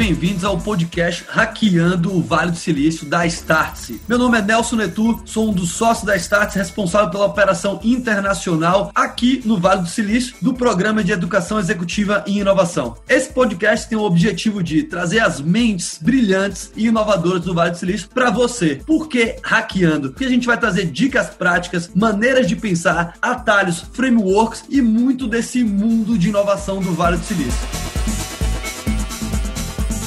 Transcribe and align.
bem-vindos 0.00 0.44
ao 0.44 0.56
podcast 0.56 1.26
Hackeando 1.28 2.16
o 2.16 2.22
Vale 2.22 2.52
do 2.52 2.56
Silício 2.56 3.04
da 3.04 3.26
Startse. 3.26 4.00
Meu 4.08 4.16
nome 4.16 4.38
é 4.38 4.40
Nelson 4.40 4.76
Netu, 4.76 5.20
sou 5.26 5.50
um 5.50 5.52
dos 5.52 5.72
sócios 5.72 6.06
da 6.06 6.16
Startse, 6.16 6.56
responsável 6.56 7.10
pela 7.10 7.26
operação 7.26 7.78
internacional 7.84 8.90
aqui 8.94 9.42
no 9.44 9.58
Vale 9.58 9.82
do 9.82 9.88
Silício 9.88 10.36
do 10.40 10.54
Programa 10.54 11.04
de 11.04 11.12
Educação 11.12 11.58
Executiva 11.58 12.24
e 12.26 12.38
Inovação. 12.38 12.96
Esse 13.06 13.30
podcast 13.30 13.90
tem 13.90 13.98
o 13.98 14.04
objetivo 14.04 14.62
de 14.62 14.84
trazer 14.84 15.18
as 15.20 15.38
mentes 15.38 15.98
brilhantes 16.00 16.72
e 16.74 16.86
inovadoras 16.86 17.42
do 17.42 17.52
Vale 17.52 17.72
do 17.72 17.76
Silício 17.76 18.08
para 18.08 18.30
você. 18.30 18.80
Por 18.86 19.06
que 19.06 19.36
hackeando? 19.42 20.12
Porque 20.12 20.24
a 20.24 20.30
gente 20.30 20.46
vai 20.46 20.56
trazer 20.56 20.86
dicas 20.86 21.28
práticas, 21.28 21.90
maneiras 21.94 22.48
de 22.48 22.56
pensar, 22.56 23.18
atalhos, 23.20 23.84
frameworks 23.92 24.64
e 24.70 24.80
muito 24.80 25.28
desse 25.28 25.62
mundo 25.62 26.16
de 26.16 26.30
inovação 26.30 26.80
do 26.80 26.94
Vale 26.94 27.18
do 27.18 27.24
Silício. 27.26 27.89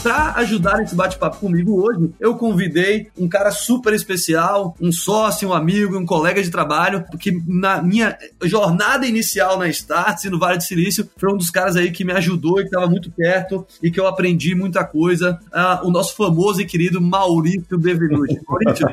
Para 0.03 0.33
ajudar 0.39 0.79
nesse 0.79 0.93
bate-papo 0.93 1.37
comigo 1.37 1.81
hoje, 1.81 2.11
eu 2.19 2.35
convidei 2.35 3.07
um 3.17 3.29
cara 3.29 3.51
super 3.51 3.93
especial, 3.93 4.75
um 4.81 4.91
sócio, 4.91 5.47
um 5.47 5.53
amigo, 5.53 5.97
um 5.97 6.05
colega 6.05 6.43
de 6.43 6.51
trabalho, 6.51 7.05
que 7.17 7.31
na 7.47 7.81
minha 7.81 8.17
jornada 8.43 9.07
inicial 9.07 9.57
na 9.57 9.69
Starts 9.69 10.25
e 10.25 10.29
no 10.29 10.37
Vale 10.37 10.57
do 10.57 10.63
Silício, 10.63 11.09
foi 11.15 11.33
um 11.33 11.37
dos 11.37 11.49
caras 11.49 11.77
aí 11.77 11.89
que 11.89 12.03
me 12.03 12.11
ajudou 12.11 12.59
e 12.59 12.63
que 12.63 12.67
estava 12.67 12.85
muito 12.85 13.09
perto 13.11 13.65
e 13.81 13.89
que 13.89 13.97
eu 13.97 14.05
aprendi 14.05 14.53
muita 14.53 14.83
coisa. 14.83 15.39
Uh, 15.53 15.87
o 15.87 15.89
nosso 15.89 16.17
famoso 16.17 16.59
e 16.59 16.65
querido 16.65 16.99
Maurício 16.99 17.77
Bevenuti. 17.77 18.41
Maurício, 18.45 18.85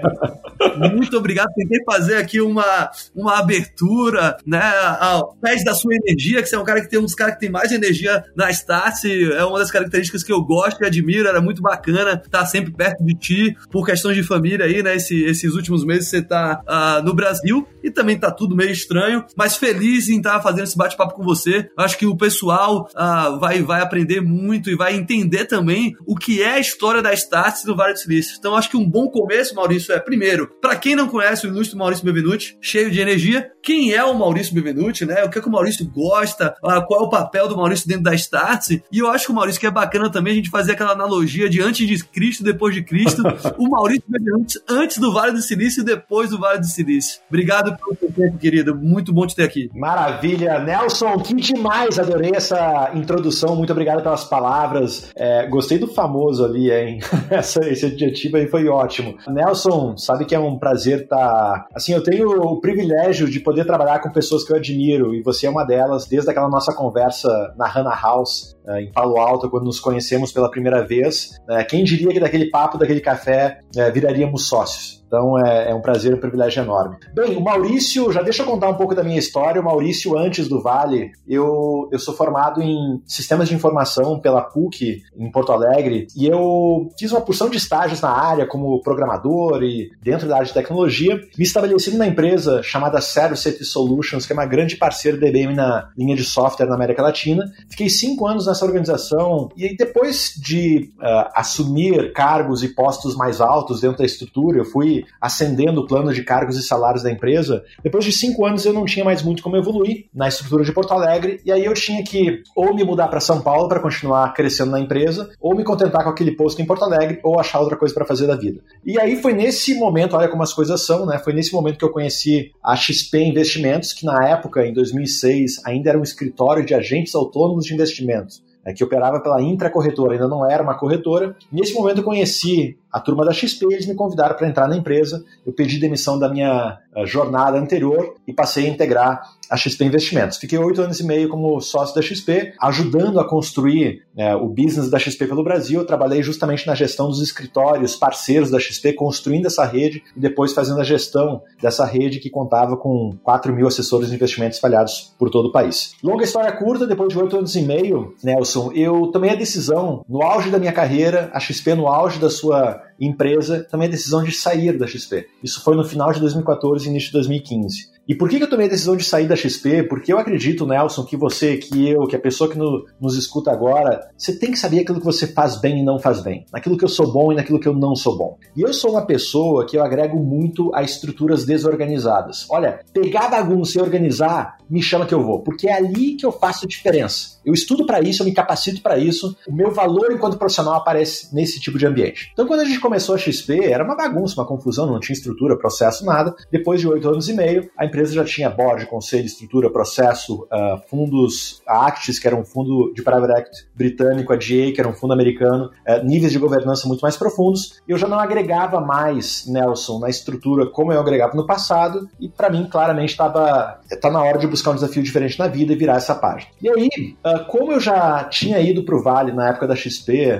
muito 0.94 1.16
obrigado. 1.16 1.52
Tentei 1.54 1.82
fazer 1.84 2.18
aqui 2.18 2.40
uma, 2.40 2.88
uma 3.16 3.40
abertura, 3.40 4.36
né, 4.46 4.62
ao 5.00 5.34
pés 5.34 5.64
da 5.64 5.74
sua 5.74 5.92
energia, 5.92 6.40
que 6.40 6.48
você 6.48 6.54
é 6.54 6.58
um 6.58 6.64
cara 6.64 6.80
que 6.80 6.88
tem 6.88 7.00
um 7.00 7.04
dos 7.04 7.16
caras 7.16 7.34
que 7.34 7.40
tem 7.40 7.50
mais 7.50 7.72
energia 7.72 8.22
na 8.36 8.48
Starts, 8.50 9.04
é 9.04 9.44
uma 9.44 9.58
das 9.58 9.72
características 9.72 10.22
que 10.22 10.32
eu 10.32 10.40
gosto 10.40 10.80
e 10.80 10.86
admiro 10.86 10.99
admiro, 11.00 11.28
era 11.28 11.40
muito 11.40 11.62
bacana 11.62 12.20
estar 12.24 12.46
sempre 12.46 12.72
perto 12.72 13.04
de 13.04 13.14
ti, 13.14 13.56
por 13.70 13.84
questões 13.84 14.16
de 14.16 14.22
família 14.22 14.66
aí, 14.66 14.82
né? 14.82 14.96
Esse, 14.96 15.24
esses 15.24 15.54
últimos 15.54 15.84
meses 15.84 16.08
você 16.08 16.22
tá 16.22 16.60
uh, 16.68 17.04
no 17.04 17.14
Brasil 17.14 17.66
e 17.82 17.90
também 17.90 18.18
tá 18.18 18.30
tudo 18.30 18.54
meio 18.54 18.70
estranho, 18.70 19.24
mas 19.36 19.56
feliz 19.56 20.08
em 20.08 20.18
estar 20.18 20.40
fazendo 20.40 20.64
esse 20.64 20.76
bate-papo 20.76 21.14
com 21.14 21.22
você. 21.22 21.68
Acho 21.76 21.98
que 21.98 22.06
o 22.06 22.16
pessoal 22.16 22.88
uh, 22.94 23.38
vai, 23.38 23.62
vai 23.62 23.80
aprender 23.80 24.20
muito 24.20 24.70
e 24.70 24.76
vai 24.76 24.94
entender 24.94 25.46
também 25.46 25.94
o 26.06 26.16
que 26.16 26.42
é 26.42 26.54
a 26.54 26.60
história 26.60 27.02
da 27.02 27.12
Starts 27.12 27.64
no 27.64 27.76
Vale 27.76 27.94
do 27.94 27.98
Silício. 27.98 28.36
Então 28.38 28.56
acho 28.56 28.70
que 28.70 28.76
um 28.76 28.88
bom 28.88 29.08
começo, 29.08 29.54
Maurício, 29.54 29.94
é 29.94 29.98
primeiro, 29.98 30.48
para 30.60 30.76
quem 30.76 30.94
não 30.94 31.08
conhece 31.08 31.46
o 31.46 31.50
ilustre 31.50 31.76
Maurício 31.76 32.04
Bevenuti, 32.04 32.56
cheio 32.60 32.90
de 32.90 33.00
energia, 33.00 33.50
quem 33.62 33.92
é 33.92 34.04
o 34.04 34.16
Maurício 34.16 34.54
Bevenuti, 34.54 35.04
né? 35.04 35.24
O 35.24 35.30
que, 35.30 35.38
é 35.38 35.42
que 35.42 35.48
o 35.48 35.52
Maurício 35.52 35.88
gosta, 35.88 36.54
uh, 36.62 36.86
qual 36.86 37.02
é 37.02 37.04
o 37.04 37.08
papel 37.08 37.48
do 37.48 37.56
Maurício 37.56 37.88
dentro 37.88 38.04
da 38.04 38.14
Starts. 38.14 38.80
E 38.90 38.98
eu 38.98 39.08
acho 39.08 39.26
que 39.26 39.32
o 39.32 39.34
Maurício 39.34 39.60
que 39.60 39.66
é 39.66 39.70
bacana 39.70 40.10
também 40.10 40.32
a 40.32 40.36
gente 40.36 40.50
fazer 40.50 40.72
aquela 40.72 40.89
analogia 40.92 41.48
de 41.48 41.60
antes 41.60 41.86
de 41.86 42.04
Cristo, 42.04 42.42
depois 42.42 42.74
de 42.74 42.82
Cristo, 42.82 43.22
o 43.58 43.68
Maurício 43.68 44.04
Bevenuti 44.08 44.58
antes 44.68 44.98
do 44.98 45.12
Vale 45.12 45.32
do 45.32 45.42
Silício 45.42 45.82
e 45.82 45.84
depois 45.84 46.30
do 46.30 46.38
Vale 46.38 46.60
do 46.60 46.66
Silício. 46.66 47.20
Obrigado 47.28 47.76
pelo 47.76 47.96
seu 47.98 48.12
tempo, 48.12 48.38
querido. 48.38 48.74
Muito 48.76 49.12
bom 49.12 49.26
te 49.26 49.34
ter 49.34 49.44
aqui. 49.44 49.70
Maravilha. 49.74 50.58
Nelson, 50.58 51.18
que 51.18 51.34
demais. 51.34 51.98
Adorei 51.98 52.32
essa 52.34 52.90
introdução. 52.94 53.56
Muito 53.56 53.72
obrigado 53.72 54.02
pelas 54.02 54.24
palavras. 54.24 55.10
É, 55.16 55.46
gostei 55.46 55.78
do 55.78 55.86
famoso 55.86 56.44
ali, 56.44 56.70
hein? 56.70 57.00
Essa, 57.30 57.60
esse 57.68 57.86
adjetivo 57.86 58.36
aí 58.36 58.48
foi 58.48 58.68
ótimo. 58.68 59.16
Nelson, 59.28 59.96
sabe 59.96 60.24
que 60.24 60.34
é 60.34 60.38
um 60.38 60.58
prazer 60.58 61.02
estar. 61.02 61.16
Tá... 61.16 61.66
Assim, 61.74 61.92
eu 61.92 62.02
tenho 62.02 62.28
o 62.28 62.60
privilégio 62.60 63.28
de 63.28 63.40
poder 63.40 63.64
trabalhar 63.64 64.00
com 64.00 64.10
pessoas 64.10 64.44
que 64.44 64.52
eu 64.52 64.56
admiro 64.56 65.14
e 65.14 65.22
você 65.22 65.46
é 65.46 65.50
uma 65.50 65.64
delas, 65.64 66.06
desde 66.06 66.30
aquela 66.30 66.48
nossa 66.48 66.74
conversa 66.74 67.54
na 67.56 67.66
Hannah 67.66 67.98
House, 68.00 68.56
é, 68.70 68.82
em 68.82 68.92
Palo 68.92 69.18
Alto, 69.18 69.50
quando 69.50 69.64
nos 69.64 69.80
conhecemos 69.80 70.32
pela 70.32 70.50
primeira 70.50 70.86
vez. 70.86 71.40
É, 71.48 71.64
quem 71.64 71.84
diria 71.84 72.12
que 72.12 72.20
daquele 72.20 72.50
papo, 72.50 72.78
daquele 72.78 73.00
café, 73.00 73.60
é, 73.76 73.90
viraríamos 73.90 74.48
sócios? 74.48 74.99
Então 75.10 75.36
é, 75.44 75.72
é, 75.72 75.74
um 75.74 75.80
prazer 75.80 76.12
e 76.12 76.14
um 76.14 76.20
privilégio 76.20 76.62
enorme. 76.62 76.96
Bem, 77.12 77.36
o 77.36 77.40
Maurício, 77.40 78.12
já 78.12 78.22
deixa 78.22 78.44
eu 78.44 78.46
contar 78.46 78.68
um 78.68 78.76
pouco 78.76 78.94
da 78.94 79.02
minha 79.02 79.18
história. 79.18 79.60
O 79.60 79.64
Maurício, 79.64 80.16
antes 80.16 80.46
do 80.46 80.62
Vale, 80.62 81.10
eu, 81.26 81.88
eu 81.90 81.98
sou 81.98 82.14
formado 82.14 82.62
em 82.62 83.02
sistemas 83.04 83.48
de 83.48 83.54
informação 83.56 84.20
pela 84.20 84.40
PUC, 84.40 85.02
em 85.18 85.30
Porto 85.32 85.50
Alegre, 85.50 86.06
e 86.16 86.28
eu 86.28 86.88
fiz 86.96 87.10
uma 87.10 87.20
porção 87.20 87.50
de 87.50 87.56
estágios 87.56 88.00
na 88.00 88.10
área 88.10 88.46
como 88.46 88.80
programador 88.82 89.64
e 89.64 89.90
dentro 90.00 90.28
da 90.28 90.36
área 90.36 90.46
de 90.46 90.54
tecnologia. 90.54 91.16
Me 91.36 91.42
estabeleci 91.42 91.90
numa 91.90 92.06
empresa 92.06 92.62
chamada 92.62 93.00
Service 93.00 93.64
Solutions, 93.64 94.26
que 94.26 94.32
é 94.32 94.36
uma 94.36 94.46
grande 94.46 94.76
parceira 94.76 95.18
da 95.18 95.26
IBM 95.26 95.56
na 95.56 95.88
linha 95.98 96.14
de 96.14 96.22
software 96.22 96.66
na 96.66 96.76
América 96.76 97.02
Latina. 97.02 97.50
Fiquei 97.68 97.88
cinco 97.88 98.28
anos 98.28 98.46
nessa 98.46 98.64
organização 98.64 99.48
e 99.56 99.76
depois 99.76 100.34
de 100.40 100.92
uh, 101.00 101.30
assumir 101.34 102.12
cargos 102.12 102.62
e 102.62 102.68
postos 102.68 103.16
mais 103.16 103.40
altos 103.40 103.80
dentro 103.80 103.98
da 103.98 104.04
estrutura, 104.04 104.58
eu 104.58 104.64
fui 104.64 104.99
ascendendo 105.20 105.80
o 105.80 105.86
plano 105.86 106.12
de 106.12 106.22
cargos 106.22 106.56
e 106.56 106.62
salários 106.62 107.02
da 107.02 107.10
empresa, 107.10 107.62
depois 107.82 108.04
de 108.04 108.12
cinco 108.12 108.44
anos 108.44 108.64
eu 108.64 108.72
não 108.72 108.84
tinha 108.84 109.04
mais 109.04 109.22
muito 109.22 109.42
como 109.42 109.56
evoluir 109.56 110.06
na 110.14 110.28
estrutura 110.28 110.64
de 110.64 110.72
Porto 110.72 110.92
Alegre, 110.92 111.40
e 111.44 111.52
aí 111.52 111.64
eu 111.64 111.74
tinha 111.74 112.02
que 112.02 112.42
ou 112.54 112.74
me 112.74 112.84
mudar 112.84 113.08
para 113.08 113.20
São 113.20 113.40
Paulo 113.40 113.68
para 113.68 113.80
continuar 113.80 114.32
crescendo 114.34 114.70
na 114.70 114.80
empresa, 114.80 115.30
ou 115.40 115.54
me 115.54 115.64
contentar 115.64 116.04
com 116.04 116.10
aquele 116.10 116.32
posto 116.32 116.60
em 116.60 116.66
Porto 116.66 116.84
Alegre, 116.84 117.20
ou 117.22 117.38
achar 117.38 117.60
outra 117.60 117.76
coisa 117.76 117.94
para 117.94 118.04
fazer 118.04 118.26
da 118.26 118.36
vida. 118.36 118.60
E 118.84 118.98
aí 118.98 119.20
foi 119.20 119.32
nesse 119.32 119.74
momento, 119.74 120.16
olha 120.16 120.28
como 120.28 120.42
as 120.42 120.52
coisas 120.52 120.84
são, 120.84 121.06
né? 121.06 121.18
Foi 121.18 121.32
nesse 121.32 121.52
momento 121.52 121.78
que 121.78 121.84
eu 121.84 121.90
conheci 121.90 122.52
a 122.62 122.76
XP 122.76 123.18
Investimentos, 123.18 123.92
que 123.92 124.04
na 124.04 124.28
época, 124.28 124.66
em 124.66 124.72
2006, 124.72 125.64
ainda 125.64 125.90
era 125.90 125.98
um 125.98 126.02
escritório 126.02 126.64
de 126.64 126.74
agentes 126.74 127.14
autônomos 127.14 127.64
de 127.64 127.74
investimentos 127.74 128.42
é, 128.64 128.72
que 128.72 128.84
operava 128.84 129.20
pela 129.20 129.42
intracorretora, 129.42 130.14
ainda 130.14 130.28
não 130.28 130.48
era 130.48 130.62
uma 130.62 130.78
corretora. 130.78 131.36
Nesse 131.50 131.74
momento 131.74 131.98
eu 131.98 132.04
conheci 132.04 132.78
a 132.92 133.00
turma 133.00 133.24
da 133.24 133.32
XP, 133.32 133.66
eles 133.66 133.86
me 133.86 133.94
convidaram 133.94 134.36
para 134.36 134.48
entrar 134.48 134.68
na 134.68 134.76
empresa. 134.76 135.24
Eu 135.46 135.52
pedi 135.52 135.78
demissão 135.78 136.18
da 136.18 136.28
minha 136.28 136.78
eh, 136.94 137.06
jornada 137.06 137.58
anterior 137.58 138.14
e 138.26 138.32
passei 138.32 138.66
a 138.66 138.68
integrar 138.68 139.22
a 139.50 139.56
XP 139.56 139.84
Investimentos. 139.84 140.38
Fiquei 140.38 140.58
oito 140.58 140.80
anos 140.80 141.00
e 141.00 141.04
meio 141.04 141.28
como 141.28 141.60
sócio 141.60 141.94
da 141.94 142.00
XP, 142.00 142.54
ajudando 142.60 143.18
a 143.18 143.28
construir 143.28 144.04
né, 144.14 144.34
o 144.36 144.46
business 144.46 144.88
da 144.88 144.98
XP 144.98 145.26
pelo 145.26 145.42
Brasil. 145.42 145.80
Eu 145.80 145.86
trabalhei 145.86 146.22
justamente 146.22 146.66
na 146.66 146.74
gestão 146.74 147.08
dos 147.08 147.20
escritórios 147.20 147.96
parceiros 147.96 148.50
da 148.50 148.60
XP, 148.60 148.92
construindo 148.92 149.46
essa 149.46 149.64
rede 149.64 150.04
e 150.16 150.20
depois 150.20 150.52
fazendo 150.52 150.80
a 150.80 150.84
gestão 150.84 151.42
dessa 151.60 151.84
rede 151.84 152.20
que 152.20 152.30
contava 152.30 152.76
com 152.76 153.16
4 153.24 153.52
mil 153.52 153.66
assessores 153.66 154.08
de 154.08 154.14
investimentos 154.14 154.56
espalhados 154.56 155.12
por 155.18 155.30
todo 155.30 155.46
o 155.46 155.52
país. 155.52 155.94
Longa 156.02 156.24
história 156.24 156.52
curta, 156.52 156.86
depois 156.86 157.08
de 157.12 157.18
oito 157.18 157.36
anos 157.36 157.56
e 157.56 157.62
meio, 157.62 158.14
Nelson, 158.22 158.70
eu 158.72 159.08
tomei 159.08 159.30
a 159.30 159.34
decisão, 159.34 160.04
no 160.08 160.22
auge 160.22 160.50
da 160.50 160.58
minha 160.58 160.72
carreira, 160.72 161.28
a 161.32 161.40
XP 161.40 161.74
no 161.74 161.88
auge 161.88 162.20
da 162.20 162.30
sua 162.30 162.79
empresa, 162.98 163.66
tomei 163.70 163.88
a 163.88 163.90
decisão 163.90 164.22
de 164.22 164.32
sair 164.32 164.76
da 164.76 164.86
XP. 164.86 165.26
Isso 165.42 165.62
foi 165.62 165.76
no 165.76 165.84
final 165.84 166.12
de 166.12 166.20
2014 166.20 166.86
e 166.86 166.90
início 166.90 167.08
de 167.08 167.14
2015. 167.14 167.90
E 168.08 168.14
por 168.14 168.28
que, 168.28 168.42
eu 168.42 168.48
tomei 168.48 168.66
a 168.66 168.70
decisão 168.70 168.96
de 168.96 169.04
sair 169.04 169.28
da 169.28 169.36
XP? 169.36 169.84
Porque 169.84 170.12
eu 170.12 170.18
acredito, 170.18 170.66
Nelson, 170.66 171.04
que 171.04 171.16
você, 171.16 171.56
que 171.56 171.88
eu, 171.88 172.06
que 172.06 172.16
a 172.16 172.20
pessoa 172.20 172.50
que 172.50 172.58
no, 172.58 172.84
nos 173.00 173.16
escuta 173.16 173.52
agora, 173.52 174.08
você 174.16 174.36
tem 174.36 174.50
que 174.50 174.58
saber 174.58 174.80
aquilo 174.80 174.98
que 174.98 175.04
você 175.04 175.26
faz 175.28 175.60
bem 175.60 175.80
e 175.80 175.84
não 175.84 175.98
faz 175.98 176.20
bem. 176.20 176.44
Naquilo 176.52 176.76
que 176.76 176.84
eu 176.84 176.88
sou 176.88 177.12
bom 177.12 177.32
e 177.32 177.36
naquilo 177.36 177.60
que 177.60 177.68
eu 177.68 177.74
não 177.74 177.94
sou 177.94 178.16
bom. 178.16 178.36
E 178.56 178.62
eu 178.62 178.72
sou 178.72 178.92
uma 178.92 179.06
pessoa 179.06 179.66
que 179.66 179.76
eu 179.76 179.84
agrego 179.84 180.18
muito 180.18 180.74
a 180.74 180.82
estruturas 180.82 181.44
desorganizadas. 181.44 182.46
Olha, 182.50 182.80
pegar 182.92 183.28
bagunça 183.28 183.78
e 183.78 183.80
organizar, 183.80 184.58
me 184.68 184.82
chama 184.82 185.06
que 185.06 185.14
eu 185.14 185.22
vou. 185.22 185.40
Porque 185.42 185.68
é 185.68 185.74
ali 185.74 186.14
que 186.14 186.26
eu 186.26 186.32
faço 186.32 186.66
diferença. 186.66 187.40
Eu 187.44 187.54
estudo 187.54 187.86
para 187.86 188.00
isso, 188.00 188.22
eu 188.22 188.26
me 188.26 188.32
capacito 188.32 188.82
para 188.82 188.98
isso. 188.98 189.36
O 189.48 189.54
meu 189.54 189.72
valor 189.72 190.12
enquanto 190.12 190.38
profissional 190.38 190.74
aparece 190.74 191.34
nesse 191.34 191.60
tipo 191.60 191.78
de 191.78 191.86
ambiente. 191.86 192.30
Então, 192.32 192.46
quando 192.46 192.60
a 192.60 192.64
gente 192.64 192.80
começou 192.80 193.14
a 193.14 193.18
XP, 193.18 193.64
era 193.64 193.84
uma 193.84 193.96
bagunça, 193.96 194.34
uma 194.40 194.46
confusão, 194.46 194.86
não 194.86 195.00
tinha 195.00 195.14
estrutura, 195.14 195.58
processo, 195.58 196.04
nada. 196.04 196.34
Depois 196.50 196.80
de 196.80 196.88
oito 196.88 197.08
anos 197.08 197.28
e 197.28 197.34
meio, 197.34 197.70
a 197.76 197.84
empresa 197.90 198.14
já 198.14 198.24
tinha 198.24 198.48
board, 198.48 198.86
conselho, 198.86 199.26
estrutura, 199.26 199.70
processo, 199.70 200.44
uh, 200.44 200.80
fundos, 200.88 201.60
a 201.66 201.86
Actis, 201.86 202.18
que 202.18 202.26
era 202.26 202.36
um 202.36 202.44
fundo 202.44 202.92
de 202.94 203.02
private 203.02 203.32
equity 203.32 203.68
britânico, 203.74 204.32
a 204.32 204.36
GA, 204.36 204.72
que 204.72 204.76
era 204.78 204.88
um 204.88 204.92
fundo 204.92 205.12
americano, 205.12 205.70
uh, 205.86 206.04
níveis 206.04 206.32
de 206.32 206.38
governança 206.38 206.86
muito 206.86 207.00
mais 207.00 207.16
profundos. 207.16 207.80
Eu 207.88 207.98
já 207.98 208.06
não 208.06 208.18
agregava 208.18 208.80
mais, 208.80 209.46
Nelson, 209.46 209.98
na 209.98 210.08
estrutura 210.08 210.66
como 210.66 210.92
eu 210.92 211.00
agregava 211.00 211.34
no 211.34 211.46
passado, 211.46 212.08
e 212.20 212.28
para 212.28 212.48
mim, 212.48 212.68
claramente, 212.70 213.10
estava 213.10 213.80
tá 214.00 214.10
na 214.10 214.22
hora 214.22 214.38
de 214.38 214.46
buscar 214.46 214.70
um 214.70 214.74
desafio 214.76 215.02
diferente 215.02 215.38
na 215.38 215.48
vida 215.48 215.72
e 215.72 215.76
virar 215.76 215.96
essa 215.96 216.14
página. 216.14 216.50
E 216.62 216.68
aí, 216.68 217.16
uh, 217.26 217.44
como 217.46 217.72
eu 217.72 217.80
já 217.80 218.24
tinha 218.24 218.60
ido 218.60 218.84
para 218.84 218.96
o 218.96 219.02
Vale 219.02 219.32
na 219.32 219.48
época 219.48 219.66
da 219.66 219.74
XP, 219.74 220.30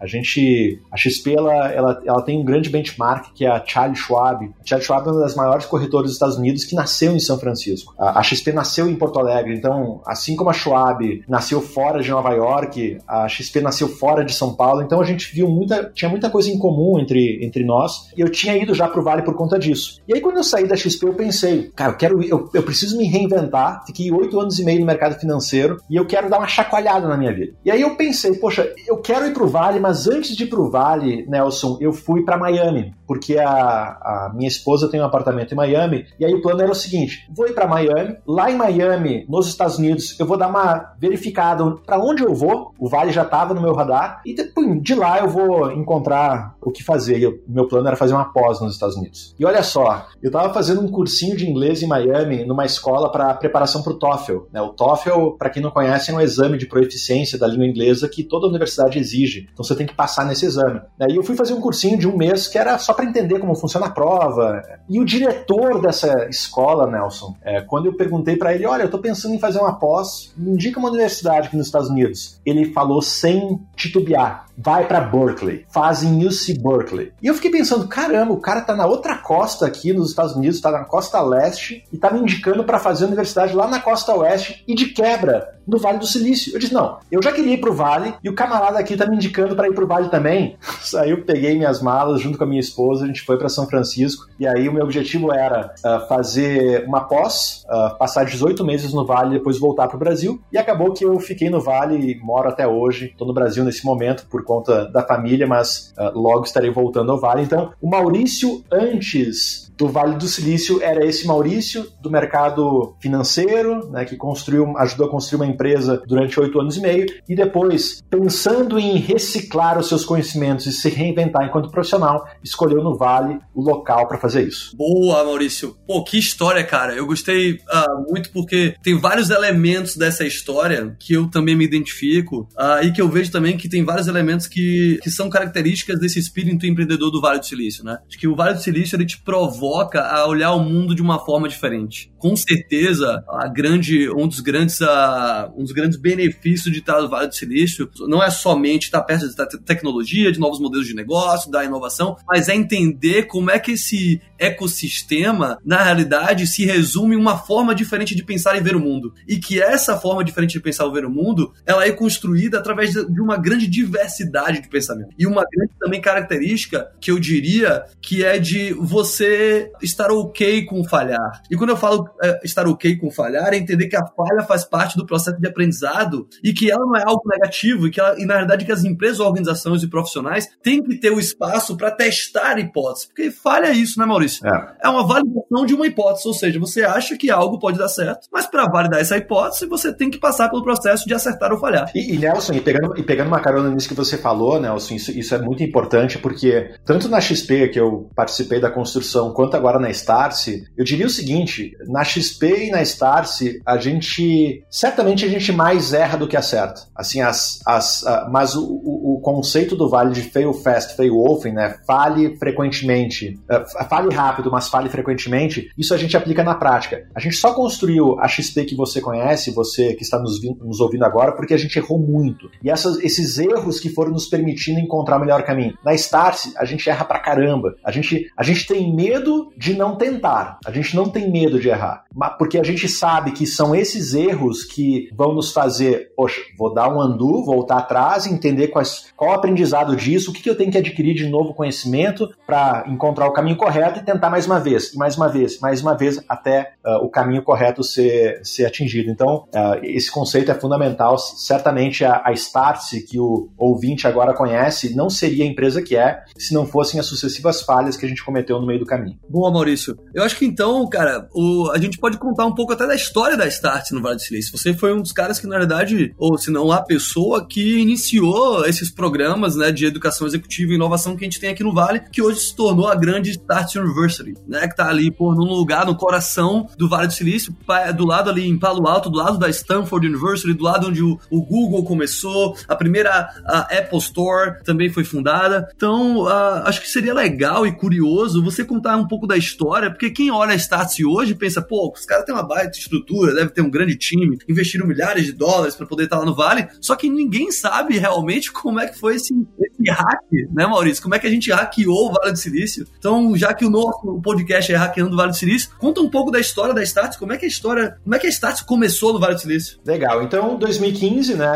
a 0.00 0.06
gente, 0.06 0.80
a 0.90 0.96
XP 0.96 1.34
ela, 1.34 1.68
ela, 1.72 2.02
ela 2.04 2.22
tem 2.22 2.38
um 2.38 2.44
grande 2.44 2.70
benchmark 2.70 3.32
que 3.34 3.44
é 3.44 3.50
a 3.50 3.62
Charles 3.64 3.98
Schwab. 3.98 4.44
A 4.44 4.66
Charles 4.66 4.86
Schwab 4.86 5.08
é 5.08 5.12
uma 5.12 5.20
das 5.20 5.34
maiores 5.34 5.66
corretoras 5.66 6.06
dos 6.06 6.14
Estados 6.14 6.36
Unidos 6.36 6.64
que 6.64 6.74
nasceu 6.78 7.14
em 7.14 7.18
São 7.18 7.38
Francisco. 7.38 7.92
A, 7.98 8.22
XP 8.22 8.52
nasceu 8.52 8.88
em 8.88 8.94
Porto 8.94 9.18
Alegre, 9.18 9.56
então, 9.56 10.00
assim 10.06 10.36
como 10.36 10.48
a 10.48 10.52
Schwab 10.52 11.24
nasceu 11.28 11.60
fora 11.60 12.00
de 12.00 12.10
Nova 12.10 12.30
York, 12.30 12.98
a 13.06 13.28
XP 13.28 13.60
nasceu 13.60 13.88
fora 13.88 14.24
de 14.24 14.32
São 14.32 14.54
Paulo, 14.54 14.80
então 14.80 15.00
a 15.00 15.04
gente 15.04 15.34
viu 15.34 15.48
muita, 15.48 15.90
tinha 15.92 16.08
muita 16.08 16.30
coisa 16.30 16.48
em 16.50 16.58
comum 16.58 17.00
entre, 17.00 17.44
entre 17.44 17.64
nós, 17.64 18.10
e 18.16 18.20
eu 18.20 18.30
tinha 18.30 18.56
ido 18.56 18.74
já 18.74 18.86
pro 18.86 19.02
Vale 19.02 19.22
por 19.22 19.34
conta 19.34 19.58
disso. 19.58 20.00
E 20.06 20.14
aí 20.14 20.20
quando 20.20 20.36
eu 20.36 20.44
saí 20.44 20.68
da 20.68 20.76
XP, 20.76 21.04
eu 21.06 21.14
pensei, 21.14 21.70
cara, 21.74 21.92
eu 21.92 21.96
quero, 21.96 22.22
eu, 22.22 22.48
eu 22.54 22.62
preciso 22.62 22.96
me 22.96 23.08
reinventar, 23.08 23.84
fiquei 23.84 24.12
oito 24.12 24.38
anos 24.38 24.58
e 24.58 24.64
meio 24.64 24.80
no 24.80 24.86
mercado 24.86 25.18
financeiro, 25.18 25.78
e 25.90 25.96
eu 25.96 26.06
quero 26.06 26.30
dar 26.30 26.38
uma 26.38 26.46
chacoalhada 26.46 27.08
na 27.08 27.16
minha 27.16 27.34
vida. 27.34 27.54
E 27.64 27.70
aí 27.70 27.82
eu 27.82 27.96
pensei, 27.96 28.34
poxa, 28.36 28.72
eu 28.86 28.98
quero 28.98 29.26
ir 29.26 29.32
pro 29.32 29.48
Vale, 29.48 29.80
mas 29.80 30.06
antes 30.06 30.36
de 30.36 30.44
ir 30.44 30.46
pro 30.46 30.70
Vale, 30.70 31.26
Nelson, 31.26 31.78
eu 31.80 31.92
fui 31.92 32.22
para 32.22 32.38
Miami, 32.38 32.94
porque 33.08 33.38
a, 33.38 33.48
a 33.48 34.32
minha 34.34 34.46
esposa 34.46 34.88
tem 34.88 35.00
um 35.00 35.04
apartamento 35.04 35.52
em 35.52 35.56
Miami, 35.56 36.06
e 36.20 36.26
aí 36.26 36.34
o 36.34 36.42
plano 36.42 36.60
era 36.60 36.70
o 36.70 36.74
seguinte: 36.74 37.26
vou 37.34 37.48
ir 37.48 37.54
para 37.54 37.66
Miami, 37.66 38.18
lá 38.26 38.50
em 38.50 38.56
Miami, 38.56 39.24
nos 39.28 39.48
Estados 39.48 39.78
Unidos, 39.78 40.14
eu 40.20 40.26
vou 40.26 40.36
dar 40.36 40.48
uma 40.48 40.92
verificada 41.00 41.64
para 41.86 41.98
onde 41.98 42.22
eu 42.22 42.34
vou. 42.34 42.74
O 42.78 42.88
Vale 42.88 43.10
já 43.10 43.22
estava 43.22 43.54
no 43.54 43.62
meu 43.62 43.72
radar, 43.72 44.20
e 44.26 44.34
depois 44.34 44.82
de 44.82 44.94
lá 44.94 45.18
eu 45.20 45.28
vou 45.28 45.72
encontrar 45.72 46.54
o 46.60 46.70
que 46.70 46.84
fazer. 46.84 47.18
E 47.18 47.40
meu 47.48 47.66
plano 47.66 47.86
era 47.88 47.96
fazer 47.96 48.12
uma 48.12 48.30
pós 48.30 48.60
nos 48.60 48.74
Estados 48.74 48.96
Unidos. 48.96 49.34
E 49.38 49.44
olha 49.44 49.62
só, 49.62 50.06
eu 50.22 50.28
estava 50.28 50.52
fazendo 50.52 50.82
um 50.82 50.90
cursinho 50.90 51.34
de 51.34 51.48
inglês 51.48 51.82
em 51.82 51.86
Miami, 51.86 52.44
numa 52.44 52.66
escola 52.66 53.10
para 53.10 53.32
preparação 53.34 53.82
para 53.82 53.94
o 53.94 53.98
TOEFL. 53.98 54.38
Né? 54.52 54.60
O 54.60 54.68
TOEFL, 54.68 55.30
para 55.38 55.48
quem 55.48 55.62
não 55.62 55.70
conhece, 55.70 56.10
é 56.10 56.14
um 56.14 56.20
exame 56.20 56.58
de 56.58 56.66
proeficiência 56.66 57.38
da 57.38 57.46
língua 57.46 57.66
inglesa 57.66 58.08
que 58.08 58.22
toda 58.22 58.46
universidade 58.46 58.98
exige. 58.98 59.48
Então 59.50 59.64
você 59.64 59.74
tem 59.74 59.86
que 59.86 59.94
passar 59.94 60.26
nesse 60.26 60.44
exame. 60.44 60.80
E 61.08 61.16
eu 61.16 61.22
fui 61.22 61.34
fazer 61.34 61.54
um 61.54 61.60
cursinho 61.60 61.98
de 61.98 62.06
um 62.06 62.16
mês 62.16 62.46
que 62.48 62.58
era 62.58 62.76
só 62.78 62.92
para 62.98 63.06
entender 63.06 63.38
como 63.38 63.54
funciona 63.54 63.86
a 63.86 63.90
prova. 63.90 64.60
E 64.88 64.98
o 64.98 65.04
diretor 65.04 65.80
dessa 65.80 66.26
escola, 66.28 66.90
Nelson, 66.90 67.36
é, 67.42 67.60
quando 67.60 67.86
eu 67.86 67.92
perguntei 67.92 68.34
para 68.34 68.52
ele, 68.52 68.66
olha, 68.66 68.82
eu 68.82 68.86
estou 68.86 68.98
pensando 68.98 69.36
em 69.36 69.38
fazer 69.38 69.60
uma 69.60 69.78
pós, 69.78 70.32
me 70.36 70.50
indica 70.50 70.80
uma 70.80 70.88
universidade 70.88 71.46
aqui 71.46 71.56
nos 71.56 71.66
Estados 71.66 71.88
Unidos. 71.88 72.40
Ele 72.44 72.72
falou 72.72 73.00
sem 73.00 73.60
titubear, 73.76 74.46
vai 74.56 74.88
para 74.88 75.00
Berkeley, 75.00 75.64
faz 75.68 76.02
em 76.02 76.26
UC 76.26 76.58
Berkeley. 76.60 77.12
E 77.22 77.28
eu 77.28 77.34
fiquei 77.34 77.52
pensando, 77.52 77.86
caramba, 77.86 78.32
o 78.32 78.40
cara 78.40 78.62
tá 78.62 78.74
na 78.74 78.86
outra 78.86 79.16
costa 79.16 79.64
aqui 79.64 79.92
nos 79.92 80.10
Estados 80.10 80.34
Unidos, 80.34 80.60
tá 80.60 80.72
na 80.72 80.84
costa 80.84 81.20
leste 81.20 81.84
e 81.92 81.96
tá 81.96 82.10
me 82.10 82.18
indicando 82.18 82.64
para 82.64 82.80
fazer 82.80 83.04
universidade 83.04 83.54
lá 83.54 83.68
na 83.68 83.78
costa 83.78 84.12
oeste 84.12 84.64
e 84.66 84.74
de 84.74 84.86
quebra 84.86 85.57
no 85.68 85.78
Vale 85.78 85.98
do 85.98 86.06
Silício. 86.06 86.54
Eu 86.54 86.58
disse, 86.58 86.72
não, 86.72 86.98
eu 87.12 87.22
já 87.22 87.30
queria 87.30 87.54
ir 87.54 87.58
pro 87.58 87.74
Vale 87.74 88.14
e 88.24 88.28
o 88.28 88.34
camarada 88.34 88.78
aqui 88.78 88.96
tá 88.96 89.06
me 89.06 89.16
indicando 89.16 89.54
para 89.54 89.68
ir 89.68 89.74
pro 89.74 89.86
Vale 89.86 90.08
também. 90.08 90.56
Aí 90.96 91.10
eu 91.10 91.22
peguei 91.22 91.56
minhas 91.56 91.82
malas 91.82 92.22
junto 92.22 92.38
com 92.38 92.44
a 92.44 92.46
minha 92.46 92.60
esposa, 92.60 93.04
a 93.04 93.06
gente 93.06 93.22
foi 93.22 93.36
para 93.36 93.48
São 93.48 93.66
Francisco 93.66 94.26
e 94.40 94.46
aí 94.46 94.68
o 94.68 94.72
meu 94.72 94.84
objetivo 94.84 95.32
era 95.32 95.74
uh, 95.84 96.08
fazer 96.08 96.84
uma 96.86 97.02
pós, 97.02 97.64
uh, 97.66 97.96
passar 97.98 98.24
18 98.24 98.64
meses 98.64 98.92
no 98.94 99.04
Vale 99.04 99.34
e 99.34 99.38
depois 99.38 99.58
voltar 99.58 99.88
pro 99.88 99.98
Brasil. 99.98 100.40
E 100.50 100.56
acabou 100.56 100.92
que 100.92 101.04
eu 101.04 101.18
fiquei 101.20 101.50
no 101.50 101.60
Vale 101.60 102.12
e 102.12 102.18
moro 102.20 102.48
até 102.48 102.66
hoje. 102.66 103.14
Tô 103.18 103.26
no 103.26 103.34
Brasil 103.34 103.64
nesse 103.64 103.84
momento 103.84 104.26
por 104.30 104.42
conta 104.44 104.86
da 104.86 105.02
família, 105.02 105.46
mas 105.46 105.92
uh, 105.98 106.18
logo 106.18 106.44
estarei 106.44 106.70
voltando 106.70 107.12
ao 107.12 107.18
Vale. 107.18 107.42
Então, 107.42 107.72
o 107.82 107.90
Maurício 107.90 108.64
antes 108.72 109.67
do 109.78 109.86
Vale 109.86 110.16
do 110.16 110.26
Silício 110.26 110.82
era 110.82 111.06
esse 111.06 111.24
Maurício 111.24 111.86
do 112.02 112.10
mercado 112.10 112.96
financeiro, 113.00 113.88
né, 113.90 114.04
que 114.04 114.16
construiu, 114.16 114.76
ajudou 114.76 115.06
a 115.06 115.10
construir 115.10 115.36
uma 115.36 115.46
empresa 115.46 116.02
durante 116.04 116.38
oito 116.40 116.60
anos 116.60 116.76
e 116.76 116.80
meio, 116.80 117.06
e 117.28 117.36
depois, 117.36 118.02
pensando 118.10 118.76
em 118.76 118.96
reciclar 118.96 119.78
os 119.78 119.88
seus 119.88 120.04
conhecimentos 120.04 120.66
e 120.66 120.72
se 120.72 120.88
reinventar 120.88 121.46
enquanto 121.46 121.70
profissional, 121.70 122.26
escolheu 122.42 122.82
no 122.82 122.98
Vale 122.98 123.38
o 123.54 123.62
local 123.62 124.08
para 124.08 124.18
fazer 124.18 124.48
isso. 124.48 124.76
Boa, 124.76 125.22
Maurício. 125.22 125.76
Pô, 125.86 126.02
que 126.02 126.18
história, 126.18 126.64
cara. 126.64 126.94
Eu 126.94 127.06
gostei 127.06 127.52
uh, 127.52 128.10
muito 128.10 128.30
porque 128.32 128.74
tem 128.82 128.98
vários 128.98 129.30
elementos 129.30 129.96
dessa 129.96 130.24
história 130.24 130.96
que 130.98 131.12
eu 131.12 131.30
também 131.30 131.54
me 131.54 131.64
identifico 131.64 132.48
uh, 132.58 132.84
e 132.84 132.90
que 132.90 133.00
eu 133.00 133.08
vejo 133.08 133.30
também 133.30 133.56
que 133.56 133.68
tem 133.68 133.84
vários 133.84 134.08
elementos 134.08 134.48
que, 134.48 134.98
que 135.02 135.10
são 135.10 135.30
características 135.30 136.00
desse 136.00 136.18
espírito 136.18 136.66
empreendedor 136.66 137.12
do 137.12 137.20
Vale 137.20 137.38
do 137.38 137.46
Silício, 137.46 137.84
né? 137.84 137.98
Acho 138.08 138.18
que 138.18 138.26
o 138.26 138.34
Vale 138.34 138.54
do 138.54 138.60
Silício 138.60 138.96
ele 138.96 139.06
te 139.06 139.22
provoca 139.22 139.67
provoca 139.68 140.00
a 140.00 140.26
olhar 140.26 140.52
o 140.52 140.60
mundo 140.60 140.94
de 140.94 141.02
uma 141.02 141.18
forma 141.18 141.48
diferente. 141.48 142.10
Com 142.18 142.34
certeza, 142.34 143.22
a 143.28 143.46
grande, 143.46 144.10
um 144.10 144.26
dos 144.26 144.40
grandes, 144.40 144.80
uh, 144.80 145.52
um 145.56 145.62
dos 145.62 145.72
grandes 145.72 145.98
benefícios 145.98 146.72
de 146.72 146.80
estar 146.80 147.00
no 147.00 147.08
Vale 147.08 147.28
do 147.28 147.34
Silício 147.34 147.88
não 148.08 148.22
é 148.22 148.30
somente 148.30 148.84
estar 148.84 149.02
perto 149.02 149.34
da 149.36 149.46
tecnologia, 149.46 150.32
de 150.32 150.40
novos 150.40 150.58
modelos 150.58 150.86
de 150.86 150.94
negócio, 150.94 151.50
da 151.50 151.64
inovação, 151.64 152.16
mas 152.26 152.48
é 152.48 152.54
entender 152.54 153.24
como 153.24 153.50
é 153.50 153.58
que 153.58 153.72
esse 153.72 154.20
ecossistema, 154.38 155.58
na 155.64 155.82
realidade, 155.82 156.46
se 156.46 156.64
resume 156.64 157.14
em 157.14 157.18
uma 157.18 157.38
forma 157.38 157.74
diferente 157.74 158.14
de 158.14 158.24
pensar 158.24 158.56
e 158.56 158.60
ver 158.60 158.76
o 158.76 158.80
mundo. 158.80 159.12
E 159.26 159.38
que 159.38 159.60
essa 159.60 159.98
forma 159.98 160.24
diferente 160.24 160.52
de 160.52 160.60
pensar 160.60 160.86
e 160.86 160.92
ver 160.92 161.04
o 161.04 161.10
mundo, 161.10 161.52
ela 161.66 161.84
é 161.84 161.92
construída 161.92 162.58
através 162.58 162.92
de 162.92 163.20
uma 163.20 163.36
grande 163.36 163.66
diversidade 163.66 164.62
de 164.62 164.68
pensamento. 164.68 165.14
E 165.18 165.26
uma 165.26 165.44
grande 165.50 165.72
também 165.78 166.00
característica 166.00 166.90
que 167.00 167.10
eu 167.10 167.18
diria 167.18 167.84
que 168.00 168.24
é 168.24 168.38
de 168.38 168.72
você 168.72 169.70
estar 169.82 170.10
ok 170.10 170.64
com 170.64 170.84
falhar. 170.84 171.42
E 171.50 171.56
quando 171.56 171.70
eu 171.70 171.76
falo 171.76 172.08
é, 172.22 172.40
estar 172.44 172.66
ok 172.66 172.96
com 172.96 173.10
falhar, 173.10 173.52
é 173.52 173.56
entender 173.56 173.88
que 173.88 173.96
a 173.96 174.06
falha 174.06 174.42
faz 174.46 174.64
parte 174.64 174.96
do 174.96 175.06
processo 175.06 175.38
de 175.38 175.48
aprendizado 175.48 176.28
e 176.42 176.52
que 176.52 176.70
ela 176.70 176.84
não 176.84 176.96
é 176.96 177.02
algo 177.04 177.22
negativo 177.26 177.86
e 177.86 177.90
que 177.90 178.00
ela, 178.00 178.20
e 178.20 178.24
na 178.24 178.36
verdade 178.36 178.64
que 178.64 178.72
as 178.72 178.84
empresas, 178.84 179.20
organizações 179.20 179.82
e 179.82 179.88
profissionais 179.88 180.48
têm 180.62 180.82
que 180.82 180.96
ter 180.96 181.10
o 181.10 181.20
espaço 181.20 181.76
para 181.76 181.90
testar 181.90 182.58
hipóteses. 182.58 183.06
Porque 183.06 183.30
falha 183.30 183.66
é 183.66 183.72
isso, 183.72 183.98
né, 183.98 184.06
Maurício? 184.06 184.27
É. 184.44 184.86
é 184.86 184.88
uma 184.88 185.06
validação 185.06 185.66
de 185.66 185.74
uma 185.74 185.86
hipótese, 185.86 186.28
ou 186.28 186.34
seja, 186.34 186.58
você 186.58 186.82
acha 186.82 187.16
que 187.16 187.30
algo 187.30 187.58
pode 187.58 187.78
dar 187.78 187.88
certo, 187.88 188.28
mas 188.32 188.46
para 188.46 188.66
validar 188.66 189.00
essa 189.00 189.16
hipótese, 189.16 189.66
você 189.66 189.92
tem 189.92 190.10
que 190.10 190.18
passar 190.18 190.48
pelo 190.48 190.62
processo 190.62 191.06
de 191.06 191.14
acertar 191.14 191.52
ou 191.52 191.58
falhar. 191.58 191.90
E, 191.94 192.14
e 192.14 192.18
Nelson, 192.18 192.54
e 192.54 192.60
pegando, 192.60 192.98
e 192.98 193.02
pegando 193.02 193.28
uma 193.28 193.40
carona 193.40 193.70
nisso 193.70 193.88
que 193.88 193.94
você 193.94 194.16
falou, 194.16 194.60
Nelson, 194.60 194.94
isso, 194.94 195.10
isso 195.10 195.34
é 195.34 195.38
muito 195.38 195.62
importante 195.62 196.18
porque 196.18 196.74
tanto 196.84 197.08
na 197.08 197.20
XP 197.20 197.68
que 197.68 197.80
eu 197.80 198.08
participei 198.14 198.60
da 198.60 198.70
construção, 198.70 199.32
quanto 199.32 199.56
agora 199.56 199.78
na 199.78 199.90
Starse, 199.90 200.64
eu 200.76 200.84
diria 200.84 201.06
o 201.06 201.10
seguinte: 201.10 201.72
na 201.86 202.04
XP 202.04 202.66
e 202.66 202.70
na 202.70 202.82
Starse, 202.82 203.60
a 203.64 203.76
gente. 203.76 204.64
Certamente 204.70 205.24
a 205.24 205.28
gente 205.28 205.52
mais 205.52 205.92
erra 205.92 206.16
do 206.16 206.28
que 206.28 206.36
acerta. 206.36 206.82
Assim, 206.94 207.20
as, 207.20 207.60
as, 207.66 208.02
uh, 208.02 208.30
mas 208.30 208.54
o, 208.54 208.64
o, 208.64 209.16
o, 209.16 209.20
conceito 209.20 209.76
do 209.76 209.88
vale 209.88 210.12
de 210.12 210.22
fail 210.22 210.52
fast, 210.52 210.96
fail 210.96 211.16
often, 211.18 211.52
né? 211.52 211.76
Fale 211.86 212.36
frequentemente. 212.38 213.38
Uh, 213.50 213.88
fale 213.88 214.14
rápido, 214.18 214.50
mas 214.50 214.68
fale 214.68 214.88
frequentemente. 214.88 215.70
Isso 215.78 215.94
a 215.94 215.96
gente 215.96 216.16
aplica 216.16 216.42
na 216.42 216.56
prática. 216.56 217.06
A 217.14 217.20
gente 217.20 217.36
só 217.36 217.54
construiu 217.54 218.18
a 218.18 218.26
XP 218.26 218.64
que 218.64 218.74
você 218.74 219.00
conhece, 219.00 219.52
você 219.52 219.94
que 219.94 220.02
está 220.02 220.18
nos, 220.18 220.42
nos 220.42 220.80
ouvindo 220.80 221.04
agora, 221.04 221.32
porque 221.32 221.54
a 221.54 221.56
gente 221.56 221.78
errou 221.78 222.00
muito. 222.00 222.50
E 222.62 222.68
essas, 222.68 222.98
esses 222.98 223.38
erros 223.38 223.78
que 223.78 223.88
foram 223.88 224.10
nos 224.10 224.26
permitindo 224.26 224.80
encontrar 224.80 225.16
o 225.16 225.20
melhor 225.20 225.44
caminho. 225.44 225.78
Na 225.84 225.94
Starse, 225.94 226.52
a 226.56 226.64
gente 226.64 226.90
erra 226.90 227.04
pra 227.04 227.20
caramba. 227.20 227.76
A 227.84 227.92
gente, 227.92 228.30
a 228.36 228.42
gente 228.42 228.66
tem 228.66 228.92
medo 228.94 229.52
de 229.56 229.74
não 229.74 229.96
tentar. 229.96 230.58
A 230.66 230.72
gente 230.72 230.96
não 230.96 231.08
tem 231.08 231.30
medo 231.30 231.60
de 231.60 231.68
errar. 231.68 232.04
Porque 232.38 232.58
a 232.58 232.64
gente 232.64 232.88
sabe 232.88 233.32
que 233.32 233.46
são 233.46 233.74
esses 233.74 234.14
erros 234.14 234.64
que 234.64 235.08
vão 235.14 235.32
nos 235.32 235.52
fazer, 235.52 236.12
poxa, 236.16 236.40
vou 236.58 236.74
dar 236.74 236.88
um 236.88 237.00
undo, 237.00 237.44
voltar 237.44 237.78
atrás, 237.78 238.26
entender 238.26 238.68
quais, 238.68 239.12
qual 239.16 239.30
o 239.30 239.34
aprendizado 239.34 239.94
disso, 239.94 240.30
o 240.30 240.34
que, 240.34 240.42
que 240.42 240.50
eu 240.50 240.56
tenho 240.56 240.72
que 240.72 240.78
adquirir 240.78 241.14
de 241.14 241.28
novo 241.28 241.54
conhecimento 241.54 242.28
para 242.46 242.84
encontrar 242.88 243.26
o 243.26 243.32
caminho 243.32 243.56
correto 243.56 244.00
tentar 244.12 244.30
mais 244.30 244.46
uma 244.46 244.58
vez, 244.58 244.94
mais 244.94 245.16
uma 245.16 245.28
vez, 245.28 245.60
mais 245.60 245.82
uma 245.82 245.94
vez, 245.94 246.18
até 246.28 246.72
uh, 246.84 247.04
o 247.04 247.10
caminho 247.10 247.42
correto 247.42 247.82
ser, 247.84 248.40
ser 248.42 248.64
atingido. 248.64 249.10
Então, 249.10 249.46
uh, 249.54 249.78
esse 249.82 250.10
conceito 250.10 250.50
é 250.50 250.54
fundamental. 250.54 251.18
Certamente 251.18 252.04
a, 252.04 252.22
a 252.24 252.32
Startse, 252.32 253.02
que 253.02 253.18
o 253.18 253.50
ouvinte 253.58 254.06
agora 254.06 254.32
conhece, 254.32 254.94
não 254.96 255.10
seria 255.10 255.44
a 255.44 255.46
empresa 255.46 255.82
que 255.82 255.94
é 255.94 256.22
se 256.38 256.54
não 256.54 256.66
fossem 256.66 256.98
as 256.98 257.06
sucessivas 257.06 257.60
falhas 257.60 257.96
que 257.96 258.06
a 258.06 258.08
gente 258.08 258.24
cometeu 258.24 258.58
no 258.58 258.66
meio 258.66 258.80
do 258.80 258.86
caminho. 258.86 259.18
Boa, 259.28 259.50
Maurício. 259.50 259.98
Eu 260.14 260.22
acho 260.22 260.36
que 260.36 260.46
então, 260.46 260.88
cara, 260.88 261.28
o, 261.34 261.70
a 261.72 261.78
gente 261.78 261.98
pode 261.98 262.16
contar 262.16 262.46
um 262.46 262.54
pouco 262.54 262.72
até 262.72 262.86
da 262.86 262.94
história 262.94 263.36
da 263.36 263.46
Start 263.46 263.90
no 263.90 264.00
Vale 264.00 264.16
do 264.16 264.22
Silício. 264.22 264.56
Você 264.56 264.72
foi 264.72 264.94
um 264.94 265.02
dos 265.02 265.12
caras 265.12 265.38
que, 265.38 265.46
na 265.46 265.58
verdade, 265.58 266.14
ou 266.16 266.38
se 266.38 266.50
não 266.50 266.72
a 266.72 266.82
pessoa 266.82 267.46
que 267.46 267.78
iniciou 267.78 268.64
esses 268.64 268.90
programas 268.90 269.54
né, 269.54 269.70
de 269.70 269.84
educação 269.84 270.26
executiva 270.26 270.72
e 270.72 270.76
inovação 270.76 271.14
que 271.14 271.24
a 271.24 271.26
gente 271.26 271.40
tem 271.40 271.50
aqui 271.50 271.62
no 271.62 271.74
Vale, 271.74 272.00
que 272.10 272.22
hoje 272.22 272.40
se 272.40 272.56
tornou 272.56 272.88
a 272.88 272.94
grande 272.94 273.32
Start 273.32 273.74
University, 273.74 273.97
né? 274.46 274.68
Que 274.68 274.76
tá 274.76 274.88
ali, 274.88 275.10
por 275.10 275.34
num 275.34 275.52
lugar, 275.52 275.86
no 275.86 275.96
coração 275.96 276.68
do 276.76 276.88
Vale 276.88 277.08
do 277.08 277.12
Silício, 277.12 277.54
do 277.96 278.06
lado 278.06 278.30
ali 278.30 278.46
em 278.46 278.58
Palo 278.58 278.86
Alto, 278.86 279.10
do 279.10 279.18
lado 279.18 279.38
da 279.38 279.48
Stanford 279.48 280.06
University, 280.06 280.52
do 280.54 280.64
lado 280.64 280.88
onde 280.88 281.02
o, 281.02 281.18
o 281.30 281.42
Google 281.42 281.84
começou, 281.84 282.56
a 282.66 282.74
primeira 282.74 283.28
a 283.44 283.60
Apple 283.78 283.98
Store 283.98 284.62
também 284.64 284.90
foi 284.90 285.04
fundada. 285.04 285.68
Então, 285.74 286.22
uh, 286.22 286.62
acho 286.64 286.80
que 286.80 286.88
seria 286.88 287.14
legal 287.14 287.66
e 287.66 287.72
curioso 287.72 288.42
você 288.42 288.64
contar 288.64 288.96
um 288.96 289.06
pouco 289.06 289.26
da 289.26 289.36
história, 289.36 289.90
porque 289.90 290.10
quem 290.10 290.30
olha 290.30 290.52
a 290.52 290.56
Startse 290.56 291.04
hoje 291.04 291.34
pensa, 291.34 291.62
pô, 291.62 291.92
os 291.92 292.04
caras 292.04 292.24
têm 292.24 292.34
uma 292.34 292.42
baita 292.42 292.78
estrutura, 292.78 293.34
deve 293.34 293.50
ter 293.50 293.62
um 293.62 293.70
grande 293.70 293.96
time, 293.96 294.38
investiram 294.48 294.86
milhares 294.86 295.24
de 295.24 295.32
dólares 295.32 295.74
para 295.74 295.86
poder 295.86 296.04
estar 296.04 296.18
lá 296.18 296.24
no 296.24 296.34
Vale, 296.34 296.68
só 296.80 296.94
que 296.94 297.08
ninguém 297.08 297.50
sabe 297.50 297.98
realmente 297.98 298.52
como 298.52 298.80
é 298.80 298.86
que 298.86 298.98
foi 298.98 299.16
esse, 299.16 299.34
esse 299.60 299.90
hack, 299.90 300.20
né, 300.52 300.66
Maurício? 300.66 301.02
Como 301.02 301.14
é 301.14 301.18
que 301.18 301.26
a 301.26 301.30
gente 301.30 301.50
hackeou 301.50 302.10
o 302.10 302.12
Vale 302.12 302.32
do 302.32 302.38
Silício? 302.38 302.86
Então, 302.98 303.36
já 303.36 303.54
que 303.54 303.64
o 303.64 303.70
know 303.70 303.87
nosso 303.88 304.20
podcast 304.20 304.72
é 304.72 304.76
Hackeando 304.76 305.10
do 305.10 305.16
Vale 305.16 305.30
do 305.30 305.36
Silício. 305.36 305.70
Conta 305.78 306.00
um 306.00 306.10
pouco 306.10 306.30
da 306.30 306.38
história 306.38 306.74
da 306.74 306.82
Starts, 306.82 307.18
como 307.18 307.32
é 307.32 307.36
que 307.36 307.44
a 307.44 307.48
história, 307.48 307.96
como 308.02 308.14
é 308.14 308.18
que 308.18 308.26
a 308.26 308.30
Starts 308.30 308.62
começou 308.62 309.12
no 309.12 309.20
Vale 309.20 309.34
do 309.34 309.40
Silício? 309.40 309.78
Legal, 309.84 310.22
então 310.22 310.56
2015, 310.56 311.34
né, 311.34 311.48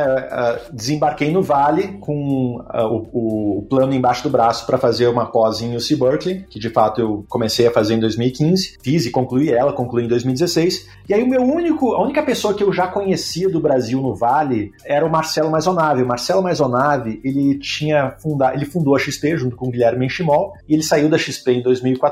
desembarquei 0.72 1.30
no 1.30 1.42
Vale 1.42 1.98
com 2.00 2.56
o, 2.72 3.58
o 3.58 3.66
plano 3.68 3.94
embaixo 3.94 4.22
do 4.22 4.30
braço 4.30 4.66
para 4.66 4.78
fazer 4.78 5.08
uma 5.08 5.26
pós 5.26 5.60
em 5.60 5.76
UC 5.76 5.96
Berkeley, 5.96 6.44
que 6.48 6.58
de 6.58 6.70
fato 6.70 7.00
eu 7.00 7.24
comecei 7.28 7.66
a 7.66 7.70
fazer 7.70 7.94
em 7.94 8.00
2015, 8.00 8.78
fiz 8.82 9.06
e 9.06 9.10
concluí 9.10 9.50
ela, 9.50 9.72
concluí 9.72 10.04
em 10.04 10.08
2016. 10.08 10.88
E 11.08 11.14
aí 11.14 11.22
o 11.22 11.28
meu 11.28 11.42
único, 11.42 11.94
a 11.94 12.02
única 12.02 12.22
pessoa 12.22 12.54
que 12.54 12.62
eu 12.62 12.72
já 12.72 12.86
conhecia 12.86 13.48
do 13.48 13.60
Brasil 13.60 14.00
no 14.00 14.14
Vale 14.14 14.72
era 14.84 15.04
o 15.04 15.10
Marcelo 15.10 15.50
Maisonave. 15.50 16.02
O 16.02 16.06
Marcelo 16.06 16.42
Maisonave, 16.42 17.20
ele 17.24 17.58
tinha 17.58 18.14
fundado, 18.18 18.56
ele 18.56 18.64
fundou 18.64 18.96
a 18.96 18.98
XP 18.98 19.36
junto 19.36 19.56
com 19.56 19.68
o 19.68 19.70
Guilherme 19.70 20.06
Enchimol, 20.06 20.54
e 20.68 20.74
ele 20.74 20.82
saiu 20.82 21.08
da 21.08 21.18
XP 21.18 21.52
em 21.52 21.62
2014 21.62 22.11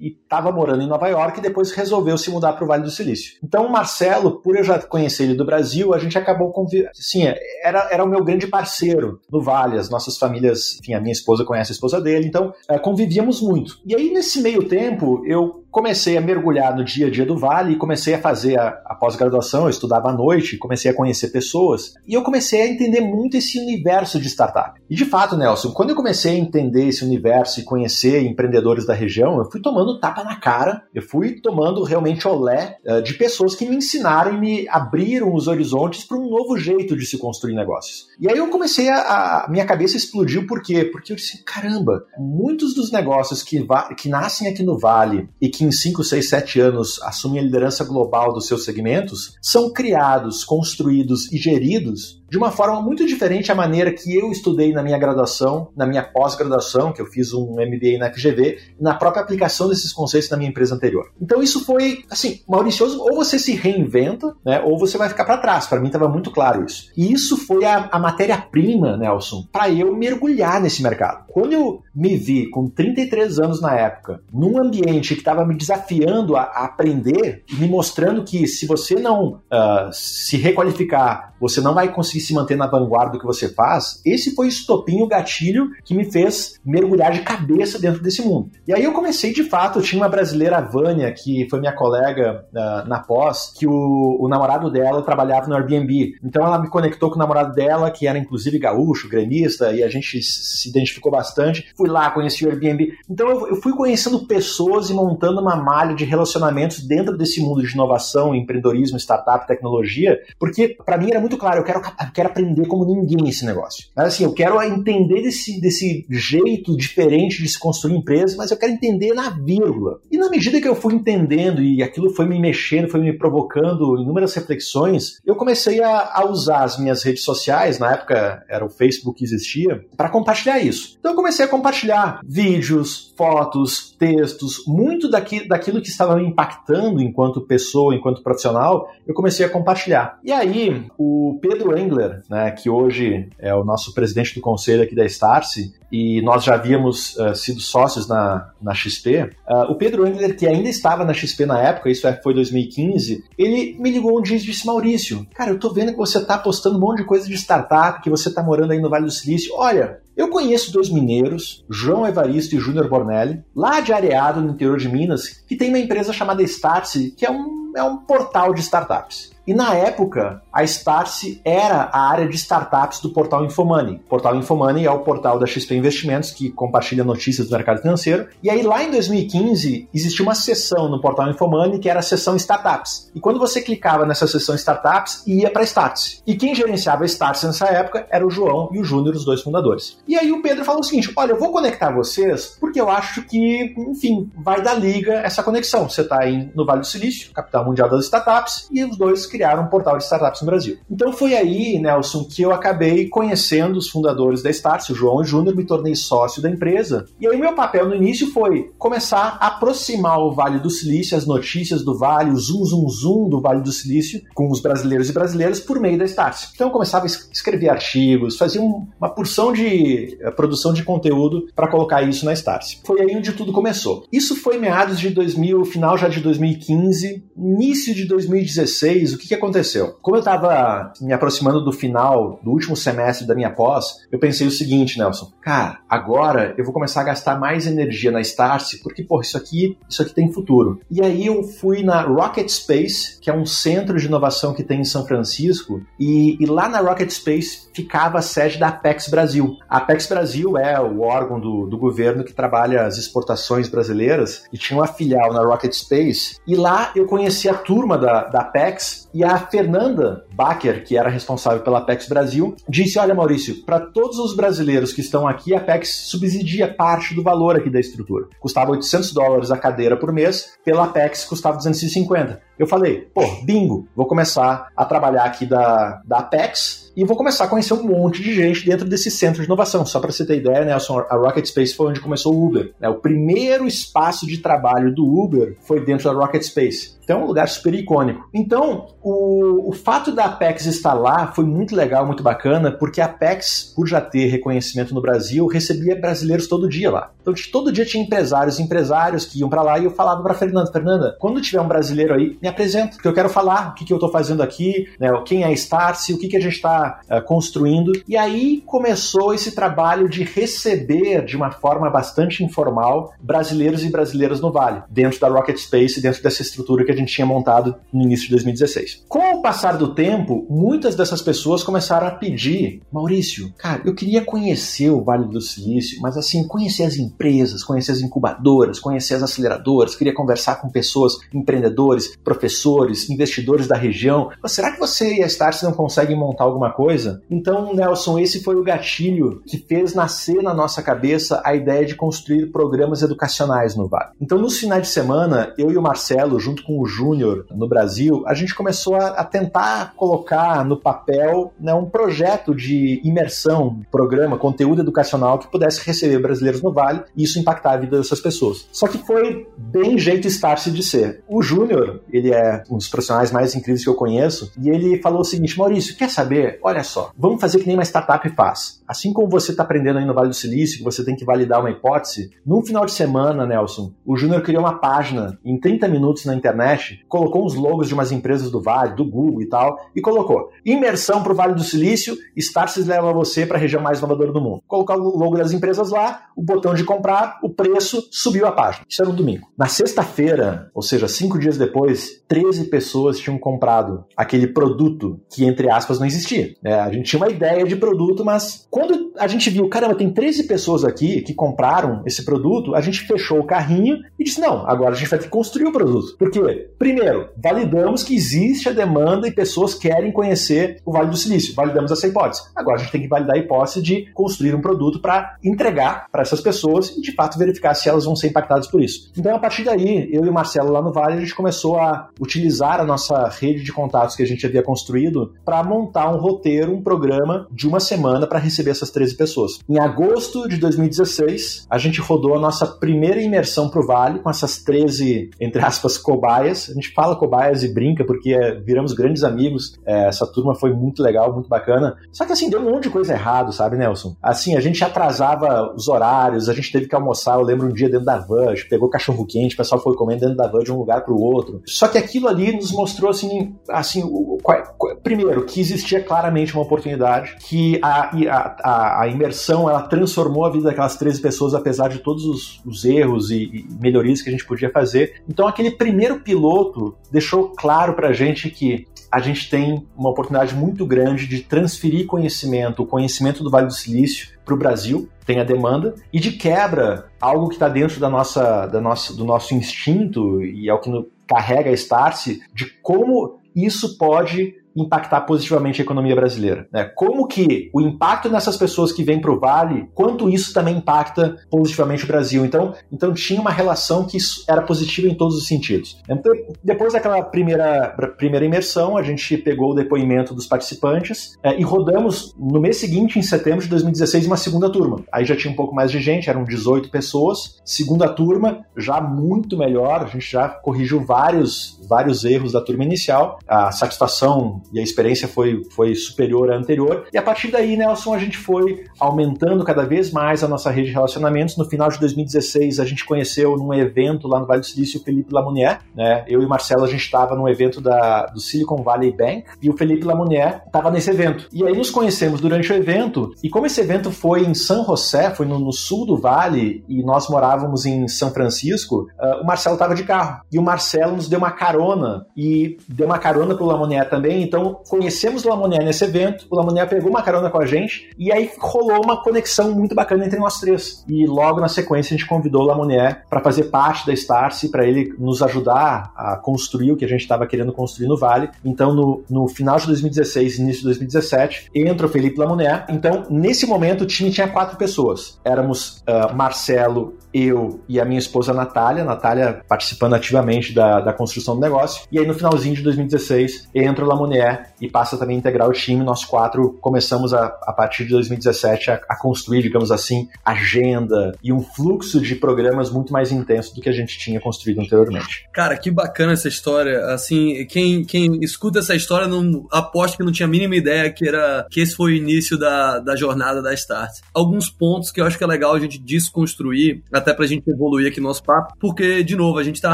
e 0.00 0.16
estava 0.22 0.50
morando 0.50 0.82
em 0.82 0.88
Nova 0.88 1.08
York 1.08 1.38
e 1.38 1.42
depois 1.42 1.72
resolveu 1.72 2.16
se 2.18 2.30
mudar 2.30 2.52
para 2.54 2.64
o 2.64 2.66
Vale 2.66 2.82
do 2.82 2.90
Silício. 2.90 3.38
Então 3.42 3.66
o 3.66 3.72
Marcelo, 3.72 4.40
por 4.40 4.56
eu 4.56 4.64
já 4.64 4.78
conhecer 4.78 5.24
ele 5.24 5.34
do 5.34 5.44
Brasil, 5.44 5.94
a 5.94 5.98
gente 5.98 6.18
acabou 6.18 6.50
convivendo, 6.50 6.90
sim, 6.94 7.24
era, 7.62 7.88
era 7.90 8.04
o 8.04 8.08
meu 8.08 8.22
grande 8.24 8.46
parceiro 8.46 9.20
no 9.30 9.40
Vale, 9.40 9.78
as 9.78 9.90
nossas 9.90 10.16
famílias, 10.18 10.78
enfim, 10.80 10.94
a 10.94 11.00
minha 11.00 11.12
esposa 11.12 11.44
conhece 11.44 11.72
a 11.72 11.74
esposa 11.74 12.00
dele, 12.00 12.26
então 12.26 12.52
é, 12.68 12.78
convivíamos 12.78 13.40
muito. 13.40 13.78
E 13.84 13.94
aí 13.94 14.12
nesse 14.12 14.40
meio 14.40 14.68
tempo, 14.68 15.22
eu 15.26 15.64
comecei 15.76 16.16
a 16.16 16.22
mergulhar 16.22 16.74
no 16.74 16.82
dia 16.82 17.06
a 17.06 17.10
dia 17.10 17.26
do 17.26 17.36
Vale 17.36 17.74
e 17.74 17.76
comecei 17.76 18.14
a 18.14 18.18
fazer 18.18 18.58
a, 18.58 18.68
a 18.86 18.94
pós-graduação, 18.94 19.64
eu 19.64 19.68
estudava 19.68 20.08
à 20.08 20.12
noite, 20.12 20.56
comecei 20.56 20.90
a 20.90 20.94
conhecer 20.94 21.28
pessoas 21.28 21.92
e 22.06 22.14
eu 22.14 22.22
comecei 22.22 22.62
a 22.62 22.66
entender 22.66 23.02
muito 23.02 23.36
esse 23.36 23.58
universo 23.58 24.18
de 24.18 24.26
startup. 24.26 24.80
E 24.88 24.94
de 24.94 25.04
fato, 25.04 25.36
Nelson, 25.36 25.72
quando 25.72 25.90
eu 25.90 25.96
comecei 25.96 26.32
a 26.32 26.38
entender 26.38 26.88
esse 26.88 27.04
universo 27.04 27.60
e 27.60 27.64
conhecer 27.64 28.22
empreendedores 28.24 28.86
da 28.86 28.94
região, 28.94 29.25
eu 29.34 29.50
fui 29.50 29.60
tomando 29.60 29.98
tapa 29.98 30.24
na 30.24 30.36
cara, 30.36 30.82
eu 30.94 31.02
fui 31.02 31.40
tomando 31.40 31.82
realmente 31.82 32.26
olé 32.26 32.78
uh, 32.86 33.02
de 33.02 33.14
pessoas 33.14 33.54
que 33.54 33.66
me 33.66 33.76
ensinaram 33.76 34.34
e 34.34 34.38
me 34.38 34.68
abriram 34.68 35.34
os 35.34 35.48
horizontes 35.48 36.04
para 36.04 36.16
um 36.16 36.28
novo 36.28 36.56
jeito 36.58 36.96
de 36.96 37.04
se 37.04 37.18
construir 37.18 37.54
negócios. 37.54 38.06
E 38.20 38.30
aí 38.30 38.38
eu 38.38 38.48
comecei 38.48 38.88
a, 38.88 39.44
a 39.44 39.48
minha 39.48 39.64
cabeça 39.64 39.96
explodiu 39.96 40.46
por 40.46 40.62
quê? 40.62 40.84
Porque 40.84 41.12
eu 41.12 41.16
disse, 41.16 41.42
caramba, 41.44 42.04
muitos 42.18 42.74
dos 42.74 42.90
negócios 42.92 43.42
que, 43.42 43.66
que 43.96 44.08
nascem 44.08 44.48
aqui 44.48 44.62
no 44.62 44.78
Vale 44.78 45.28
e 45.40 45.48
que 45.48 45.64
em 45.64 45.72
5, 45.72 46.04
6, 46.04 46.28
7 46.28 46.60
anos 46.60 47.02
assumem 47.02 47.40
a 47.40 47.42
liderança 47.42 47.84
global 47.84 48.32
dos 48.32 48.46
seus 48.46 48.64
segmentos, 48.64 49.36
são 49.42 49.72
criados, 49.72 50.44
construídos 50.44 51.32
e 51.32 51.36
geridos 51.36 52.22
de 52.28 52.36
uma 52.36 52.50
forma 52.50 52.80
muito 52.80 53.06
diferente 53.06 53.52
a 53.52 53.54
maneira 53.54 53.92
que 53.92 54.14
eu 54.14 54.30
estudei 54.30 54.72
na 54.72 54.82
minha 54.82 54.98
graduação, 54.98 55.68
na 55.76 55.86
minha 55.86 56.02
pós-graduação, 56.02 56.92
que 56.92 57.00
eu 57.00 57.06
fiz 57.06 57.32
um 57.32 57.52
MBA 57.52 57.98
na 57.98 58.12
FGV, 58.12 58.58
na 58.80 58.94
própria 58.94 59.22
aplicação 59.22 59.68
desses 59.68 59.92
conceitos 59.92 60.28
na 60.30 60.36
minha 60.36 60.50
empresa 60.50 60.74
anterior. 60.74 61.10
Então 61.20 61.42
isso 61.42 61.64
foi, 61.64 62.04
assim, 62.10 62.40
Mauricioso, 62.48 63.00
ou 63.00 63.14
você 63.14 63.38
se 63.38 63.54
reinventa, 63.54 64.34
né, 64.44 64.60
ou 64.60 64.78
você 64.78 64.98
vai 64.98 65.08
ficar 65.08 65.24
para 65.24 65.38
trás. 65.38 65.66
Para 65.66 65.80
mim 65.80 65.86
estava 65.86 66.08
muito 66.08 66.30
claro 66.30 66.64
isso. 66.64 66.90
E 66.96 67.12
isso 67.12 67.36
foi 67.36 67.64
a, 67.64 67.88
a 67.90 67.98
matéria-prima, 67.98 68.96
Nelson, 68.96 69.46
para 69.52 69.70
eu 69.70 69.94
mergulhar 69.94 70.60
nesse 70.60 70.82
mercado. 70.82 71.26
Quando 71.28 71.52
eu 71.52 71.82
me 71.94 72.16
vi 72.16 72.50
com 72.50 72.68
33 72.68 73.38
anos 73.38 73.60
na 73.60 73.74
época, 73.74 74.20
num 74.32 74.58
ambiente 74.58 75.14
que 75.14 75.20
estava 75.20 75.44
me 75.46 75.56
desafiando 75.56 76.36
a, 76.36 76.42
a, 76.42 76.64
aprender, 76.64 77.44
me 77.52 77.68
mostrando 77.68 78.24
que 78.24 78.46
se 78.46 78.66
você 78.66 78.96
não 78.96 79.40
uh, 79.52 79.92
se 79.92 80.36
requalificar, 80.36 81.34
você 81.40 81.60
não 81.60 81.74
vai 81.74 81.92
conseguir 81.92 82.15
se 82.20 82.34
manter 82.34 82.56
na 82.56 82.66
vanguarda 82.66 83.12
do 83.12 83.18
que 83.18 83.26
você 83.26 83.48
faz, 83.48 84.00
esse 84.04 84.34
foi 84.34 84.46
o 84.46 84.48
estopinho, 84.48 85.04
o 85.04 85.08
gatilho 85.08 85.70
que 85.84 85.94
me 85.94 86.10
fez 86.10 86.58
mergulhar 86.64 87.12
de 87.12 87.20
cabeça 87.20 87.78
dentro 87.78 88.02
desse 88.02 88.22
mundo. 88.22 88.50
E 88.66 88.72
aí 88.72 88.84
eu 88.84 88.92
comecei 88.92 89.32
de 89.32 89.44
fato, 89.44 89.78
eu 89.78 89.82
tinha 89.82 90.00
uma 90.00 90.08
brasileira, 90.08 90.58
a 90.58 90.60
Vânia, 90.60 91.12
que 91.12 91.48
foi 91.48 91.60
minha 91.60 91.72
colega 91.72 92.44
uh, 92.52 92.88
na 92.88 92.98
pós, 92.98 93.52
que 93.56 93.66
o, 93.66 94.18
o, 94.20 94.28
namorado 94.28 94.70
dela 94.70 95.02
trabalhava 95.02 95.46
no 95.46 95.54
Airbnb. 95.54 96.16
Então 96.22 96.44
ela 96.44 96.58
me 96.58 96.68
conectou 96.68 97.10
com 97.10 97.16
o 97.16 97.18
namorado 97.18 97.54
dela, 97.54 97.90
que 97.90 98.06
era 98.06 98.18
inclusive 98.18 98.58
gaúcho, 98.58 99.08
gremista, 99.08 99.72
e 99.72 99.82
a 99.82 99.88
gente 99.88 100.22
se 100.22 100.68
identificou 100.68 101.10
bastante. 101.12 101.72
Fui 101.76 101.88
lá, 101.88 102.10
conheci 102.10 102.44
o 102.44 102.50
Airbnb. 102.50 102.94
Então 103.08 103.28
eu, 103.28 103.48
eu 103.48 103.56
fui 103.56 103.72
conhecendo 103.72 104.26
pessoas 104.26 104.90
e 104.90 104.94
montando 104.94 105.40
uma 105.40 105.56
malha 105.56 105.94
de 105.94 106.04
relacionamentos 106.04 106.80
dentro 106.80 107.16
desse 107.16 107.40
mundo 107.40 107.62
de 107.62 107.72
inovação, 107.72 108.34
empreendedorismo, 108.34 108.98
startup, 108.98 109.46
tecnologia, 109.46 110.18
porque 110.38 110.76
para 110.84 110.98
mim 110.98 111.10
era 111.10 111.20
muito 111.20 111.36
claro, 111.36 111.60
eu 111.60 111.64
quero 111.64 111.80
quero 112.14 112.28
aprender 112.28 112.66
como 112.66 112.84
ninguém 112.84 113.28
esse 113.28 113.44
negócio. 113.44 113.86
Mas 113.94 114.08
assim, 114.08 114.24
eu 114.24 114.32
quero 114.32 114.60
entender 114.62 115.22
desse, 115.22 115.60
desse 115.60 116.06
jeito 116.10 116.76
diferente 116.76 117.42
de 117.42 117.48
se 117.48 117.58
construir 117.58 117.96
empresa, 117.96 118.36
mas 118.36 118.50
eu 118.50 118.56
quero 118.56 118.72
entender 118.72 119.12
na 119.14 119.30
vírgula. 119.30 120.00
E 120.10 120.16
na 120.16 120.28
medida 120.28 120.60
que 120.60 120.68
eu 120.68 120.74
fui 120.74 120.94
entendendo 120.94 121.62
e 121.62 121.82
aquilo 121.82 122.10
foi 122.10 122.26
me 122.26 122.40
mexendo, 122.40 122.88
foi 122.88 123.00
me 123.00 123.16
provocando 123.16 124.00
inúmeras 124.00 124.34
reflexões, 124.34 125.20
eu 125.24 125.34
comecei 125.36 125.82
a, 125.82 126.10
a 126.14 126.26
usar 126.26 126.64
as 126.64 126.78
minhas 126.78 127.02
redes 127.02 127.24
sociais, 127.24 127.78
na 127.78 127.92
época 127.92 128.44
era 128.48 128.64
o 128.64 128.68
Facebook 128.68 129.18
que 129.18 129.24
existia, 129.24 129.84
para 129.96 130.08
compartilhar 130.08 130.58
isso. 130.58 130.96
Então 130.98 131.12
eu 131.12 131.16
comecei 131.16 131.44
a 131.44 131.48
compartilhar 131.48 132.20
vídeos, 132.24 133.14
fotos, 133.16 133.94
textos, 133.98 134.62
muito 134.66 135.08
daqui, 135.08 135.46
daquilo 135.48 135.80
que 135.80 135.88
estava 135.88 136.16
me 136.16 136.26
impactando 136.26 137.00
enquanto 137.00 137.40
pessoa, 137.40 137.94
enquanto 137.94 138.22
profissional, 138.22 138.88
eu 139.06 139.14
comecei 139.14 139.46
a 139.46 139.48
compartilhar. 139.48 140.18
E 140.22 140.32
aí, 140.32 140.84
o 140.98 141.38
Pedro 141.40 141.76
Engler 141.76 141.95
Engler, 141.96 142.22
né, 142.28 142.50
que 142.50 142.68
hoje 142.68 143.28
é 143.38 143.54
o 143.54 143.64
nosso 143.64 143.94
presidente 143.94 144.34
do 144.34 144.40
conselho 144.40 144.82
aqui 144.82 144.94
da 144.94 145.04
Starse, 145.04 145.74
e 145.90 146.20
nós 146.22 146.44
já 146.44 146.54
havíamos 146.54 147.16
uh, 147.16 147.34
sido 147.34 147.60
sócios 147.60 148.08
na, 148.08 148.50
na 148.60 148.74
XP. 148.74 149.22
Uh, 149.22 149.30
eh, 149.48 149.62
o 149.68 149.76
Pedro 149.76 150.06
Engler, 150.06 150.36
que 150.36 150.46
ainda 150.46 150.68
estava 150.68 151.04
na 151.04 151.14
XP 151.14 151.46
na 151.46 151.60
época, 151.60 151.88
isso 151.88 152.06
é, 152.06 152.12
foi 152.20 152.34
2015, 152.34 153.24
ele 153.38 153.76
me 153.78 153.90
ligou 153.90 154.18
um 154.18 154.22
dia 154.22 154.36
e 154.36 154.40
disse: 154.40 154.66
Maurício, 154.66 155.26
cara, 155.34 155.50
eu 155.50 155.58
tô 155.58 155.72
vendo 155.72 155.92
que 155.92 155.98
você 155.98 156.24
tá 156.24 156.36
postando 156.36 156.76
um 156.76 156.80
monte 156.80 156.98
de 156.98 157.04
coisa 157.04 157.26
de 157.26 157.34
startup, 157.34 158.02
que 158.02 158.10
você 158.10 158.32
tá 158.32 158.42
morando 158.42 158.72
aí 158.72 158.80
no 158.80 158.90
Vale 158.90 159.04
do 159.04 159.10
Silício. 159.10 159.54
Olha, 159.54 160.00
eu 160.16 160.28
conheço 160.28 160.72
dois 160.72 160.90
mineiros, 160.90 161.64
João 161.70 162.06
Evaristo 162.06 162.56
e 162.56 162.58
Júnior 162.58 162.88
Bornelli, 162.88 163.44
lá 163.54 163.80
de 163.80 163.92
Areado, 163.92 164.40
no 164.40 164.50
interior 164.50 164.78
de 164.78 164.88
Minas, 164.88 165.44
que 165.46 165.56
tem 165.56 165.68
uma 165.68 165.78
empresa 165.78 166.12
chamada 166.12 166.42
Startse, 166.42 167.12
que 167.16 167.24
é 167.24 167.30
um, 167.30 167.72
é 167.76 167.82
um 167.82 167.98
portal 167.98 168.52
de 168.52 168.60
startups. 168.60 169.35
E 169.46 169.54
na 169.54 169.74
época, 169.74 170.42
a 170.52 170.64
Startse 170.64 171.40
era 171.44 171.88
a 171.92 172.10
área 172.10 172.26
de 172.26 172.34
startups 172.34 173.00
do 173.00 173.10
portal 173.10 173.44
Infomoney. 173.44 173.96
O 173.96 174.08
portal 174.08 174.34
Infomoney 174.34 174.86
é 174.86 174.90
o 174.90 175.00
portal 175.00 175.38
da 175.38 175.46
XP 175.46 175.76
Investimentos 175.76 176.32
que 176.32 176.50
compartilha 176.50 177.04
notícias 177.04 177.46
do 177.46 177.54
mercado 177.54 177.80
financeiro. 177.80 178.28
E 178.42 178.50
aí, 178.50 178.62
lá 178.62 178.82
em 178.82 178.90
2015, 178.90 179.88
existia 179.94 180.24
uma 180.24 180.34
seção 180.34 180.88
no 180.88 181.00
portal 181.00 181.30
Infomoney 181.30 181.78
que 181.78 181.88
era 181.88 182.00
a 182.00 182.02
seção 182.02 182.34
Startups. 182.34 183.10
E 183.14 183.20
quando 183.20 183.38
você 183.38 183.60
clicava 183.60 184.04
nessa 184.04 184.26
seção 184.26 184.54
Startups, 184.56 185.22
ia 185.26 185.48
para 185.48 185.62
Startse. 185.62 186.22
E 186.26 186.34
quem 186.34 186.54
gerenciava 186.54 187.04
a 187.04 187.06
Startse 187.06 187.46
nessa 187.46 187.66
época 187.66 188.06
era 188.10 188.26
o 188.26 188.30
João 188.30 188.68
e 188.72 188.80
o 188.80 188.84
Júnior, 188.84 189.14
os 189.14 189.24
dois 189.24 189.42
fundadores. 189.42 189.98
E 190.08 190.16
aí 190.16 190.32
o 190.32 190.42
Pedro 190.42 190.64
falou 190.64 190.80
o 190.80 190.84
seguinte: 190.84 191.12
olha, 191.16 191.32
eu 191.32 191.38
vou 191.38 191.52
conectar 191.52 191.92
vocês 191.92 192.56
porque 192.58 192.80
eu 192.80 192.90
acho 192.90 193.22
que, 193.22 193.74
enfim, 193.78 194.28
vai 194.36 194.60
dar 194.60 194.74
liga 194.74 195.14
essa 195.20 195.42
conexão. 195.42 195.88
Você 195.88 196.00
está 196.00 196.22
aí 196.22 196.50
no 196.52 196.66
Vale 196.66 196.80
do 196.80 196.86
Silício, 196.86 197.32
capital 197.32 197.64
mundial 197.64 197.88
das 197.88 198.04
startups, 198.04 198.68
e 198.72 198.84
os 198.84 198.96
dois 198.96 199.26
criaram 199.36 199.64
um 199.64 199.68
portal 199.68 199.98
de 199.98 200.04
startups 200.04 200.40
no 200.40 200.46
Brasil. 200.46 200.78
Então 200.90 201.12
foi 201.12 201.34
aí, 201.34 201.78
Nelson, 201.78 202.24
que 202.24 202.40
eu 202.40 202.52
acabei 202.52 203.08
conhecendo 203.08 203.76
os 203.76 203.88
fundadores 203.88 204.42
da 204.42 204.50
Startse, 204.50 204.92
o 204.92 204.94
João 204.94 205.20
e 205.20 205.22
o 205.22 205.24
Júnior, 205.24 205.54
me 205.54 205.64
tornei 205.64 205.94
sócio 205.94 206.40
da 206.40 206.50
empresa. 206.50 207.06
E 207.20 207.26
aí 207.26 207.38
meu 207.38 207.54
papel 207.54 207.88
no 207.88 207.94
início 207.94 208.32
foi 208.32 208.70
começar 208.78 209.36
a 209.40 209.48
aproximar 209.48 210.18
o 210.18 210.32
Vale 210.32 210.58
do 210.58 210.70
Silício, 210.70 211.16
as 211.16 211.26
notícias 211.26 211.84
do 211.84 211.98
Vale, 211.98 212.30
o 212.30 212.36
zoom, 212.36 212.64
zoom, 212.64 212.88
zoom 212.88 213.28
do 213.28 213.40
Vale 213.40 213.60
do 213.60 213.72
Silício 213.72 214.22
com 214.34 214.50
os 214.50 214.60
brasileiros 214.60 215.10
e 215.10 215.12
brasileiras 215.12 215.60
por 215.60 215.78
meio 215.78 215.98
da 215.98 216.04
Startse. 216.04 216.48
Então 216.54 216.68
eu 216.68 216.72
começava 216.72 217.04
a 217.04 217.06
escrever 217.06 217.68
artigos, 217.68 218.36
fazia 218.36 218.62
uma 218.62 219.08
porção 219.08 219.52
de 219.52 220.18
a 220.24 220.32
produção 220.32 220.72
de 220.72 220.82
conteúdo 220.82 221.46
para 221.54 221.68
colocar 221.68 222.02
isso 222.02 222.24
na 222.24 222.32
Starse. 222.32 222.80
Foi 222.84 223.00
aí 223.00 223.14
onde 223.14 223.32
tudo 223.32 223.52
começou. 223.52 224.04
Isso 224.10 224.36
foi 224.36 224.58
meados 224.58 224.98
de 224.98 225.10
2000, 225.10 225.64
final 225.64 225.98
já 225.98 226.08
de 226.08 226.20
2015, 226.20 227.24
início 227.36 227.94
de 227.94 228.06
2016. 228.06 229.14
O 229.14 229.18
que, 229.18 229.25
que 229.28 229.34
aconteceu? 229.34 229.96
Como 230.02 230.16
eu 230.16 230.20
estava 230.20 230.92
me 231.00 231.12
aproximando 231.12 231.64
do 231.64 231.72
final 231.72 232.40
do 232.42 232.50
último 232.50 232.76
semestre 232.76 233.26
da 233.26 233.34
minha 233.34 233.50
pós, 233.50 234.06
eu 234.10 234.18
pensei 234.18 234.46
o 234.46 234.50
seguinte, 234.50 234.98
Nelson, 234.98 235.32
cara, 235.40 235.78
agora 235.88 236.54
eu 236.56 236.64
vou 236.64 236.72
começar 236.72 237.00
a 237.00 237.04
gastar 237.04 237.38
mais 237.38 237.66
energia 237.66 238.10
na 238.10 238.20
Starse 238.20 238.82
porque, 238.82 239.02
pô, 239.02 239.20
isso 239.20 239.36
aqui, 239.36 239.78
isso 239.88 240.02
aqui 240.02 240.14
tem 240.14 240.32
futuro. 240.32 240.80
E 240.90 241.02
aí 241.02 241.26
eu 241.26 241.42
fui 241.42 241.82
na 241.82 242.02
Rocket 242.02 242.48
Space, 242.48 243.18
que 243.20 243.30
é 243.30 243.34
um 243.34 243.46
centro 243.46 243.98
de 243.98 244.06
inovação 244.06 244.54
que 244.54 244.62
tem 244.62 244.80
em 244.80 244.84
São 244.84 245.06
Francisco, 245.06 245.82
e, 245.98 246.36
e 246.40 246.46
lá 246.46 246.68
na 246.68 246.80
Rocket 246.80 247.10
Space 247.10 247.68
ficava 247.74 248.18
a 248.18 248.22
sede 248.22 248.58
da 248.58 248.68
Apex 248.68 249.08
Brasil. 249.08 249.56
A 249.68 249.78
Apex 249.78 250.06
Brasil 250.06 250.56
é 250.56 250.80
o 250.80 251.00
órgão 251.00 251.40
do, 251.40 251.66
do 251.66 251.78
governo 251.78 252.24
que 252.24 252.32
trabalha 252.32 252.82
as 252.82 252.96
exportações 252.96 253.68
brasileiras 253.68 254.44
e 254.52 254.58
tinha 254.58 254.78
uma 254.78 254.86
filial 254.86 255.32
na 255.32 255.42
Rocket 255.42 255.72
Space. 255.72 256.36
E 256.46 256.54
lá 256.54 256.92
eu 256.94 257.06
conheci 257.06 257.48
a 257.48 257.54
turma 257.54 257.98
da, 257.98 258.24
da 258.24 258.40
Apex 258.40 259.08
E 259.16 259.24
a 259.24 259.38
Fernanda 259.38 260.26
Bacher, 260.34 260.84
que 260.84 260.94
era 260.94 261.08
responsável 261.08 261.62
pela 261.62 261.78
Apex 261.78 262.06
Brasil, 262.06 262.54
disse: 262.68 262.98
Olha, 262.98 263.14
Maurício, 263.14 263.64
para 263.64 263.80
todos 263.80 264.18
os 264.18 264.36
brasileiros 264.36 264.92
que 264.92 265.00
estão 265.00 265.26
aqui, 265.26 265.54
a 265.54 265.56
Apex 265.56 265.88
subsidia 266.10 266.68
parte 266.68 267.14
do 267.14 267.22
valor 267.22 267.56
aqui 267.56 267.70
da 267.70 267.80
estrutura. 267.80 268.28
Custava 268.38 268.72
800 268.72 269.14
dólares 269.14 269.50
a 269.50 269.56
cadeira 269.56 269.96
por 269.96 270.12
mês, 270.12 270.58
pela 270.62 270.84
Apex 270.84 271.24
custava 271.24 271.56
250. 271.56 272.42
Eu 272.58 272.66
falei, 272.66 273.08
pô, 273.14 273.22
bingo, 273.42 273.86
vou 273.94 274.06
começar 274.06 274.68
a 274.76 274.84
trabalhar 274.84 275.24
aqui 275.24 275.44
da, 275.44 276.00
da 276.04 276.18
Apex 276.18 276.86
e 276.96 277.04
vou 277.04 277.16
começar 277.16 277.44
a 277.44 277.48
conhecer 277.48 277.74
um 277.74 277.82
monte 277.82 278.22
de 278.22 278.34
gente 278.34 278.64
dentro 278.64 278.88
desse 278.88 279.10
centro 279.10 279.40
de 279.40 279.46
inovação. 279.46 279.84
Só 279.84 280.00
para 280.00 280.10
você 280.10 280.24
ter 280.24 280.38
ideia, 280.38 280.64
Nelson, 280.64 281.04
a 281.10 281.16
Rocket 281.16 281.44
Space 281.44 281.74
foi 281.74 281.88
onde 281.88 282.00
começou 282.00 282.34
o 282.34 282.46
Uber. 282.46 282.72
Né? 282.80 282.88
O 282.88 282.94
primeiro 282.94 283.66
espaço 283.66 284.26
de 284.26 284.38
trabalho 284.38 284.94
do 284.94 285.04
Uber 285.04 285.56
foi 285.60 285.84
dentro 285.84 286.10
da 286.10 286.18
Rocket 286.18 286.42
Space. 286.42 286.96
Então 287.06 287.20
é 287.20 287.24
um 287.24 287.26
lugar 287.26 287.48
super 287.48 287.72
icônico. 287.72 288.28
Então, 288.34 288.88
o, 289.00 289.68
o 289.68 289.72
fato 289.72 290.10
da 290.10 290.24
Apex 290.24 290.66
estar 290.66 290.94
lá 290.94 291.30
foi 291.32 291.44
muito 291.44 291.76
legal, 291.76 292.04
muito 292.04 292.22
bacana, 292.22 292.72
porque 292.72 293.00
a 293.00 293.04
Apex, 293.04 293.72
por 293.76 293.86
já 293.86 294.00
ter 294.00 294.26
reconhecimento 294.26 294.92
no 294.92 295.00
Brasil, 295.00 295.46
recebia 295.46 295.94
brasileiros 295.94 296.48
todo 296.48 296.68
dia 296.68 296.90
lá. 296.90 297.12
Então, 297.20 297.32
todo 297.52 297.70
dia 297.70 297.84
tinha 297.84 298.02
empresários 298.02 298.58
empresários 298.58 299.24
que 299.24 299.38
iam 299.38 299.48
para 299.48 299.62
lá 299.62 299.78
e 299.78 299.84
eu 299.84 299.90
falava 299.92 300.20
para 300.20 300.34
Fernanda, 300.34 300.72
Fernanda, 300.72 301.16
quando 301.20 301.40
tiver 301.40 301.60
um 301.60 301.68
brasileiro 301.68 302.14
aí, 302.14 302.36
me 302.46 302.48
apresenta, 302.48 302.94
porque 302.94 303.08
eu 303.08 303.12
quero 303.12 303.28
falar 303.28 303.70
o 303.70 303.74
que, 303.74 303.84
que 303.84 303.92
eu 303.92 303.96
estou 303.96 304.10
fazendo 304.10 304.42
aqui, 304.42 304.88
né, 305.00 305.08
quem 305.24 305.42
é 305.42 305.46
a 305.46 305.52
Startse, 305.52 306.12
o 306.12 306.18
que, 306.18 306.28
que 306.28 306.36
a 306.36 306.40
gente 306.40 306.54
está 306.54 307.00
uh, 307.10 307.22
construindo. 307.24 307.92
E 308.08 308.16
aí 308.16 308.62
começou 308.64 309.34
esse 309.34 309.52
trabalho 309.52 310.08
de 310.08 310.22
receber 310.22 311.24
de 311.24 311.36
uma 311.36 311.50
forma 311.50 311.90
bastante 311.90 312.44
informal 312.44 313.12
brasileiros 313.20 313.84
e 313.84 313.90
brasileiras 313.90 314.40
no 314.40 314.52
Vale, 314.52 314.82
dentro 314.88 315.20
da 315.20 315.28
Rocket 315.28 315.58
Space, 315.58 316.00
dentro 316.00 316.22
dessa 316.22 316.42
estrutura 316.42 316.84
que 316.84 316.92
a 316.92 316.96
gente 316.96 317.12
tinha 317.12 317.26
montado 317.26 317.74
no 317.92 318.02
início 318.02 318.26
de 318.26 318.32
2016. 318.32 319.04
Com 319.08 319.34
o 319.34 319.42
passar 319.42 319.76
do 319.76 319.94
tempo, 319.94 320.46
muitas 320.48 320.94
dessas 320.94 321.20
pessoas 321.20 321.62
começaram 321.62 322.06
a 322.06 322.10
pedir, 322.10 322.80
Maurício, 322.92 323.52
cara, 323.58 323.82
eu 323.84 323.94
queria 323.94 324.24
conhecer 324.24 324.90
o 324.90 325.02
Vale 325.02 325.26
do 325.26 325.40
Silício, 325.40 326.00
mas 326.00 326.16
assim, 326.16 326.46
conhecer 326.46 326.84
as 326.84 326.96
empresas, 326.96 327.64
conhecer 327.64 327.92
as 327.92 328.00
incubadoras, 328.00 328.78
conhecer 328.78 329.14
as 329.14 329.22
aceleradoras, 329.22 329.96
queria 329.96 330.14
conversar 330.14 330.56
com 330.56 330.68
pessoas, 330.68 331.14
empreendedores, 331.34 332.16
professores, 332.36 333.08
investidores 333.08 333.66
da 333.66 333.76
região. 333.76 334.30
Será 334.44 334.72
que 334.72 334.78
você 334.78 335.16
e 335.16 335.22
a 335.22 335.26
Starse 335.26 335.64
não 335.64 335.72
conseguem 335.72 336.16
montar 336.16 336.44
alguma 336.44 336.70
coisa? 336.70 337.22
Então, 337.30 337.74
Nelson, 337.74 338.18
esse 338.18 338.42
foi 338.42 338.56
o 338.56 338.62
gatilho 338.62 339.42
que 339.46 339.56
fez 339.56 339.94
nascer 339.94 340.42
na 340.42 340.52
nossa 340.52 340.82
cabeça 340.82 341.40
a 341.44 341.54
ideia 341.54 341.84
de 341.84 341.94
construir 341.94 342.46
programas 342.52 343.02
educacionais 343.02 343.74
no 343.74 343.88
Vale. 343.88 344.10
Então, 344.20 344.38
nos 344.38 344.58
finais 344.58 344.82
de 344.82 344.88
semana, 344.88 345.52
eu 345.56 345.70
e 345.70 345.78
o 345.78 345.82
Marcelo, 345.82 346.38
junto 346.38 346.62
com 346.62 346.80
o 346.80 346.86
Júnior 346.86 347.46
no 347.50 347.66
Brasil, 347.66 348.22
a 348.26 348.34
gente 348.34 348.54
começou 348.54 348.96
a, 348.96 349.24
tentar 349.24 349.94
colocar 349.96 350.64
no 350.64 350.76
papel 350.76 351.52
né, 351.58 351.72
um 351.74 351.86
projeto 351.86 352.54
de 352.54 353.00
imersão, 353.02 353.80
programa, 353.90 354.38
conteúdo 354.38 354.82
educacional 354.82 355.38
que 355.38 355.50
pudesse 355.50 355.84
receber 355.84 356.18
brasileiros 356.18 356.62
no 356.62 356.72
Vale 356.72 357.02
e 357.16 357.24
isso 357.24 357.38
impactar 357.38 357.72
a 357.72 357.76
vida 357.76 357.96
dessas 357.96 358.20
pessoas. 358.20 358.68
Só 358.72 358.86
que 358.86 358.98
foi 358.98 359.46
bem 359.56 359.98
jeito 359.98 360.28
estar-se 360.28 360.70
de 360.70 360.82
ser. 360.82 361.22
O 361.28 361.42
Júnior, 361.42 362.00
ele 362.12 362.25
é 362.32 362.62
um 362.70 362.76
dos 362.76 362.88
profissionais 362.88 363.30
mais 363.30 363.54
incríveis 363.54 363.84
que 363.84 363.90
eu 363.90 363.94
conheço, 363.94 364.52
e 364.60 364.68
ele 364.68 365.00
falou 365.00 365.20
o 365.20 365.24
seguinte: 365.24 365.58
Maurício, 365.58 365.96
quer 365.96 366.10
saber? 366.10 366.58
Olha 366.62 366.82
só, 366.82 367.10
vamos 367.16 367.40
fazer 367.40 367.58
que 367.58 367.66
nem 367.66 367.76
uma 367.76 367.84
startup 367.84 368.28
faz. 368.30 368.82
Assim 368.86 369.12
como 369.12 369.28
você 369.28 369.50
está 369.50 369.62
aprendendo 369.62 369.98
aí 369.98 370.04
no 370.04 370.14
Vale 370.14 370.28
do 370.28 370.34
Silício, 370.34 370.78
que 370.78 370.84
você 370.84 371.04
tem 371.04 371.16
que 371.16 371.24
validar 371.24 371.60
uma 371.60 371.70
hipótese, 371.70 372.30
num 372.44 372.64
final 372.64 372.84
de 372.84 372.92
semana, 372.92 373.46
Nelson, 373.46 373.92
o 374.04 374.16
Júnior 374.16 374.42
criou 374.42 374.62
uma 374.62 374.78
página 374.78 375.38
em 375.44 375.58
30 375.58 375.88
minutos 375.88 376.24
na 376.24 376.34
internet 376.34 376.56
internet, 376.56 377.04
colocou 377.08 377.44
uns 377.44 377.54
logos 377.54 377.88
de 377.88 377.94
umas 377.94 378.12
empresas 378.12 378.50
do 378.50 378.60
Vale, 378.60 378.94
do 378.94 379.04
Google 379.04 379.42
e 379.42 379.46
tal, 379.46 379.78
e 379.94 380.00
colocou 380.00 380.50
imersão 380.64 381.22
para 381.22 381.32
o 381.32 381.36
Vale 381.36 381.54
do 381.54 381.62
Silício, 381.62 382.16
Starsis 382.36 382.86
leva 382.86 383.12
você 383.12 383.44
para 383.44 383.56
a 383.56 383.60
região 383.60 383.82
mais 383.82 383.98
inovadora 383.98 384.32
do 384.32 384.40
mundo. 384.40 384.62
Colocar 384.66 384.96
o 384.96 385.16
logo 385.16 385.36
das 385.36 385.52
empresas 385.52 385.90
lá, 385.90 386.26
o 386.36 386.42
botão 386.42 386.74
de 386.74 386.84
comprar, 386.84 387.38
o 387.42 387.50
preço, 387.50 388.06
subiu 388.10 388.46
a 388.46 388.52
página. 388.52 388.84
Isso 388.88 389.02
era 389.02 389.10
no 389.10 389.16
domingo. 389.16 389.48
Na 389.56 389.66
sexta-feira, 389.66 390.70
ou 390.74 390.82
seja, 390.82 391.08
cinco 391.08 391.38
dias 391.38 391.58
depois, 391.58 392.15
13 392.28 392.64
pessoas 392.64 393.18
tinham 393.18 393.38
comprado 393.38 394.04
aquele 394.16 394.46
produto 394.46 395.20
que, 395.30 395.44
entre 395.44 395.70
aspas, 395.70 395.98
não 395.98 396.06
existia. 396.06 396.54
É, 396.64 396.74
a 396.74 396.90
gente 396.90 397.10
tinha 397.10 397.20
uma 397.20 397.30
ideia 397.30 397.64
de 397.64 397.76
produto, 397.76 398.24
mas 398.24 398.66
quando 398.70 399.12
a 399.18 399.26
gente 399.26 399.50
viu, 399.50 399.68
caramba, 399.68 399.94
tem 399.94 400.10
13 400.10 400.44
pessoas 400.44 400.84
aqui 400.84 401.22
que 401.22 401.34
compraram 401.34 402.02
esse 402.06 402.24
produto, 402.24 402.74
a 402.74 402.80
gente 402.80 403.00
fechou 403.00 403.40
o 403.40 403.46
carrinho 403.46 403.98
e 404.18 404.24
disse, 404.24 404.40
não, 404.40 404.68
agora 404.68 404.92
a 404.92 404.94
gente 404.94 405.08
vai 405.08 405.18
ter 405.18 405.26
que 405.26 405.30
construir 405.30 405.66
o 405.66 405.72
produto. 405.72 406.16
Por 406.16 406.30
quê? 406.30 406.70
Primeiro, 406.78 407.28
validamos 407.36 408.02
que 408.02 408.14
existe 408.14 408.68
a 408.68 408.72
demanda 408.72 409.28
e 409.28 409.32
pessoas 409.32 409.74
querem 409.74 410.12
conhecer 410.12 410.80
o 410.84 410.92
Vale 410.92 411.10
do 411.10 411.16
Silício. 411.16 411.54
Validamos 411.54 411.90
essa 411.90 412.06
hipótese. 412.06 412.42
Agora 412.54 412.76
a 412.76 412.80
gente 412.80 412.92
tem 412.92 413.02
que 413.02 413.08
validar 413.08 413.36
a 413.36 413.38
hipótese 413.38 413.82
de 413.82 414.10
construir 414.12 414.54
um 414.54 414.60
produto 414.60 415.00
para 415.00 415.36
entregar 415.42 416.06
para 416.10 416.22
essas 416.22 416.40
pessoas 416.40 416.90
e 416.90 417.00
de 417.00 417.12
fato 417.12 417.38
verificar 417.38 417.74
se 417.74 417.88
elas 417.88 418.04
vão 418.04 418.16
ser 418.16 418.28
impactadas 418.28 418.66
por 418.66 418.82
isso. 418.82 419.10
Então, 419.16 419.34
a 419.34 419.38
partir 419.38 419.64
daí, 419.64 420.08
eu 420.12 420.24
e 420.24 420.28
o 420.28 420.32
Marcelo 420.32 420.70
lá 420.70 420.82
no 420.82 420.92
Vale, 420.92 421.14
a 421.14 421.20
gente 421.20 421.34
começou 421.34 421.78
a 421.78 422.05
utilizar 422.20 422.80
a 422.80 422.84
nossa 422.84 423.28
rede 423.28 423.62
de 423.62 423.72
contatos 423.72 424.16
que 424.16 424.22
a 424.22 424.26
gente 424.26 424.46
havia 424.46 424.62
construído 424.62 425.34
para 425.44 425.62
montar 425.62 426.12
um 426.12 426.18
roteiro, 426.18 426.72
um 426.72 426.82
programa 426.82 427.46
de 427.50 427.66
uma 427.66 427.80
semana 427.80 428.26
para 428.26 428.38
receber 428.38 428.70
essas 428.70 428.90
13 428.90 429.16
pessoas. 429.16 429.58
Em 429.68 429.78
agosto 429.78 430.48
de 430.48 430.56
2016, 430.56 431.66
a 431.68 431.78
gente 431.78 432.00
rodou 432.00 432.34
a 432.34 432.40
nossa 432.40 432.66
primeira 432.66 433.20
imersão 433.20 433.68
para 433.68 433.80
o 433.80 433.86
Vale 433.86 434.20
com 434.20 434.30
essas 434.30 434.58
13, 434.58 435.30
entre 435.40 435.62
aspas, 435.62 435.98
cobaias 435.98 436.56
a 436.70 436.74
gente 436.74 436.92
fala 436.92 437.16
cobaias 437.16 437.62
e 437.62 437.72
brinca 437.72 438.04
porque 438.04 438.34
é, 438.34 438.54
viramos 438.54 438.92
grandes 438.92 439.24
amigos. 439.24 439.78
É, 439.84 440.08
essa 440.08 440.26
turma 440.26 440.54
foi 440.54 440.72
muito 440.72 441.02
legal, 441.02 441.32
muito 441.32 441.48
bacana. 441.48 441.96
Só 442.12 442.24
que 442.24 442.32
assim, 442.32 442.50
deu 442.50 442.60
um 442.60 442.70
monte 442.70 442.84
de 442.84 442.90
coisa 442.90 443.12
errado, 443.12 443.52
sabe, 443.52 443.76
Nelson? 443.76 444.16
Assim, 444.22 444.56
a 444.56 444.60
gente 444.60 444.82
atrasava 444.84 445.72
os 445.74 445.88
horários, 445.88 446.48
a 446.48 446.54
gente 446.54 446.70
teve 446.72 446.86
que 446.86 446.94
almoçar, 446.94 447.36
eu 447.36 447.42
lembro 447.42 447.68
um 447.68 447.72
dia 447.72 447.88
dentro 447.88 448.06
da 448.06 448.18
van, 448.18 448.50
a 448.50 448.54
gente 448.54 448.68
pegou 448.68 448.88
cachorro 448.88 449.26
quente, 449.26 449.54
o 449.54 449.58
pessoal 449.58 449.80
foi 449.80 449.94
comendo 449.94 450.20
dentro 450.20 450.36
da 450.36 450.46
van 450.46 450.60
de 450.60 450.72
um 450.72 450.78
lugar 450.78 451.04
para 451.04 451.12
o 451.12 451.20
outro. 451.20 451.62
Só 451.66 451.88
que 451.88 451.95
aquilo 451.96 452.28
ali 452.28 452.52
nos 452.52 452.72
mostrou 452.72 453.10
assim, 453.10 453.54
assim, 453.68 454.02
o, 454.02 454.38
o, 454.38 454.96
primeiro, 455.02 455.44
que 455.44 455.60
existia 455.60 456.02
claramente 456.02 456.54
uma 456.54 456.62
oportunidade, 456.62 457.36
que 457.40 457.78
a, 457.82 458.10
a, 458.28 459.02
a, 459.02 459.08
imersão 459.08 459.68
ela 459.68 459.82
transformou 459.82 460.44
a 460.44 460.50
vida 460.50 460.64
daquelas 460.64 460.96
13 460.96 461.20
pessoas, 461.20 461.54
apesar 461.54 461.88
de 461.88 461.98
todos 461.98 462.24
os, 462.24 462.60
os 462.64 462.84
erros 462.84 463.30
e, 463.30 463.44
e 463.44 463.66
melhorias 463.80 464.22
que 464.22 464.28
a 464.28 464.32
gente 464.32 464.46
podia 464.46 464.70
fazer. 464.70 465.22
Então, 465.28 465.46
aquele 465.46 465.70
primeiro 465.70 466.20
piloto 466.20 466.96
deixou 467.10 467.50
claro 467.50 467.94
para 467.94 468.08
a 468.08 468.12
gente 468.12 468.50
que 468.50 468.86
a 469.10 469.20
gente 469.20 469.48
tem 469.48 469.86
uma 469.96 470.10
oportunidade 470.10 470.54
muito 470.54 470.84
grande 470.84 471.26
de 471.26 471.40
transferir 471.40 472.06
conhecimento, 472.06 472.82
o 472.82 472.86
conhecimento 472.86 473.42
do 473.42 473.50
Vale 473.50 473.66
do 473.66 473.72
Silício 473.72 474.36
para 474.44 474.54
o 474.54 474.58
Brasil, 474.58 475.08
tem 475.24 475.40
a 475.40 475.44
demanda, 475.44 475.94
e 476.12 476.20
de 476.20 476.32
quebra, 476.32 477.06
algo 477.20 477.48
que 477.48 477.54
está 477.54 477.68
dentro 477.68 477.98
da 477.98 478.08
nossa, 478.08 478.66
da 478.66 478.80
nossa, 478.80 479.14
do 479.14 479.24
nosso 479.24 479.54
instinto 479.54 480.42
e 480.42 480.68
é 480.68 480.74
o 480.74 480.78
que 480.78 480.90
carrega 481.26 481.70
a 481.70 481.74
Starse, 481.74 482.42
de 482.54 482.66
como 482.82 483.40
isso 483.54 483.96
pode 483.98 484.54
impactar 484.76 485.22
positivamente 485.22 485.80
a 485.80 485.84
economia 485.84 486.14
brasileira. 486.14 486.68
Né? 486.72 486.84
Como 486.94 487.26
que 487.26 487.70
o 487.72 487.80
impacto 487.80 488.28
nessas 488.28 488.56
pessoas 488.56 488.92
que 488.92 489.02
vêm 489.02 489.20
para 489.20 489.32
o 489.32 489.40
Vale, 489.40 489.88
quanto 489.94 490.28
isso 490.28 490.52
também 490.52 490.76
impacta 490.76 491.36
positivamente 491.50 492.04
o 492.04 492.06
Brasil. 492.06 492.44
Então, 492.44 492.74
então 492.92 493.12
tinha 493.14 493.40
uma 493.40 493.50
relação 493.50 494.04
que 494.04 494.18
era 494.48 494.62
positiva 494.62 495.08
em 495.08 495.14
todos 495.14 495.36
os 495.36 495.46
sentidos. 495.46 496.00
Então, 496.08 496.32
depois 496.62 496.92
daquela 496.92 497.22
primeira, 497.22 497.94
primeira 498.16 498.44
imersão, 498.44 498.96
a 498.96 499.02
gente 499.02 499.36
pegou 499.38 499.72
o 499.72 499.74
depoimento 499.74 500.34
dos 500.34 500.46
participantes 500.46 501.36
é, 501.42 501.58
e 501.58 501.62
rodamos 501.62 502.34
no 502.38 502.60
mês 502.60 502.76
seguinte, 502.76 503.18
em 503.18 503.22
setembro 503.22 503.62
de 503.62 503.68
2016, 503.68 504.26
uma 504.26 504.36
segunda 504.36 504.70
turma. 504.70 505.02
Aí 505.12 505.24
já 505.24 505.36
tinha 505.36 505.52
um 505.52 505.56
pouco 505.56 505.74
mais 505.74 505.90
de 505.90 506.00
gente, 506.00 506.28
eram 506.28 506.44
18 506.44 506.90
pessoas. 506.90 507.60
Segunda 507.64 508.08
turma, 508.08 508.64
já 508.76 509.00
muito 509.00 509.56
melhor, 509.56 510.02
a 510.02 510.06
gente 510.06 510.30
já 510.30 510.48
corrigiu 510.48 511.00
vários, 511.00 511.80
vários 511.88 512.24
erros 512.24 512.52
da 512.52 512.60
turma 512.60 512.84
inicial. 512.84 513.38
A 513.46 513.70
satisfação 513.72 514.62
e 514.72 514.80
a 514.80 514.82
experiência 514.82 515.28
foi, 515.28 515.62
foi 515.70 515.94
superior 515.94 516.50
à 516.50 516.56
anterior. 516.56 517.06
E 517.12 517.18
a 517.18 517.22
partir 517.22 517.50
daí, 517.50 517.76
Nelson, 517.76 518.14
a 518.14 518.18
gente 518.18 518.36
foi 518.36 518.84
aumentando 518.98 519.64
cada 519.64 519.84
vez 519.84 520.10
mais 520.10 520.42
a 520.42 520.48
nossa 520.48 520.70
rede 520.70 520.88
de 520.88 520.94
relacionamentos. 520.94 521.56
No 521.56 521.64
final 521.64 521.88
de 521.88 521.98
2016, 521.98 522.80
a 522.80 522.84
gente 522.84 523.04
conheceu 523.04 523.56
num 523.56 523.72
evento 523.72 524.28
lá 524.28 524.40
no 524.40 524.46
Vale 524.46 524.60
do 524.60 524.66
Silício 524.66 525.00
o 525.00 525.04
Felipe 525.04 525.32
Lamounier, 525.32 525.80
né? 525.94 526.24
Eu 526.28 526.42
e 526.42 526.46
Marcelo, 526.46 526.84
a 526.84 526.88
gente 526.88 527.00
estava 527.02 527.34
num 527.34 527.48
evento 527.48 527.80
da, 527.80 528.26
do 528.26 528.40
Silicon 528.40 528.82
Valley 528.82 529.12
Bank 529.12 529.44
e 529.60 529.70
o 529.70 529.76
Felipe 529.76 530.04
Lamounier 530.04 530.62
estava 530.66 530.90
nesse 530.90 531.10
evento. 531.10 531.48
E 531.52 531.64
aí 531.64 531.76
nos 531.76 531.90
conhecemos 531.90 532.40
durante 532.40 532.72
o 532.72 532.76
evento 532.76 533.34
e 533.42 533.48
como 533.48 533.66
esse 533.66 533.80
evento 533.80 534.10
foi 534.10 534.44
em 534.44 534.54
San 534.54 534.84
José, 534.84 535.30
foi 535.30 535.46
no, 535.46 535.58
no 535.58 535.72
sul 535.72 536.06
do 536.06 536.16
Vale 536.16 536.84
e 536.88 537.02
nós 537.02 537.28
morávamos 537.28 537.86
em 537.86 538.08
São 538.08 538.30
Francisco, 538.30 539.08
uh, 539.18 539.42
o 539.42 539.46
Marcelo 539.46 539.74
estava 539.74 539.94
de 539.94 540.04
carro. 540.04 540.40
E 540.50 540.58
o 540.58 540.62
Marcelo 540.62 541.16
nos 541.16 541.28
deu 541.28 541.38
uma 541.38 541.50
carona 541.50 542.26
e 542.36 542.78
deu 542.88 543.06
uma 543.06 543.18
carona 543.18 543.54
pro 543.54 543.66
Lamounier 543.66 544.08
também, 544.08 544.42
então 544.42 544.55
Então, 544.56 544.80
conhecemos 544.88 545.44
o 545.44 545.50
Lamonier 545.50 545.84
nesse 545.84 546.02
evento, 546.02 546.46
o 546.50 546.56
Lamonier 546.56 546.88
pegou 546.88 547.10
uma 547.10 547.22
carona 547.22 547.50
com 547.50 547.60
a 547.60 547.66
gente 547.66 548.08
e 548.18 548.32
aí 548.32 548.50
rolou 548.58 549.04
uma 549.04 549.22
conexão 549.22 549.72
muito 549.72 549.94
bacana 549.94 550.24
entre 550.24 550.38
nós 550.38 550.58
três. 550.58 551.04
E 551.06 551.26
logo 551.26 551.60
na 551.60 551.68
sequência 551.68 552.14
a 552.14 552.16
gente 552.16 552.26
convidou 552.26 552.62
o 552.62 552.64
Lamonier 552.64 553.22
para 553.28 553.40
fazer 553.40 553.64
parte 553.64 554.06
da 554.06 554.14
Starse, 554.14 554.70
para 554.70 554.86
ele 554.86 555.14
nos 555.18 555.42
ajudar 555.42 556.10
a 556.16 556.36
construir 556.36 556.90
o 556.92 556.96
que 556.96 557.04
a 557.04 557.08
gente 557.08 557.20
estava 557.20 557.46
querendo 557.46 557.70
construir 557.70 558.08
no 558.08 558.16
Vale. 558.16 558.48
Então, 558.64 558.94
no, 558.94 559.22
no 559.28 559.46
final 559.46 559.76
de 559.76 559.86
2016, 559.88 560.58
início 560.58 560.80
de 560.80 560.86
2017, 560.86 561.70
entra 561.74 562.06
o 562.06 562.08
Felipe 562.08 562.38
Lamonier. 562.38 562.86
Então, 562.88 563.24
nesse 563.28 563.66
momento, 563.66 564.04
o 564.04 564.06
time 564.06 564.30
tinha 564.30 564.48
quatro 564.48 564.78
pessoas. 564.78 565.38
Éramos 565.44 566.02
uh, 566.08 566.34
Marcelo, 566.34 567.14
eu 567.36 567.80
e 567.88 568.00
a 568.00 568.04
minha 568.04 568.18
esposa 568.18 568.52
Natália, 568.52 569.04
Natália 569.04 569.60
participando 569.68 570.14
ativamente 570.14 570.72
da, 570.72 571.00
da 571.00 571.12
construção 571.12 571.54
do 571.54 571.60
negócio. 571.60 572.04
E 572.10 572.18
aí 572.18 572.26
no 572.26 572.34
finalzinho 572.34 572.74
de 572.74 572.82
2016 572.82 573.68
entra 573.74 574.04
o 574.04 574.08
Lamonier 574.08 574.70
e 574.80 574.88
passa 574.88 575.16
também 575.16 575.36
a 575.36 575.38
integrar 575.38 575.68
o 575.68 575.72
time. 575.72 576.02
Nós 576.04 576.24
quatro 576.24 576.78
começamos 576.80 577.34
a, 577.34 577.46
a 577.62 577.72
partir 577.72 578.04
de 578.04 578.10
2017 578.10 578.90
a, 578.90 578.94
a, 579.08 579.16
construir, 579.18 579.62
digamos 579.62 579.90
assim, 579.90 580.28
agenda 580.44 581.34
e 581.42 581.52
um 581.52 581.60
fluxo 581.60 582.20
de 582.20 582.34
programas 582.34 582.90
muito 582.90 583.12
mais 583.12 583.30
intenso 583.32 583.74
do 583.74 583.80
que 583.80 583.88
a 583.88 583.92
gente 583.92 584.18
tinha 584.18 584.40
construído 584.40 584.80
anteriormente. 584.80 585.46
Cara, 585.52 585.76
que 585.76 585.90
bacana 585.90 586.32
essa 586.32 586.48
história. 586.48 587.06
Assim, 587.06 587.66
quem, 587.66 588.04
quem 588.04 588.38
escuta 588.42 588.78
essa 588.78 588.94
história 588.94 589.26
não 589.26 589.66
aposta 589.70 590.16
que 590.16 590.24
não 590.24 590.32
tinha 590.32 590.46
a 590.46 590.50
mínima 590.50 590.76
ideia 590.76 591.10
que 591.10 591.26
era 591.26 591.66
que 591.70 591.80
esse 591.80 591.94
foi 591.94 592.12
o 592.12 592.16
início 592.16 592.58
da, 592.58 592.98
da 592.98 593.16
jornada 593.16 593.62
da 593.62 593.72
Start. 593.74 594.20
Alguns 594.32 594.70
pontos 594.70 595.10
que 595.10 595.20
eu 595.20 595.26
acho 595.26 595.38
que 595.38 595.44
é 595.44 595.46
legal 595.46 595.74
a 595.74 595.78
gente 595.78 595.98
desconstruir 595.98 597.02
até 597.12 597.25
pra 597.34 597.46
gente 597.46 597.68
evoluir 597.70 598.08
aqui 598.08 598.20
no 598.20 598.28
nosso 598.28 598.42
papo, 598.42 598.74
porque, 598.78 599.22
de 599.22 599.36
novo, 599.36 599.58
a 599.58 599.62
gente 599.62 599.80
tá 599.80 599.92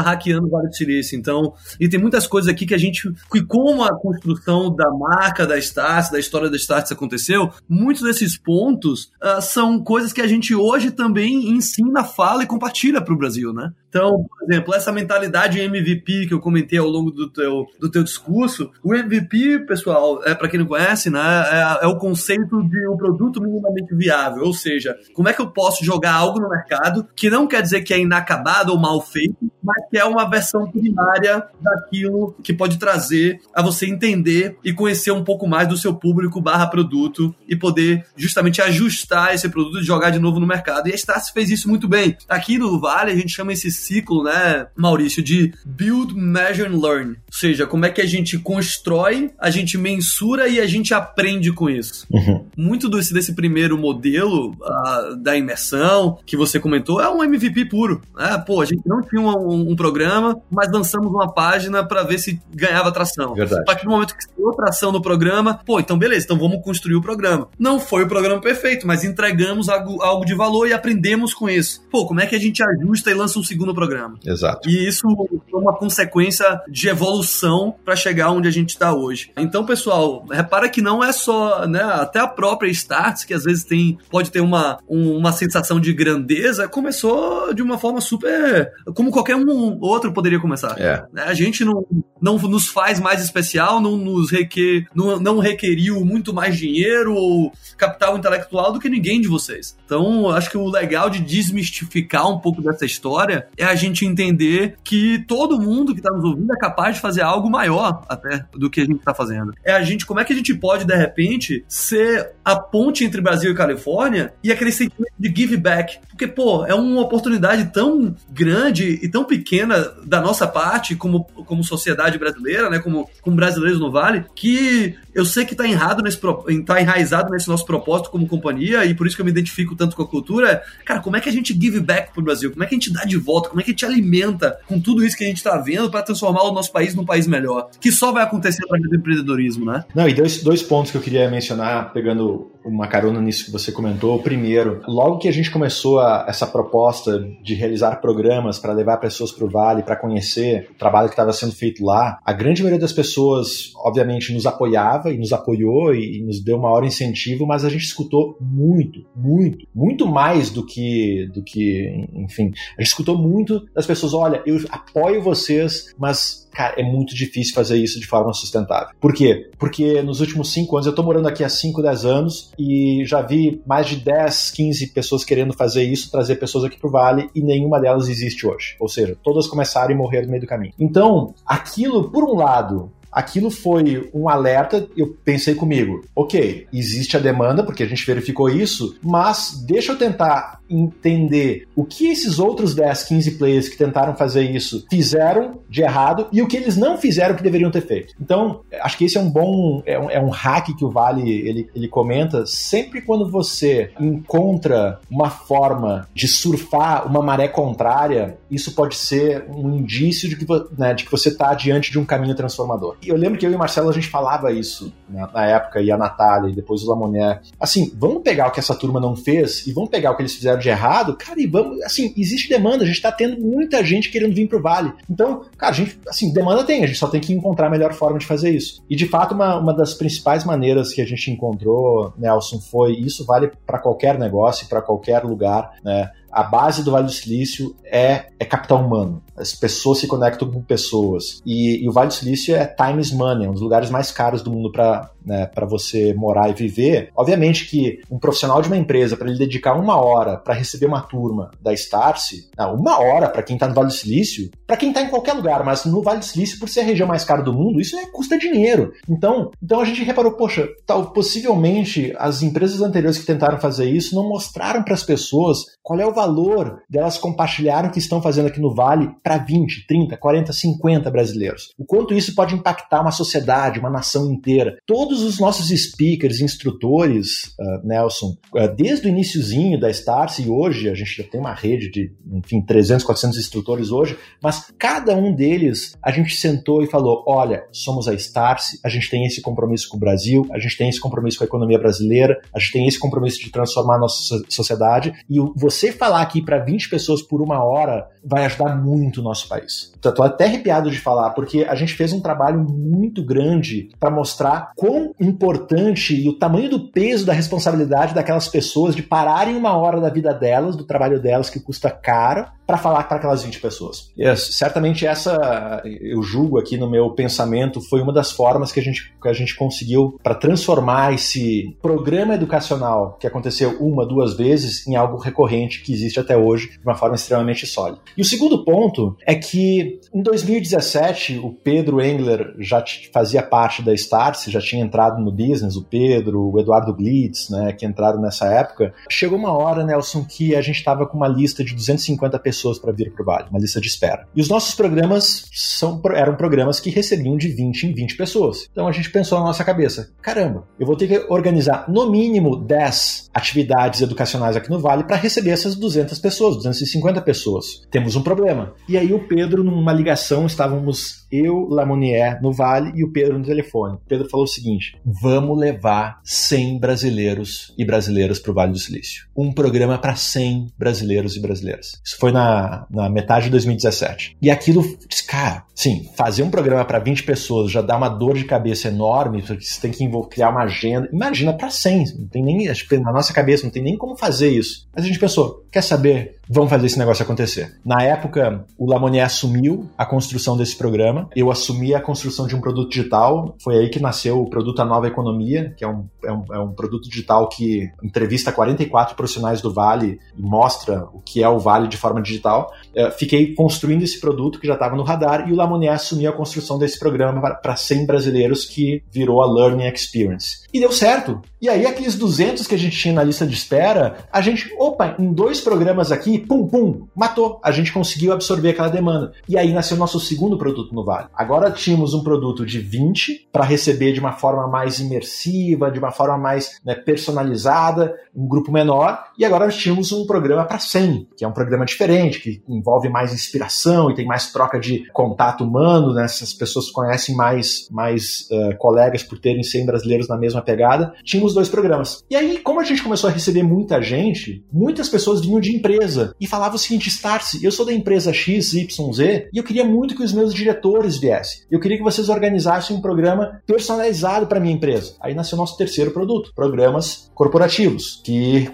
hackeando 0.01 0.49
vários 0.49 0.77
silício, 0.77 1.17
então, 1.17 1.53
e 1.79 1.87
tem 1.87 1.99
muitas 1.99 2.27
coisas 2.27 2.51
aqui 2.51 2.65
que 2.65 2.73
a 2.73 2.77
gente, 2.77 3.11
que 3.31 3.43
como 3.45 3.83
a 3.83 3.97
construção 3.97 4.73
da 4.75 4.89
marca 4.91 5.45
da 5.45 5.57
Starts, 5.57 6.11
da 6.11 6.19
história 6.19 6.49
da 6.49 6.57
Starts 6.57 6.91
aconteceu, 6.91 7.51
muitos 7.67 8.03
desses 8.03 8.37
pontos 8.37 9.11
uh, 9.21 9.41
são 9.41 9.83
coisas 9.83 10.11
que 10.11 10.21
a 10.21 10.27
gente 10.27 10.53
hoje 10.53 10.91
também 10.91 11.49
ensina, 11.49 12.03
fala 12.03 12.43
e 12.43 12.47
compartilha 12.47 13.01
pro 13.01 13.17
Brasil, 13.17 13.53
né? 13.53 13.71
Então, 13.93 14.25
por 14.27 14.51
exemplo, 14.51 14.73
essa 14.73 14.91
mentalidade 14.91 15.59
MVP 15.59 16.25
que 16.25 16.33
eu 16.33 16.39
comentei 16.39 16.79
ao 16.79 16.87
longo 16.87 17.11
do 17.11 17.29
teu, 17.29 17.67
do 17.79 17.91
teu 17.91 18.03
discurso, 18.03 18.71
o 18.83 18.95
MVP, 18.95 19.59
pessoal, 19.67 20.19
é 20.25 20.33
para 20.33 20.47
quem 20.47 20.59
não 20.59 20.65
conhece, 20.65 21.11
né, 21.11 21.19
é, 21.21 21.85
é, 21.85 21.87
o 21.87 21.95
conceito 21.99 22.67
de 22.67 22.87
um 22.87 22.97
produto 22.97 23.39
minimamente 23.39 23.93
viável, 23.93 24.45
ou 24.45 24.53
seja, 24.53 24.97
como 25.13 25.29
é 25.29 25.33
que 25.33 25.39
eu 25.39 25.51
posso 25.51 25.85
jogar 25.85 26.15
algo 26.15 26.39
no 26.39 26.49
mercado 26.49 27.07
que 27.15 27.29
não 27.29 27.45
quer 27.45 27.61
dizer 27.61 27.83
que 27.83 27.93
é 27.93 27.99
inacabado 27.99 28.71
ou 28.71 28.79
mal 28.79 28.99
feito, 28.99 29.37
mas 29.61 29.87
que 29.91 29.97
é 29.99 30.03
uma 30.03 30.27
versão 30.27 30.69
primária 30.71 31.43
daquilo 31.61 32.35
que 32.43 32.51
pode 32.51 32.79
trazer 32.79 33.39
a 33.53 33.61
você 33.61 33.85
entender 33.85 34.57
e 34.63 34.73
conhecer 34.73 35.11
um 35.11 35.23
pouco 35.23 35.47
mais 35.47 35.67
do 35.67 35.77
seu 35.77 35.93
público 35.93 36.41
barra 36.41 36.65
produto 36.65 37.33
e 37.47 37.55
poder 37.55 38.07
justamente 38.15 38.59
ajustar 38.59 39.35
esse 39.35 39.47
produto 39.49 39.79
e 39.79 39.83
jogar 39.83 40.09
de 40.09 40.17
novo 40.19 40.39
no 40.39 40.47
mercado. 40.47 40.89
E 40.89 40.91
a 40.91 40.95
Starce 40.95 41.31
fez 41.31 41.51
isso 41.51 41.69
muito 41.69 41.87
bem. 41.87 42.17
Aqui 42.27 42.57
no 42.57 42.79
Vale, 42.79 43.11
a 43.11 43.15
gente 43.15 43.31
chama 43.31 43.53
esse 43.53 43.82
ciclo, 43.83 44.23
né, 44.23 44.67
Maurício, 44.75 45.23
de 45.23 45.53
build, 45.65 46.15
measure 46.15 46.67
and 46.67 46.79
learn. 46.79 47.09
Ou 47.11 47.15
seja, 47.31 47.65
como 47.65 47.85
é 47.85 47.89
que 47.89 48.01
a 48.01 48.05
gente 48.05 48.37
constrói, 48.37 49.31
a 49.39 49.49
gente 49.49 49.77
mensura 49.77 50.47
e 50.47 50.59
a 50.59 50.67
gente 50.67 50.93
aprende 50.93 51.51
com 51.51 51.69
isso. 51.69 52.05
Uhum. 52.11 52.45
Muito 52.57 52.89
desse, 52.89 53.13
desse 53.13 53.33
primeiro 53.33 53.77
modelo 53.77 54.51
uh, 54.51 55.15
da 55.17 55.35
imersão 55.35 56.17
que 56.25 56.37
você 56.37 56.59
comentou 56.59 57.01
é 57.01 57.09
um 57.09 57.23
MVP 57.23 57.65
puro. 57.65 58.01
Né? 58.15 58.43
Pô, 58.45 58.61
a 58.61 58.65
gente 58.65 58.81
não 58.85 59.01
tinha 59.01 59.21
um, 59.21 59.29
um, 59.29 59.71
um 59.71 59.75
programa, 59.75 60.39
mas 60.49 60.71
lançamos 60.71 61.11
uma 61.11 61.31
página 61.33 61.83
para 61.85 62.03
ver 62.03 62.19
se 62.19 62.39
ganhava 62.53 62.91
tração. 62.91 63.33
Verdade. 63.33 63.61
A 63.61 63.65
partir 63.65 63.85
do 63.85 63.91
momento 63.91 64.15
que 64.15 64.25
deu 64.37 64.51
tração 64.51 64.91
no 64.91 65.01
programa, 65.01 65.59
pô, 65.65 65.79
então 65.79 65.97
beleza, 65.97 66.25
então 66.25 66.37
vamos 66.37 66.63
construir 66.63 66.95
o 66.95 67.01
programa. 67.01 67.47
Não 67.57 67.79
foi 67.79 68.03
o 68.03 68.07
programa 68.07 68.39
perfeito, 68.39 68.85
mas 68.87 69.03
entregamos 69.03 69.69
algo, 69.69 70.01
algo 70.01 70.25
de 70.25 70.35
valor 70.35 70.67
e 70.67 70.73
aprendemos 70.73 71.33
com 71.33 71.49
isso. 71.49 71.83
Pô, 71.91 72.05
como 72.05 72.21
é 72.21 72.25
que 72.25 72.35
a 72.35 72.39
gente 72.39 72.61
ajusta 72.63 73.11
e 73.11 73.13
lança 73.13 73.39
um 73.39 73.43
segundo 73.43 73.72
no 73.73 73.75
programa. 73.75 74.17
Exato. 74.23 74.69
E 74.69 74.87
isso 74.87 75.05
é 75.51 75.57
uma 75.57 75.75
consequência 75.75 76.61
de 76.69 76.87
evolução 76.87 77.75
para 77.83 77.95
chegar 77.95 78.31
onde 78.31 78.47
a 78.47 78.51
gente 78.51 78.69
está 78.69 78.93
hoje. 78.93 79.31
Então, 79.35 79.65
pessoal, 79.65 80.25
repara 80.29 80.69
que 80.69 80.81
não 80.81 81.03
é 81.03 81.11
só, 81.11 81.67
né, 81.67 81.81
até 81.81 82.19
a 82.19 82.27
própria 82.27 82.69
Starts, 82.69 83.25
que 83.25 83.33
às 83.33 83.43
vezes 83.43 83.63
tem, 83.63 83.97
pode 84.09 84.31
ter 84.31 84.41
uma, 84.41 84.77
um, 84.87 85.17
uma 85.17 85.31
sensação 85.31 85.79
de 85.79 85.91
grandeza, 85.91 86.67
começou 86.67 87.53
de 87.53 87.61
uma 87.61 87.77
forma 87.77 87.99
super. 87.99 88.71
como 88.95 89.11
qualquer 89.11 89.35
um 89.35 89.79
outro 89.81 90.13
poderia 90.13 90.39
começar. 90.39 90.79
É. 90.79 91.03
Né, 91.11 91.23
a 91.23 91.33
gente 91.33 91.65
não, 91.65 91.85
não 92.21 92.37
nos 92.37 92.67
faz 92.67 92.99
mais 92.99 93.23
especial, 93.23 93.81
não 93.81 93.97
nos 93.97 94.31
requer, 94.31 94.85
não, 94.93 95.19
não 95.19 95.39
requeriu 95.39 96.05
muito 96.05 96.33
mais 96.33 96.57
dinheiro 96.57 97.15
ou 97.15 97.51
capital 97.77 98.17
intelectual 98.17 98.71
do 98.71 98.79
que 98.79 98.89
ninguém 98.89 99.19
de 99.19 99.27
vocês. 99.27 99.75
Então, 99.85 100.29
acho 100.29 100.49
que 100.49 100.57
o 100.57 100.69
legal 100.69 101.09
de 101.09 101.19
desmistificar 101.19 102.29
um 102.29 102.39
pouco 102.39 102.61
dessa 102.61 102.85
história 102.85 103.47
é 103.57 103.62
a 103.63 103.75
gente 103.75 104.05
entender 104.05 104.75
que 104.83 105.23
todo 105.27 105.59
mundo 105.59 105.93
que 105.93 105.99
está 105.99 106.11
nos 106.11 106.23
ouvindo 106.23 106.53
é 106.53 106.57
capaz 106.57 106.95
de 106.95 107.01
fazer 107.01 107.21
algo 107.21 107.49
maior 107.49 108.03
até 108.07 108.45
do 108.53 108.69
que 108.69 108.81
a 108.81 108.85
gente 108.85 108.99
está 108.99 109.13
fazendo. 109.13 109.53
É 109.63 109.73
a 109.73 109.83
gente, 109.83 110.05
como 110.05 110.19
é 110.19 110.25
que 110.25 110.33
a 110.33 110.35
gente 110.35 110.53
pode, 110.53 110.85
de 110.85 110.95
repente, 110.95 111.63
ser 111.67 112.31
a 112.43 112.55
ponte 112.55 113.03
entre 113.03 113.21
Brasil 113.21 113.51
e 113.51 113.55
Califórnia 113.55 114.33
e 114.43 114.51
aquele 114.51 114.71
sentimento 114.71 115.13
de 115.17 115.33
give 115.35 115.57
back. 115.57 115.99
Porque, 116.09 116.27
pô, 116.27 116.65
é 116.65 116.73
uma 116.73 117.01
oportunidade 117.01 117.71
tão 117.71 118.15
grande 118.29 118.99
e 119.01 119.07
tão 119.07 119.23
pequena 119.23 119.93
da 120.05 120.19
nossa 120.19 120.47
parte 120.47 120.95
como, 120.95 121.23
como 121.23 121.63
sociedade 121.63 122.17
brasileira, 122.17 122.69
né? 122.69 122.79
Como, 122.79 123.09
como 123.21 123.35
brasileiros 123.35 123.79
no 123.79 123.91
Vale, 123.91 124.25
que 124.35 124.95
eu 125.13 125.25
sei 125.25 125.45
que 125.45 125.53
está 125.53 125.67
errado 125.67 126.01
nesse 126.01 126.19
tá 126.65 126.81
enraizado 126.81 127.31
nesse 127.31 127.47
nosso 127.47 127.65
propósito 127.65 128.09
como 128.09 128.27
companhia 128.27 128.85
e 128.85 128.93
por 128.93 129.05
isso 129.07 129.15
que 129.15 129.21
eu 129.21 129.25
me 129.25 129.31
identifico 129.31 129.75
tanto 129.75 129.95
com 129.95 130.01
a 130.01 130.07
cultura. 130.07 130.63
Cara, 130.85 130.99
como 130.99 131.15
é 131.15 131.21
que 131.21 131.29
a 131.29 131.31
gente 131.31 131.53
give 131.53 131.79
back 131.79 132.13
pro 132.13 132.21
Brasil? 132.21 132.51
Como 132.51 132.63
é 132.63 132.67
que 132.67 132.75
a 132.75 132.77
gente 132.77 132.91
dá 132.91 133.03
de 133.03 133.17
volta? 133.17 133.49
Como 133.49 133.61
é 133.61 133.63
que 133.63 133.71
a 133.71 133.73
gente 133.73 133.85
alimenta 133.85 134.59
com 134.67 134.79
tudo 134.79 135.05
isso 135.05 135.17
que 135.17 135.23
a 135.23 135.27
gente 135.27 135.37
está 135.37 135.57
vendo 135.57 135.89
para 135.89 136.01
transformar 136.01 136.43
o 136.43 136.51
nosso 136.51 136.71
país 136.71 136.95
num 136.95 137.05
país 137.05 137.27
melhor? 137.27 137.69
Que 137.79 137.91
só 137.91 138.11
vai 138.11 138.23
acontecer 138.23 138.63
através 138.63 138.89
do 138.89 138.95
empreendedorismo, 138.95 139.65
né? 139.65 139.85
Não, 139.93 140.07
e 140.07 140.13
dois, 140.13 140.41
dois 140.41 140.63
pontos 140.63 140.91
que 140.91 140.97
eu 140.97 141.01
queria 141.01 141.29
mencionar, 141.29 141.93
pegando 141.93 142.32
dulu 142.33 142.52
uma 142.65 142.87
carona 142.87 143.21
nisso 143.21 143.45
que 143.45 143.51
você 143.51 143.71
comentou. 143.71 144.19
Primeiro, 144.19 144.81
logo 144.87 145.17
que 145.17 145.27
a 145.27 145.31
gente 145.31 145.51
começou 145.51 145.99
a, 145.99 146.25
essa 146.27 146.47
proposta 146.47 147.19
de 147.41 147.53
realizar 147.53 148.01
programas 148.01 148.59
para 148.59 148.73
levar 148.73 148.97
pessoas 148.97 149.31
para 149.31 149.45
o 149.45 149.49
Vale, 149.49 149.83
para 149.83 149.95
conhecer 149.95 150.69
o 150.71 150.77
trabalho 150.77 151.07
que 151.07 151.13
estava 151.13 151.33
sendo 151.33 151.53
feito 151.53 151.83
lá, 151.83 152.19
a 152.23 152.33
grande 152.33 152.61
maioria 152.61 152.79
das 152.79 152.93
pessoas, 152.93 153.73
obviamente, 153.77 154.33
nos 154.33 154.45
apoiava 154.45 155.11
e 155.11 155.17
nos 155.17 155.33
apoiou 155.33 155.93
e, 155.93 156.19
e 156.19 156.23
nos 156.23 156.43
deu 156.43 156.57
maior 156.57 156.83
incentivo, 156.83 157.45
mas 157.45 157.65
a 157.65 157.69
gente 157.69 157.83
escutou 157.83 158.37
muito, 158.39 159.05
muito, 159.15 159.67
muito 159.73 160.07
mais 160.07 160.49
do 160.49 160.65
que, 160.65 161.29
do 161.33 161.43
que, 161.43 162.07
enfim, 162.13 162.51
a 162.77 162.81
gente 162.81 162.89
escutou 162.89 163.17
muito 163.17 163.65
das 163.73 163.85
pessoas, 163.85 164.13
olha, 164.13 164.41
eu 164.45 164.57
apoio 164.69 165.21
vocês, 165.21 165.93
mas 165.97 166.43
cara, 166.53 166.75
é 166.79 166.83
muito 166.83 167.15
difícil 167.15 167.53
fazer 167.53 167.77
isso 167.77 167.99
de 167.99 168.05
forma 168.05 168.31
sustentável. 168.33 168.93
Por 168.99 169.13
quê? 169.13 169.49
Porque 169.57 170.01
nos 170.01 170.21
últimos 170.21 170.51
cinco 170.51 170.75
anos, 170.77 170.85
eu 170.85 170.95
tô 170.95 171.03
morando 171.03 171.27
aqui 171.27 171.43
há 171.43 171.49
5, 171.49 171.81
10 171.81 172.05
anos 172.05 172.52
e 172.57 173.03
já 173.05 173.21
vi 173.21 173.61
mais 173.65 173.87
de 173.87 173.97
10, 173.97 174.51
15 174.51 174.87
pessoas 174.87 175.23
querendo 175.23 175.53
fazer 175.53 175.83
isso, 175.83 176.11
trazer 176.11 176.35
pessoas 176.35 176.63
aqui 176.63 176.77
pro 176.77 176.89
Vale 176.89 177.29
e 177.33 177.41
nenhuma 177.41 177.79
delas 177.79 178.07
existe 178.07 178.45
hoje. 178.45 178.75
Ou 178.79 178.87
seja, 178.87 179.17
todas 179.23 179.47
começaram 179.47 179.91
e 179.91 179.95
morreram 179.95 180.25
no 180.25 180.31
meio 180.31 180.41
do 180.41 180.47
caminho. 180.47 180.73
Então, 180.79 181.33
aquilo, 181.45 182.09
por 182.09 182.23
um 182.23 182.35
lado, 182.35 182.91
Aquilo 183.13 183.51
foi 183.51 184.09
um 184.13 184.27
alerta, 184.27 184.87
eu 184.97 185.15
pensei 185.23 185.55
comigo, 185.55 186.01
ok, 186.15 186.67
existe 186.73 187.15
a 187.15 187.19
demanda, 187.19 187.63
porque 187.63 187.83
a 187.83 187.87
gente 187.87 188.05
verificou 188.05 188.49
isso, 188.49 188.95
mas 189.01 189.63
deixa 189.65 189.91
eu 189.91 189.97
tentar 189.97 190.59
entender 190.69 191.67
o 191.75 191.85
que 191.85 192.07
esses 192.07 192.39
outros 192.39 192.73
10, 192.73 193.03
15 193.03 193.31
players 193.31 193.69
que 193.69 193.77
tentaram 193.77 194.15
fazer 194.15 194.43
isso 194.43 194.85
fizeram 194.89 195.59
de 195.69 195.81
errado 195.81 196.27
e 196.31 196.41
o 196.41 196.47
que 196.47 196.57
eles 196.57 196.75
não 196.75 196.97
fizeram 196.97 197.35
que 197.35 197.43
deveriam 197.43 197.69
ter 197.69 197.81
feito. 197.81 198.13
Então, 198.19 198.61
acho 198.81 198.97
que 198.97 199.05
esse 199.05 199.17
é 199.17 199.21
um 199.21 199.29
bom, 199.29 199.83
é 199.85 199.99
um, 199.99 200.09
é 200.09 200.19
um 200.19 200.29
hack 200.29 200.75
que 200.75 200.85
o 200.85 200.89
Vale 200.89 201.29
ele, 201.29 201.69
ele 201.75 201.87
comenta. 201.87 202.45
Sempre 202.45 203.01
quando 203.01 203.29
você 203.29 203.91
encontra 203.99 204.99
uma 205.09 205.29
forma 205.29 206.07
de 206.13 206.27
surfar 206.27 207.07
uma 207.07 207.21
maré 207.21 207.47
contrária, 207.47 208.37
isso 208.49 208.73
pode 208.73 208.95
ser 208.95 209.45
um 209.49 209.75
indício 209.75 210.27
de 210.29 210.35
que, 210.35 210.45
né, 210.77 210.93
de 210.93 211.05
que 211.05 211.11
você 211.11 211.29
está 211.29 211.53
diante 211.53 211.91
de 211.91 211.99
um 211.99 212.05
caminho 212.05 212.35
transformador. 212.35 212.95
Eu 213.05 213.15
lembro 213.15 213.39
que 213.39 213.45
eu 213.45 213.51
e 213.51 213.55
o 213.55 213.59
Marcelo 213.59 213.89
a 213.89 213.93
gente 213.93 214.07
falava 214.07 214.51
isso 214.51 214.93
né, 215.09 215.27
na 215.33 215.45
época, 215.45 215.81
e 215.81 215.91
a 215.91 215.97
Natália, 215.97 216.49
e 216.49 216.55
depois 216.55 216.83
o 216.83 216.89
Lamoné. 216.89 217.39
Assim, 217.59 217.91
vamos 217.95 218.23
pegar 218.23 218.47
o 218.47 218.51
que 218.51 218.59
essa 218.59 218.75
turma 218.75 218.99
não 218.99 219.15
fez 219.15 219.65
e 219.67 219.71
vamos 219.71 219.89
pegar 219.89 220.11
o 220.11 220.15
que 220.15 220.21
eles 220.21 220.35
fizeram 220.35 220.59
de 220.59 220.69
errado, 220.69 221.15
cara, 221.15 221.39
e 221.39 221.47
vamos, 221.47 221.81
assim, 221.83 222.13
existe 222.17 222.49
demanda, 222.49 222.83
a 222.83 222.87
gente 222.87 223.01
tá 223.01 223.11
tendo 223.11 223.39
muita 223.41 223.83
gente 223.83 224.09
querendo 224.09 224.33
vir 224.33 224.47
pro 224.47 224.61
Vale. 224.61 224.93
Então, 225.09 225.45
cara, 225.57 225.71
a 225.71 225.75
gente, 225.75 225.99
assim, 226.07 226.31
demanda 226.31 226.63
tem, 226.63 226.83
a 226.83 226.87
gente 226.87 226.99
só 226.99 227.07
tem 227.07 227.21
que 227.21 227.33
encontrar 227.33 227.67
a 227.67 227.69
melhor 227.69 227.93
forma 227.93 228.17
de 228.17 228.25
fazer 228.25 228.51
isso. 228.51 228.81
E 228.89 228.95
de 228.95 229.07
fato, 229.07 229.33
uma, 229.33 229.57
uma 229.57 229.73
das 229.73 229.93
principais 229.93 230.43
maneiras 230.43 230.93
que 230.93 231.01
a 231.01 231.05
gente 231.05 231.29
encontrou, 231.29 232.13
Nelson, 232.17 232.59
foi 232.59 232.93
isso 232.93 233.25
vale 233.25 233.51
para 233.65 233.79
qualquer 233.79 234.17
negócio, 234.17 234.67
para 234.67 234.81
qualquer 234.81 235.23
lugar, 235.23 235.71
né? 235.83 236.09
a 236.33 236.41
base 236.41 236.83
do 236.83 236.91
Vale 236.91 237.05
do 237.05 237.11
Silício 237.11 237.75
é, 237.85 238.25
é 238.39 238.45
capital 238.45 238.83
humano. 238.83 239.21
As 239.35 239.53
pessoas 239.53 239.99
se 239.99 240.07
conectam 240.07 240.49
com 240.49 240.61
pessoas. 240.61 241.41
E, 241.45 241.83
e 241.83 241.89
o 241.89 241.91
Vale 241.91 242.07
do 242.07 242.13
Silício 242.13 242.55
é 242.55 242.65
time 242.65 243.01
is 243.01 243.11
money, 243.11 243.45
é 243.45 243.49
um 243.49 243.53
dos 243.53 243.61
lugares 243.61 243.89
mais 243.89 244.11
caros 244.11 244.41
do 244.41 244.51
mundo 244.51 244.71
para 244.71 245.09
né, 245.25 245.49
você 245.67 246.13
morar 246.13 246.49
e 246.49 246.53
viver. 246.53 247.09
Obviamente 247.15 247.65
que 247.65 248.01
um 248.09 248.19
profissional 248.19 248.61
de 248.61 248.67
uma 248.67 248.77
empresa, 248.77 249.17
para 249.17 249.29
ele 249.29 249.37
dedicar 249.37 249.73
uma 249.73 249.95
hora 249.95 250.37
para 250.37 250.53
receber 250.53 250.85
uma 250.85 251.01
turma 251.01 251.51
da 251.61 251.73
Starse, 251.73 252.49
uma 252.75 252.99
hora 252.99 253.29
para 253.29 253.43
quem 253.43 253.55
está 253.55 253.67
no 253.67 253.73
Vale 253.73 253.87
do 253.87 253.93
Silício, 253.93 254.49
para 254.67 254.77
quem 254.77 254.89
está 254.89 255.01
em 255.01 255.09
qualquer 255.09 255.33
lugar, 255.33 255.63
mas 255.63 255.85
no 255.85 256.01
Vale 256.01 256.19
do 256.19 256.25
Silício, 256.25 256.59
por 256.59 256.69
ser 256.69 256.81
a 256.81 256.83
região 256.83 257.07
mais 257.07 257.23
cara 257.23 257.41
do 257.41 257.53
mundo, 257.53 257.79
isso 257.79 257.97
é, 257.97 258.05
custa 258.07 258.37
dinheiro. 258.37 258.93
Então, 259.09 259.51
então 259.61 259.79
a 259.79 259.85
gente 259.85 260.03
reparou, 260.03 260.33
poxa, 260.33 260.67
tal, 260.85 261.11
possivelmente 261.11 262.13
as 262.17 262.41
empresas 262.41 262.81
anteriores 262.81 263.17
que 263.17 263.25
tentaram 263.25 263.59
fazer 263.59 263.89
isso 263.89 264.15
não 264.15 264.27
mostraram 264.27 264.83
para 264.83 264.93
as 264.93 265.03
pessoas 265.03 265.59
qual 265.81 265.99
é 265.99 266.05
o 266.05 266.13
valor 266.13 266.81
delas 266.89 267.17
compartilharem 267.17 267.89
o 267.89 267.93
que 267.93 267.99
estão 267.99 268.21
fazendo 268.21 268.47
aqui 268.47 268.59
no 268.59 268.73
Vale 268.73 269.11
para 269.23 269.37
20, 269.37 269.87
30, 269.87 270.17
40, 270.17 270.51
50 270.51 271.09
brasileiros. 271.09 271.73
O 271.77 271.85
quanto 271.85 272.13
isso 272.13 272.35
pode 272.35 272.53
impactar 272.53 273.01
uma 273.01 273.11
sociedade, 273.11 273.79
uma 273.79 273.89
nação 273.89 274.31
inteira. 274.31 274.77
Todos 274.85 275.23
os 275.23 275.39
nossos 275.39 275.69
speakers, 275.69 276.41
instrutores, 276.41 277.55
uh, 277.59 277.87
Nelson, 277.87 278.35
uh, 278.55 278.75
desde 278.75 279.07
o 279.07 279.09
iníciozinho 279.09 279.79
da 279.79 279.89
Starse 279.89 280.43
e 280.43 280.49
hoje, 280.49 280.89
a 280.89 280.93
gente 280.93 281.15
já 281.15 281.23
tem 281.23 281.39
uma 281.39 281.53
rede 281.53 281.89
de, 281.89 282.11
enfim, 282.31 282.61
300, 282.61 283.05
400 283.05 283.39
instrutores 283.39 283.91
hoje, 283.91 284.17
mas 284.41 284.71
cada 284.77 285.15
um 285.15 285.33
deles 285.33 285.95
a 286.03 286.11
gente 286.11 286.35
sentou 286.35 286.83
e 286.83 286.87
falou: 286.87 287.23
olha, 287.25 287.65
somos 287.71 288.07
a 288.07 288.13
Starse, 288.13 288.79
a 288.83 288.89
gente 288.89 289.09
tem 289.09 289.25
esse 289.25 289.41
compromisso 289.41 289.87
com 289.87 289.97
o 289.97 289.99
Brasil, 289.99 290.45
a 290.51 290.59
gente 290.59 290.77
tem 290.77 290.89
esse 290.89 290.99
compromisso 290.99 291.37
com 291.37 291.43
a 291.43 291.47
economia 291.47 291.79
brasileira, 291.79 292.41
a 292.53 292.59
gente 292.59 292.73
tem 292.73 292.87
esse 292.87 292.99
compromisso 292.99 293.39
de 293.39 293.51
transformar 293.51 293.95
a 293.95 293.99
nossa 293.99 294.43
sociedade 294.49 295.13
e 295.29 295.39
você 295.55 295.91
falar 295.91 296.21
aqui 296.21 296.41
para 296.41 296.59
20 296.59 296.89
pessoas 296.89 297.21
por 297.21 297.41
uma 297.41 297.63
hora 297.63 298.07
vai 298.23 298.45
ajudar 298.45 298.75
muito 298.75 299.12
o 299.19 299.23
nosso 299.23 299.47
país. 299.47 299.91
Estou 299.95 300.25
até 300.25 300.45
arrepiado 300.45 300.89
de 300.91 300.99
falar, 300.99 301.31
porque 301.31 301.65
a 301.67 301.75
gente 301.75 301.93
fez 301.93 302.13
um 302.13 302.21
trabalho 302.21 302.59
muito 302.59 303.23
grande 303.23 303.89
para 303.99 304.11
mostrar 304.11 304.71
quão 304.75 305.13
importante 305.19 306.15
e 306.15 306.29
o 306.29 306.37
tamanho 306.37 306.69
do 306.69 306.91
peso 306.91 307.25
da 307.25 307.33
responsabilidade 307.33 308.13
daquelas 308.13 308.47
pessoas 308.47 308.95
de 308.95 309.03
pararem 309.03 309.55
uma 309.55 309.75
hora 309.77 309.99
da 309.99 310.09
vida 310.09 310.33
delas, 310.33 310.75
do 310.75 310.83
trabalho 310.83 311.21
delas, 311.21 311.49
que 311.49 311.59
custa 311.59 311.89
caro, 311.89 312.47
para 312.65 312.77
falar 312.77 313.03
para 313.03 313.17
aquelas 313.17 313.43
20 313.43 313.59
pessoas. 313.59 314.11
Yes, 314.17 314.55
certamente 314.55 315.05
essa, 315.05 315.81
eu 315.85 316.21
julgo 316.23 316.59
aqui 316.59 316.77
no 316.77 316.89
meu 316.89 317.09
pensamento, 317.11 317.81
foi 317.81 318.01
uma 318.01 318.13
das 318.13 318.31
formas 318.31 318.71
que 318.71 318.79
a 318.79 318.83
gente, 318.83 319.13
que 319.21 319.27
a 319.27 319.33
gente 319.33 319.55
conseguiu 319.55 320.19
para 320.23 320.35
transformar 320.35 321.13
esse 321.13 321.75
programa 321.81 322.35
educacional 322.35 323.17
que 323.19 323.27
aconteceu 323.27 323.77
uma, 323.79 324.05
duas 324.05 324.35
vezes 324.35 324.87
em 324.87 324.95
algo 324.95 325.17
recorrente 325.17 325.81
que 325.81 325.93
existe 325.93 326.19
até 326.19 326.37
hoje 326.37 326.71
de 326.71 326.85
uma 326.85 326.95
forma 326.95 327.15
extremamente 327.15 327.65
sólida. 327.65 327.99
E 328.17 328.21
o 328.21 328.25
segundo 328.25 328.63
ponto 328.63 329.15
é 329.25 329.35
que 329.35 329.99
em 330.13 330.21
2017 330.21 331.39
o 331.39 331.51
Pedro 331.51 332.01
Engler 332.01 332.55
já 332.59 332.83
fazia 333.13 333.43
parte 333.43 333.81
da 333.81 333.93
Startse, 333.93 334.51
já 334.51 334.59
tinha 334.59 334.83
entrado 334.83 335.21
no 335.21 335.31
business, 335.31 335.75
o 335.75 335.83
Pedro, 335.83 336.51
o 336.51 336.59
Eduardo 336.59 336.93
Glitz, 336.93 337.49
né, 337.49 337.73
que 337.73 337.85
entraram 337.85 338.21
nessa 338.21 338.45
época. 338.47 338.93
Chegou 339.09 339.37
uma 339.37 339.51
hora, 339.51 339.83
Nelson, 339.83 340.25
que 340.25 340.55
a 340.55 340.61
gente 340.61 340.77
estava 340.77 341.05
com 341.05 341.17
uma 341.17 341.27
lista 341.27 341.63
de 341.63 341.73
250 341.73 342.39
pessoas 342.39 342.53
pessoas 342.63 342.79
para 342.79 342.93
vir 342.93 343.11
para 343.11 343.21
o 343.21 343.25
Vale, 343.25 343.49
uma 343.49 343.59
lista 343.59 343.81
de 343.81 343.87
espera. 343.87 344.25
E 344.33 344.41
os 344.41 344.47
nossos 344.47 344.73
programas 344.73 345.45
são, 345.51 346.01
eram 346.15 346.35
programas 346.35 346.79
que 346.79 346.89
recebiam 346.89 347.35
de 347.35 347.49
20 347.49 347.87
em 347.87 347.93
20 347.93 348.15
pessoas. 348.15 348.67
Então 348.71 348.87
a 348.87 348.91
gente 348.91 349.11
pensou 349.11 349.39
na 349.39 349.45
nossa 349.45 349.63
cabeça: 349.63 350.11
caramba, 350.21 350.65
eu 350.79 350.87
vou 350.87 350.95
ter 350.95 351.07
que 351.07 351.25
organizar 351.29 351.85
no 351.89 352.09
mínimo 352.09 352.55
10 352.55 353.29
atividades 353.33 354.01
educacionais 354.01 354.55
aqui 354.55 354.69
no 354.69 354.79
Vale 354.79 355.03
para 355.03 355.17
receber 355.17 355.51
essas 355.51 355.75
200 355.75 356.17
pessoas, 356.19 356.55
250 356.57 357.21
pessoas. 357.21 357.81
Temos 357.91 358.15
um 358.15 358.21
problema. 358.21 358.73
E 358.87 358.97
aí 358.97 359.13
o 359.13 359.27
Pedro, 359.27 359.63
numa 359.63 359.91
ligação, 359.91 360.45
estávamos 360.45 361.27
eu, 361.31 361.67
Lamonier, 361.67 362.39
no 362.41 362.53
Vale 362.53 362.91
e 362.95 363.03
o 363.03 363.11
Pedro 363.11 363.39
no 363.39 363.45
telefone. 363.45 363.95
O 363.95 364.07
Pedro 364.07 364.29
falou 364.29 364.45
o 364.45 364.49
seguinte: 364.49 364.97
vamos 365.03 365.57
levar 365.57 366.19
100 366.23 366.79
brasileiros 366.79 367.73
e 367.77 367.83
brasileiras 367.83 368.39
para 368.39 368.51
o 368.51 368.53
Vale 368.53 368.71
do 368.71 368.79
Silício. 368.79 369.27
Um 369.35 369.51
programa 369.51 369.97
para 369.97 370.15
100 370.15 370.73
brasileiros 370.77 371.35
e 371.35 371.41
brasileiras. 371.41 371.99
Isso 372.05 372.17
foi 372.17 372.31
na 372.31 372.42
na, 372.89 373.09
metade 373.09 373.45
de 373.45 373.51
2017. 373.51 374.37
E 374.41 374.49
aquilo, 374.49 374.83
cara, 375.27 375.63
sim, 375.73 376.09
fazer 376.15 376.43
um 376.43 376.49
programa 376.49 376.83
para 376.85 376.99
20 376.99 377.23
pessoas 377.23 377.71
já 377.71 377.81
dá 377.81 377.97
uma 377.97 378.09
dor 378.09 378.35
de 378.35 378.45
cabeça 378.45 378.87
enorme, 378.87 379.41
porque 379.41 379.63
você 379.63 379.81
tem 379.81 379.91
que 379.91 380.09
criar 380.29 380.49
uma 380.49 380.63
agenda. 380.63 381.09
Imagina 381.11 381.53
para 381.53 381.69
100, 381.69 382.17
não 382.19 382.27
tem 382.27 382.43
nem, 382.43 382.67
na 383.01 383.11
nossa 383.11 383.33
cabeça 383.33 383.63
não 383.63 383.71
tem 383.71 383.83
nem 383.83 383.97
como 383.97 384.15
fazer 384.15 384.49
isso. 384.49 384.87
Mas 384.93 385.05
a 385.05 385.07
gente 385.07 385.19
pensou, 385.19 385.63
quer 385.71 385.81
saber? 385.81 386.37
Vamos 386.49 386.69
fazer 386.69 386.85
esse 386.85 386.99
negócio 386.99 387.23
acontecer. 387.23 387.77
Na 387.85 388.03
época, 388.03 388.65
o 388.77 388.85
Lamonier 388.85 389.25
assumiu 389.25 389.89
a 389.97 390.05
construção 390.05 390.57
desse 390.57 390.77
programa, 390.77 391.29
eu 391.35 391.49
assumi 391.49 391.93
a 391.93 392.01
construção 392.01 392.45
de 392.45 392.55
um 392.55 392.61
produto 392.61 392.89
digital, 392.89 393.55
foi 393.63 393.77
aí 393.77 393.89
que 393.89 393.99
nasceu 393.99 394.41
o 394.41 394.49
produto 394.49 394.81
A 394.81 394.85
Nova 394.85 395.07
Economia, 395.07 395.73
que 395.77 395.83
é 395.83 395.87
um, 395.87 396.05
é 396.23 396.31
um, 396.31 396.45
é 396.51 396.59
um 396.59 396.71
produto 396.71 397.09
digital 397.09 397.47
que 397.47 397.89
entrevista 398.03 398.51
44 398.51 399.15
profissionais 399.15 399.61
do 399.61 399.73
Vale 399.73 400.19
e 400.37 400.41
mostra 400.41 401.05
o 401.13 401.19
que 401.19 401.41
é 401.41 401.49
o 401.49 401.59
Vale 401.59 401.87
de 401.87 401.97
forma 401.97 402.21
digital 402.21 402.33
digital. 402.33 402.71
É, 402.95 403.09
fiquei 403.11 403.55
construindo 403.55 404.03
esse 404.03 404.19
produto 404.19 404.59
que 404.59 404.67
já 404.67 404.73
estava 404.73 404.95
no 404.95 405.03
radar 405.03 405.49
e 405.49 405.53
o 405.53 405.55
Lamonier 405.55 405.93
assumiu 405.93 406.29
a 406.29 406.33
construção 406.33 406.77
desse 406.77 406.99
programa 406.99 407.55
para 407.55 407.75
100 407.75 408.05
brasileiros 408.05 408.65
que 408.65 409.03
virou 409.11 409.41
a 409.41 409.51
Learning 409.51 409.87
Experience. 409.87 410.63
E 410.73 410.79
deu 410.79 410.91
certo. 410.91 411.41
E 411.61 411.69
aí, 411.69 411.85
aqueles 411.85 412.15
200 412.15 412.67
que 412.67 412.75
a 412.75 412.77
gente 412.77 412.97
tinha 412.97 413.13
na 413.13 413.23
lista 413.23 413.47
de 413.47 413.53
espera, 413.53 414.17
a 414.31 414.41
gente, 414.41 414.73
opa, 414.77 415.15
em 415.17 415.31
dois 415.31 415.61
programas 415.61 416.11
aqui, 416.11 416.32
pum, 416.39 416.67
pum, 416.67 417.07
matou. 417.15 417.59
A 417.63 417.71
gente 417.71 417.91
conseguiu 417.91 418.33
absorver 418.33 418.69
aquela 418.69 418.89
demanda. 418.89 419.33
E 419.47 419.57
aí 419.57 419.73
nasceu 419.73 419.97
nosso 419.97 420.19
segundo 420.19 420.57
produto 420.57 420.93
no 420.93 421.03
Vale. 421.03 421.27
Agora 421.33 421.71
tínhamos 421.71 422.13
um 422.13 422.23
produto 422.23 422.65
de 422.65 422.79
20 422.79 423.49
para 423.51 423.63
receber 423.63 424.13
de 424.13 424.19
uma 424.19 424.33
forma 424.33 424.67
mais 424.67 424.99
imersiva, 424.99 425.91
de 425.91 425.99
uma 425.99 426.11
forma 426.11 426.37
mais 426.37 426.79
né, 426.85 426.95
personalizada, 426.95 428.15
um 428.35 428.47
grupo 428.47 428.71
menor. 428.71 429.23
E 429.37 429.45
agora 429.45 429.69
tínhamos 429.69 430.11
um 430.11 430.25
programa 430.25 430.65
para 430.65 430.79
100, 430.79 431.27
que 431.37 431.45
é 431.45 431.47
um 431.47 431.51
programa 431.51 431.85
diferente, 431.85 432.39
que 432.39 432.61
envolve 432.67 433.09
mais 433.09 433.33
inspiração 433.33 434.09
e 434.09 434.15
tem 434.15 434.25
mais 434.25 434.51
troca 434.51 434.79
de 434.79 435.09
contato 435.11 435.63
humano, 435.63 436.13
né? 436.13 436.25
Essas 436.25 436.53
pessoas 436.53 436.89
conhecem 436.89 437.35
mais, 437.35 437.87
mais 437.91 438.47
uh, 438.51 438.77
colegas 438.77 439.23
por 439.23 439.39
terem 439.39 439.63
100 439.63 439.85
brasileiros 439.85 440.27
na 440.27 440.37
mesma 440.37 440.61
pegada. 440.61 441.13
Tínhamos 441.23 441.53
dois 441.53 441.69
programas. 441.69 442.23
E 442.29 442.35
aí, 442.35 442.59
como 442.59 442.79
a 442.79 442.83
gente 442.83 443.03
começou 443.03 443.29
a 443.29 443.33
receber 443.33 443.63
muita 443.63 444.01
gente, 444.01 444.63
muitas 444.71 445.09
pessoas 445.09 445.41
vinham 445.41 445.59
de 445.59 445.75
empresa 445.75 446.22
e 446.39 446.47
falavam 446.47 446.75
o 446.75 446.79
seguinte: 446.79 447.09
Starse, 447.09 447.63
eu 447.63 447.71
sou 447.71 447.85
da 447.85 447.93
empresa 447.93 448.33
XYZ 448.33 449.19
e 449.53 449.57
eu 449.57 449.63
queria 449.63 449.83
muito 449.83 450.15
que 450.15 450.23
os 450.23 450.33
meus 450.33 450.53
diretores 450.53 451.17
viessem. 451.17 451.61
Eu 451.69 451.79
queria 451.79 451.97
que 451.97 452.03
vocês 452.03 452.29
organizassem 452.29 452.95
um 452.95 453.01
programa 453.01 453.61
personalizado 453.65 454.47
para 454.47 454.59
minha 454.59 454.73
empresa. 454.73 455.15
Aí 455.21 455.33
nasceu 455.33 455.57
nosso 455.57 455.77
terceiro 455.77 456.11
produto, 456.11 456.51
programas 456.55 457.31
corporativos, 457.33 458.21
que 458.23 458.69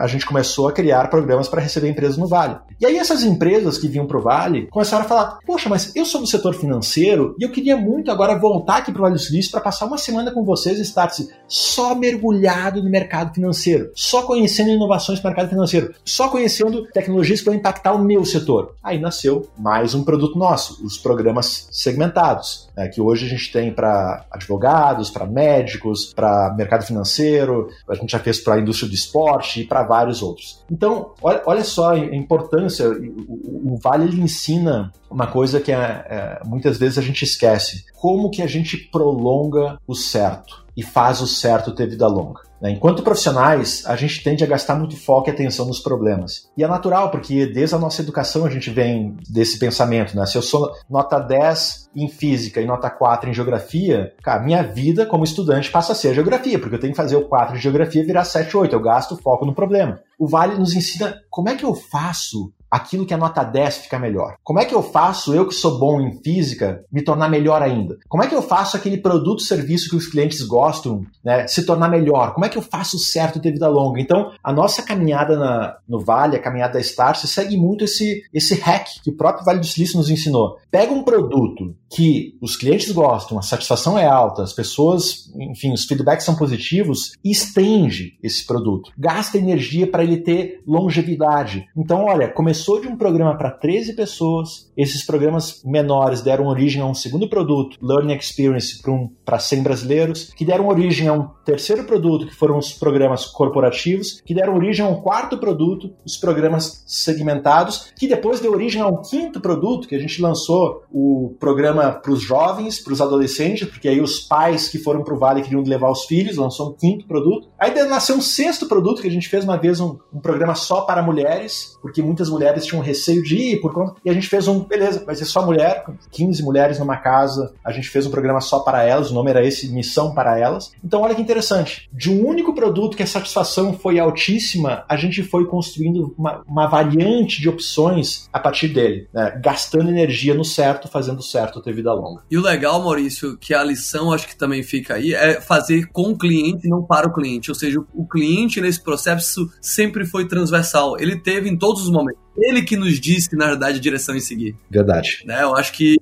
a 0.00 0.06
gente 0.06 0.26
começou 0.26 0.68
a 0.68 0.72
criar 0.72 1.10
programas 1.10 1.48
para 1.48 1.60
receber 1.60 1.88
empresas 1.88 2.16
no 2.16 2.26
Vale. 2.26 2.56
E 2.80 2.86
aí 2.86 2.96
essas 2.96 3.22
empresas 3.22 3.78
que 3.78 3.88
vinham 3.88 4.06
para 4.06 4.18
o 4.18 4.22
Vale 4.22 4.66
começaram 4.68 5.04
a 5.04 5.08
falar: 5.08 5.38
Poxa, 5.46 5.68
mas 5.68 5.94
eu 5.94 6.04
sou 6.04 6.20
do 6.20 6.26
setor 6.26 6.54
financeiro 6.54 7.34
e 7.38 7.44
eu 7.44 7.50
queria 7.50 7.76
muito 7.76 8.10
agora 8.10 8.38
voltar 8.38 8.78
aqui 8.78 8.92
para 8.92 9.00
o 9.00 9.02
Vale 9.02 9.14
do 9.14 9.20
Silício 9.20 9.50
para 9.50 9.60
passar 9.60 9.86
uma 9.86 9.98
semana 9.98 10.30
com 10.30 10.44
vocês 10.44 10.78
e 10.78 10.82
estar 10.82 11.08
só 11.46 11.94
mergulhado 11.94 12.82
no 12.82 12.90
mercado 12.90 13.34
financeiro, 13.34 13.90
só 13.94 14.22
conhecendo 14.22 14.70
inovações 14.70 15.18
no 15.18 15.24
mercado 15.24 15.48
financeiro, 15.48 15.94
só 16.04 16.28
conhecendo 16.28 16.86
tecnologias 16.92 17.40
que 17.40 17.46
vão 17.46 17.54
impactar 17.54 17.92
o 17.92 18.02
meu 18.02 18.24
setor. 18.24 18.74
Aí 18.82 18.98
nasceu 18.98 19.48
mais 19.56 19.94
um 19.94 20.04
produto 20.04 20.38
nosso, 20.38 20.84
os 20.84 20.98
programas 20.98 21.68
segmentados, 21.70 22.68
né, 22.76 22.88
que 22.88 23.00
hoje 23.00 23.26
a 23.26 23.28
gente 23.28 23.52
tem 23.52 23.72
para 23.72 24.24
advogados, 24.30 25.10
para 25.10 25.26
médicos, 25.26 26.12
para 26.14 26.54
mercado 26.56 26.84
financeiro, 26.84 27.68
a 27.88 27.94
gente 27.94 28.10
já 28.10 28.18
fez 28.18 28.40
para 28.40 28.54
a 28.54 28.60
indústria 28.60 28.88
do 28.88 28.94
esporte 28.94 29.60
e 29.60 29.64
para 29.64 29.82
vários 29.82 30.22
outros. 30.22 30.64
Então, 30.70 31.12
olha, 31.22 31.42
olha 31.46 31.64
só 31.64 31.92
a 31.92 31.98
importância 31.98 32.88
o, 32.88 33.74
o 33.74 33.78
Vale 33.82 34.04
ele 34.04 34.20
ensina 34.20 34.92
uma 35.10 35.26
coisa 35.26 35.60
que 35.60 35.72
é, 35.72 35.76
é, 35.76 36.40
muitas 36.44 36.78
vezes 36.78 36.98
a 36.98 37.02
gente 37.02 37.24
esquece: 37.24 37.84
como 37.94 38.30
que 38.30 38.42
a 38.42 38.46
gente 38.46 38.76
prolonga 38.76 39.78
o 39.86 39.94
certo 39.94 40.67
e 40.78 40.82
faz 40.84 41.20
o 41.20 41.26
certo 41.26 41.74
ter 41.74 41.88
vida 41.88 42.06
longa. 42.06 42.40
Né? 42.60 42.70
Enquanto 42.70 43.02
profissionais, 43.02 43.82
a 43.84 43.96
gente 43.96 44.22
tende 44.22 44.44
a 44.44 44.46
gastar 44.46 44.76
muito 44.76 44.96
foco 44.96 45.28
e 45.28 45.32
atenção 45.32 45.66
nos 45.66 45.80
problemas. 45.80 46.48
E 46.56 46.62
é 46.62 46.68
natural, 46.68 47.10
porque 47.10 47.46
desde 47.46 47.74
a 47.74 47.78
nossa 47.78 48.00
educação 48.00 48.44
a 48.44 48.50
gente 48.50 48.70
vem 48.70 49.16
desse 49.28 49.58
pensamento. 49.58 50.16
Né? 50.16 50.24
Se 50.24 50.38
eu 50.38 50.42
sou 50.42 50.70
nota 50.88 51.18
10 51.18 51.90
em 51.96 52.08
física 52.08 52.60
e 52.60 52.64
nota 52.64 52.88
4 52.88 53.28
em 53.28 53.34
geografia, 53.34 54.14
cara, 54.22 54.40
minha 54.40 54.62
vida 54.62 55.04
como 55.04 55.24
estudante 55.24 55.68
passa 55.68 55.90
a 55.90 55.96
ser 55.96 56.10
a 56.10 56.14
geografia, 56.14 56.60
porque 56.60 56.76
eu 56.76 56.80
tenho 56.80 56.92
que 56.92 56.96
fazer 56.96 57.16
o 57.16 57.28
4 57.28 57.56
de 57.56 57.62
geografia 57.62 58.06
virar 58.06 58.24
7, 58.24 58.56
8. 58.56 58.72
Eu 58.72 58.80
gasto 58.80 59.20
foco 59.20 59.44
no 59.44 59.56
problema. 59.56 60.00
O 60.16 60.28
Vale 60.28 60.56
nos 60.56 60.74
ensina 60.74 61.16
como 61.28 61.48
é 61.48 61.56
que 61.56 61.64
eu 61.64 61.74
faço 61.74 62.52
aquilo 62.70 63.06
que 63.06 63.14
a 63.14 63.18
nota 63.18 63.42
10 63.42 63.78
fica 63.78 63.98
melhor? 63.98 64.36
Como 64.42 64.60
é 64.60 64.64
que 64.64 64.74
eu 64.74 64.82
faço, 64.82 65.34
eu 65.34 65.46
que 65.46 65.54
sou 65.54 65.78
bom 65.78 66.00
em 66.00 66.22
física, 66.22 66.84
me 66.92 67.02
tornar 67.02 67.28
melhor 67.28 67.62
ainda? 67.62 67.98
Como 68.08 68.22
é 68.22 68.26
que 68.26 68.34
eu 68.34 68.42
faço 68.42 68.76
aquele 68.76 68.98
produto, 68.98 69.42
serviço 69.42 69.90
que 69.90 69.96
os 69.96 70.06
clientes 70.06 70.42
gostam, 70.42 71.02
né, 71.24 71.46
se 71.46 71.64
tornar 71.64 71.88
melhor? 71.88 72.34
Como 72.34 72.44
é 72.44 72.48
que 72.48 72.58
eu 72.58 72.62
faço 72.62 72.98
certo 72.98 73.40
ter 73.40 73.52
vida 73.52 73.68
longa? 73.68 74.00
Então, 74.00 74.32
a 74.42 74.52
nossa 74.52 74.82
caminhada 74.82 75.36
na, 75.36 75.76
no 75.88 76.00
Vale, 76.00 76.36
a 76.36 76.42
caminhada 76.42 76.74
da 76.74 76.80
Start, 76.80 77.18
segue 77.24 77.56
muito 77.56 77.84
esse, 77.84 78.22
esse 78.32 78.54
hack 78.54 78.86
que 79.02 79.10
o 79.10 79.16
próprio 79.16 79.44
Vale 79.44 79.60
do 79.60 79.66
Silício 79.66 79.96
nos 79.96 80.10
ensinou. 80.10 80.58
Pega 80.70 80.92
um 80.92 81.02
produto 81.02 81.74
que 81.90 82.36
os 82.40 82.56
clientes 82.56 82.90
gostam, 82.92 83.38
a 83.38 83.42
satisfação 83.42 83.98
é 83.98 84.06
alta, 84.06 84.42
as 84.42 84.52
pessoas, 84.52 85.32
enfim, 85.38 85.72
os 85.72 85.84
feedbacks 85.84 86.24
são 86.24 86.36
positivos, 86.36 87.12
e 87.24 87.30
estende 87.30 88.18
esse 88.22 88.46
produto. 88.46 88.92
Gasta 88.96 89.38
energia 89.38 89.86
para 89.86 90.04
ele 90.04 90.18
ter 90.18 90.62
longevidade. 90.66 91.66
Então, 91.76 92.04
olha, 92.04 92.28
começou 92.28 92.57
de 92.80 92.88
um 92.88 92.96
programa 92.96 93.36
para 93.36 93.50
13 93.50 93.94
pessoas, 93.94 94.70
esses 94.76 95.04
programas 95.04 95.62
menores 95.64 96.22
deram 96.22 96.46
origem 96.46 96.82
a 96.82 96.86
um 96.86 96.94
segundo 96.94 97.28
produto, 97.28 97.76
Learning 97.80 98.14
Experience, 98.14 98.82
para 98.82 99.36
um, 99.36 99.38
100 99.38 99.62
brasileiros, 99.62 100.32
que 100.34 100.44
deram 100.44 100.68
origem 100.68 101.08
a 101.08 101.12
um 101.12 101.28
terceiro 101.48 101.84
produto, 101.84 102.26
que 102.26 102.34
foram 102.34 102.58
os 102.58 102.74
programas 102.74 103.24
corporativos, 103.24 104.20
que 104.20 104.34
deram 104.34 104.54
origem 104.54 104.84
a 104.84 104.88
um 104.88 105.00
quarto 105.00 105.38
produto, 105.38 105.90
os 106.04 106.14
programas 106.18 106.84
segmentados, 106.86 107.90
que 107.96 108.06
depois 108.06 108.38
deu 108.38 108.52
origem 108.52 108.82
a 108.82 108.86
um 108.86 109.00
quinto 109.00 109.40
produto, 109.40 109.88
que 109.88 109.94
a 109.94 109.98
gente 109.98 110.20
lançou 110.20 110.82
o 110.92 111.34
programa 111.40 111.90
para 111.92 112.12
os 112.12 112.20
jovens, 112.20 112.78
para 112.78 112.92
os 112.92 113.00
adolescentes, 113.00 113.66
porque 113.66 113.88
aí 113.88 113.98
os 113.98 114.20
pais 114.20 114.68
que 114.68 114.78
foram 114.78 115.02
para 115.02 115.14
o 115.14 115.18
Vale 115.18 115.40
queriam 115.40 115.62
levar 115.62 115.90
os 115.90 116.04
filhos, 116.04 116.36
lançou 116.36 116.68
um 116.68 116.74
quinto 116.74 117.06
produto. 117.06 117.48
Aí 117.58 117.72
nasceu 117.88 118.16
um 118.16 118.20
sexto 118.20 118.66
produto, 118.66 119.00
que 119.00 119.08
a 119.08 119.10
gente 119.10 119.28
fez 119.28 119.42
uma 119.42 119.56
vez 119.56 119.80
um, 119.80 119.96
um 120.12 120.20
programa 120.20 120.54
só 120.54 120.82
para 120.82 121.02
mulheres, 121.02 121.78
porque 121.80 122.02
muitas 122.02 122.28
mulheres 122.28 122.66
tinham 122.66 122.82
receio 122.82 123.22
de 123.22 123.36
ir 123.36 123.60
por 123.62 123.72
conta. 123.72 123.94
E 124.04 124.10
a 124.10 124.12
gente 124.12 124.28
fez 124.28 124.46
um, 124.46 124.60
beleza, 124.60 125.02
vai 125.02 125.14
ser 125.14 125.24
só 125.24 125.46
mulher, 125.46 125.86
15 126.10 126.42
mulheres 126.42 126.78
numa 126.78 126.98
casa, 126.98 127.54
a 127.64 127.72
gente 127.72 127.88
fez 127.88 128.06
um 128.06 128.10
programa 128.10 128.42
só 128.42 128.60
para 128.60 128.84
elas, 128.84 129.10
o 129.10 129.14
nome 129.14 129.30
era 129.30 129.42
esse, 129.42 129.72
Missão 129.72 130.12
para 130.12 130.38
Elas. 130.38 130.72
Então 130.84 131.00
olha 131.00 131.14
que 131.14 131.24
interessante, 131.38 131.88
de 131.92 132.10
um 132.10 132.26
único 132.26 132.52
produto 132.54 132.96
que 132.96 133.02
a 133.02 133.06
satisfação 133.06 133.72
foi 133.72 133.98
altíssima, 133.98 134.84
a 134.88 134.96
gente 134.96 135.22
foi 135.22 135.46
construindo 135.46 136.14
uma, 136.18 136.42
uma 136.46 136.66
variante 136.66 137.40
de 137.40 137.48
opções 137.48 138.28
a 138.32 138.40
partir 138.40 138.68
dele, 138.68 139.08
né? 139.14 139.38
gastando 139.42 139.88
energia 139.88 140.34
no 140.34 140.44
certo, 140.44 140.88
fazendo 140.88 141.22
certo 141.22 141.62
ter 141.62 141.72
vida 141.72 141.92
longa. 141.92 142.22
E 142.30 142.36
o 142.36 142.42
legal, 142.42 142.82
Maurício, 142.82 143.36
que 143.38 143.54
a 143.54 143.62
lição 143.62 144.12
acho 144.12 144.26
que 144.26 144.36
também 144.36 144.62
fica 144.62 144.94
aí, 144.94 145.14
é 145.14 145.40
fazer 145.40 145.88
com 145.92 146.10
o 146.10 146.18
cliente 146.18 146.66
e 146.66 146.70
não 146.70 146.82
para 146.82 147.08
o 147.08 147.12
cliente. 147.12 147.50
Ou 147.50 147.54
seja, 147.54 147.78
o 147.94 148.06
cliente 148.06 148.60
nesse 148.60 148.82
processo 148.82 149.48
sempre 149.60 150.04
foi 150.04 150.26
transversal. 150.26 150.98
Ele 150.98 151.16
teve 151.16 151.48
em 151.48 151.56
todos 151.56 151.82
os 151.82 151.90
momentos. 151.90 152.20
Ele 152.36 152.62
que 152.62 152.76
nos 152.76 153.00
disse, 153.00 153.34
na 153.34 153.46
verdade, 153.46 153.78
a 153.78 153.80
direção 153.80 154.14
em 154.14 154.20
seguir. 154.20 154.54
Verdade. 154.70 155.22
Né? 155.24 155.42
Eu 155.42 155.56
acho 155.56 155.72
que 155.72 155.96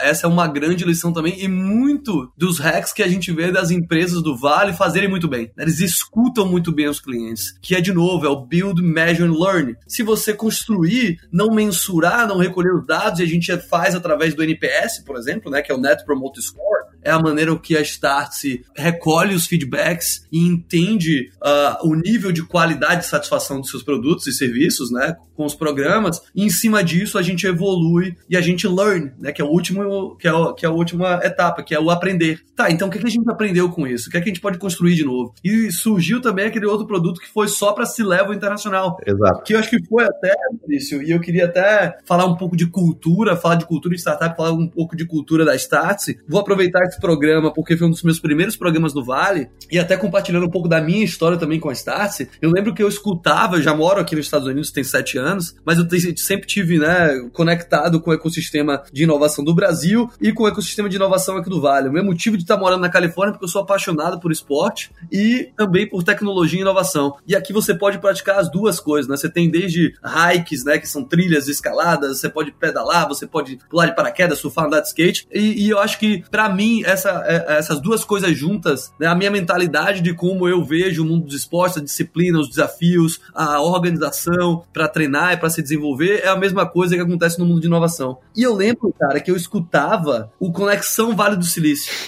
essa 0.00 0.26
é 0.26 0.28
uma 0.28 0.46
grande 0.46 0.84
lição 0.84 1.12
também 1.12 1.42
e 1.42 1.48
muito 1.48 2.32
dos 2.36 2.58
hacks 2.58 2.92
que 2.92 3.02
a 3.02 3.08
gente 3.08 3.32
vê 3.32 3.50
das 3.52 3.70
empresas 3.70 4.22
do 4.22 4.36
Vale 4.36 4.72
fazerem 4.72 5.08
muito 5.08 5.28
bem. 5.28 5.50
Eles 5.58 5.80
escutam 5.80 6.46
muito 6.46 6.72
bem 6.72 6.88
os 6.88 7.00
clientes, 7.00 7.56
que 7.60 7.74
é 7.74 7.80
de 7.80 7.92
novo, 7.92 8.26
é 8.26 8.28
o 8.28 8.44
build, 8.44 8.82
measure 8.82 9.28
and 9.28 9.32
learn. 9.32 9.76
Se 9.86 10.02
você 10.02 10.32
construir, 10.32 11.18
não 11.32 11.50
mensurar, 11.50 12.26
não 12.26 12.38
recolher 12.38 12.74
os 12.74 12.86
dados, 12.86 13.20
e 13.20 13.22
a 13.22 13.26
gente 13.26 13.56
faz 13.68 13.94
através 13.94 14.34
do 14.34 14.42
NPS, 14.42 15.04
por 15.04 15.16
exemplo, 15.16 15.50
né, 15.50 15.62
que 15.62 15.70
é 15.70 15.74
o 15.74 15.80
Net 15.80 16.04
Promoter 16.04 16.42
Score, 16.42 16.75
é 17.06 17.12
a 17.12 17.20
maneira 17.20 17.56
que 17.56 17.76
a 17.76 17.80
Startse 17.80 18.64
recolhe 18.74 19.34
os 19.34 19.46
feedbacks 19.46 20.26
e 20.30 20.40
entende 20.40 21.30
uh, 21.36 21.88
o 21.88 21.94
nível 21.94 22.32
de 22.32 22.42
qualidade 22.42 23.04
e 23.04 23.08
satisfação 23.08 23.60
dos 23.60 23.70
seus 23.70 23.82
produtos 23.82 24.26
e 24.26 24.32
serviços, 24.32 24.90
né, 24.90 25.16
com 25.36 25.44
os 25.44 25.54
programas. 25.54 26.20
E 26.34 26.44
em 26.44 26.50
cima 26.50 26.82
disso 26.82 27.16
a 27.16 27.22
gente 27.22 27.46
evolui 27.46 28.16
e 28.28 28.36
a 28.36 28.40
gente 28.40 28.66
learn, 28.66 29.12
né, 29.18 29.30
que 29.30 29.40
é 29.40 29.44
o 29.44 29.48
último, 29.48 30.16
que 30.16 30.26
é, 30.26 30.32
o, 30.32 30.52
que 30.52 30.66
é 30.66 30.68
a 30.68 30.72
última 30.72 31.20
etapa, 31.22 31.62
que 31.62 31.74
é 31.74 31.80
o 31.80 31.90
aprender. 31.90 32.40
Tá, 32.56 32.70
então 32.70 32.88
o 32.88 32.90
que, 32.90 32.98
que 32.98 33.06
a 33.06 33.10
gente 33.10 33.30
aprendeu 33.30 33.70
com 33.70 33.86
isso? 33.86 34.08
O 34.08 34.10
que, 34.10 34.16
é 34.16 34.20
que 34.20 34.30
a 34.30 34.32
gente 34.32 34.40
pode 34.40 34.58
construir 34.58 34.94
de 34.94 35.04
novo? 35.04 35.34
E 35.44 35.70
surgiu 35.70 36.20
também 36.20 36.46
aquele 36.46 36.66
outro 36.66 36.86
produto 36.86 37.20
que 37.20 37.28
foi 37.28 37.46
só 37.46 37.72
para 37.72 37.86
C-Level 37.86 38.34
internacional. 38.34 38.96
Exato. 39.06 39.44
Que 39.44 39.54
eu 39.54 39.58
acho 39.58 39.70
que 39.70 39.84
foi 39.86 40.04
até, 40.04 40.34
Maurício, 40.58 41.02
e 41.02 41.10
eu 41.10 41.20
queria 41.20 41.44
até 41.44 41.98
falar 42.04 42.24
um 42.24 42.34
pouco 42.34 42.56
de 42.56 42.66
cultura, 42.66 43.36
falar 43.36 43.56
de 43.56 43.66
cultura 43.66 43.94
de 43.94 44.00
startup, 44.00 44.36
falar 44.36 44.52
um 44.52 44.66
pouco 44.68 44.96
de 44.96 45.06
cultura 45.06 45.44
da 45.44 45.54
Startse. 45.54 46.18
Vou 46.26 46.40
aproveitar 46.40 46.82
esse 46.84 46.95
programa 47.00 47.52
porque 47.52 47.76
foi 47.76 47.86
um 47.86 47.90
dos 47.90 48.02
meus 48.02 48.20
primeiros 48.20 48.56
programas 48.56 48.92
do 48.92 49.04
Vale 49.04 49.48
e 49.70 49.78
até 49.78 49.96
compartilhando 49.96 50.46
um 50.46 50.50
pouco 50.50 50.68
da 50.68 50.80
minha 50.80 51.04
história 51.04 51.38
também 51.38 51.60
com 51.60 51.68
a 51.68 51.72
Startse. 51.72 52.28
Eu 52.40 52.50
lembro 52.50 52.74
que 52.74 52.82
eu 52.82 52.88
escutava, 52.88 53.56
eu 53.56 53.62
já 53.62 53.74
moro 53.74 54.00
aqui 54.00 54.14
nos 54.14 54.26
Estados 54.26 54.46
Unidos, 54.46 54.70
tem 54.70 54.84
sete 54.84 55.18
anos, 55.18 55.54
mas 55.64 55.78
eu 55.78 55.86
sempre 56.16 56.46
tive, 56.46 56.78
né, 56.78 57.28
conectado 57.32 58.00
com 58.00 58.10
o 58.10 58.14
ecossistema 58.14 58.82
de 58.92 59.04
inovação 59.04 59.44
do 59.44 59.54
Brasil 59.54 60.10
e 60.20 60.32
com 60.32 60.44
o 60.44 60.48
ecossistema 60.48 60.88
de 60.88 60.96
inovação 60.96 61.36
aqui 61.36 61.50
do 61.50 61.60
Vale. 61.60 61.88
O 61.88 61.92
meu 61.92 62.04
motivo 62.04 62.36
de 62.36 62.42
estar 62.42 62.56
morando 62.56 62.80
na 62.80 62.88
Califórnia 62.88 63.30
é 63.30 63.32
porque 63.32 63.44
eu 63.44 63.48
sou 63.48 63.62
apaixonado 63.62 64.20
por 64.20 64.32
esporte 64.32 64.90
e 65.10 65.50
também 65.56 65.88
por 65.88 66.02
tecnologia 66.02 66.58
e 66.58 66.62
inovação. 66.62 67.16
E 67.26 67.34
aqui 67.34 67.52
você 67.52 67.74
pode 67.74 67.98
praticar 67.98 68.38
as 68.38 68.50
duas 68.50 68.80
coisas, 68.80 69.08
né? 69.08 69.16
Você 69.16 69.28
tem 69.28 69.50
desde 69.50 69.94
hikes, 70.04 70.64
né, 70.64 70.78
que 70.78 70.88
são 70.88 71.04
trilhas 71.04 71.48
escaladas, 71.48 72.18
você 72.18 72.28
pode 72.28 72.52
pedalar, 72.52 73.08
você 73.08 73.26
pode 73.26 73.58
pular 73.68 73.86
de 73.86 73.94
paraquedas, 73.94 74.38
surfar, 74.38 74.66
andar 74.66 74.80
de 74.80 74.88
skate. 74.88 75.26
E, 75.32 75.66
e 75.66 75.70
eu 75.70 75.78
acho 75.78 75.98
que, 75.98 76.24
para 76.30 76.48
mim, 76.48 76.82
essa, 76.86 77.22
é, 77.26 77.58
essas 77.58 77.80
duas 77.80 78.04
coisas 78.04 78.36
juntas, 78.36 78.92
né, 78.98 79.06
a 79.06 79.14
minha 79.14 79.30
mentalidade 79.30 80.00
de 80.00 80.14
como 80.14 80.48
eu 80.48 80.64
vejo 80.64 81.02
o 81.02 81.06
mundo 81.06 81.26
dos 81.26 81.34
esportes, 81.34 81.78
a 81.78 81.84
disciplina, 81.84 82.38
os 82.38 82.48
desafios, 82.48 83.20
a 83.34 83.60
organização 83.60 84.62
para 84.72 84.88
treinar 84.88 85.32
e 85.32 85.36
para 85.36 85.50
se 85.50 85.60
desenvolver, 85.60 86.20
é 86.24 86.28
a 86.28 86.36
mesma 86.36 86.66
coisa 86.66 86.94
que 86.94 87.02
acontece 87.02 87.38
no 87.38 87.44
mundo 87.44 87.60
de 87.60 87.66
inovação. 87.66 88.18
E 88.36 88.42
eu 88.42 88.54
lembro, 88.54 88.94
cara, 88.98 89.20
que 89.20 89.30
eu 89.30 89.36
escutava 89.36 90.30
o 90.38 90.52
Conexão 90.52 91.14
Vale 91.16 91.36
do 91.36 91.44
Silício, 91.44 91.92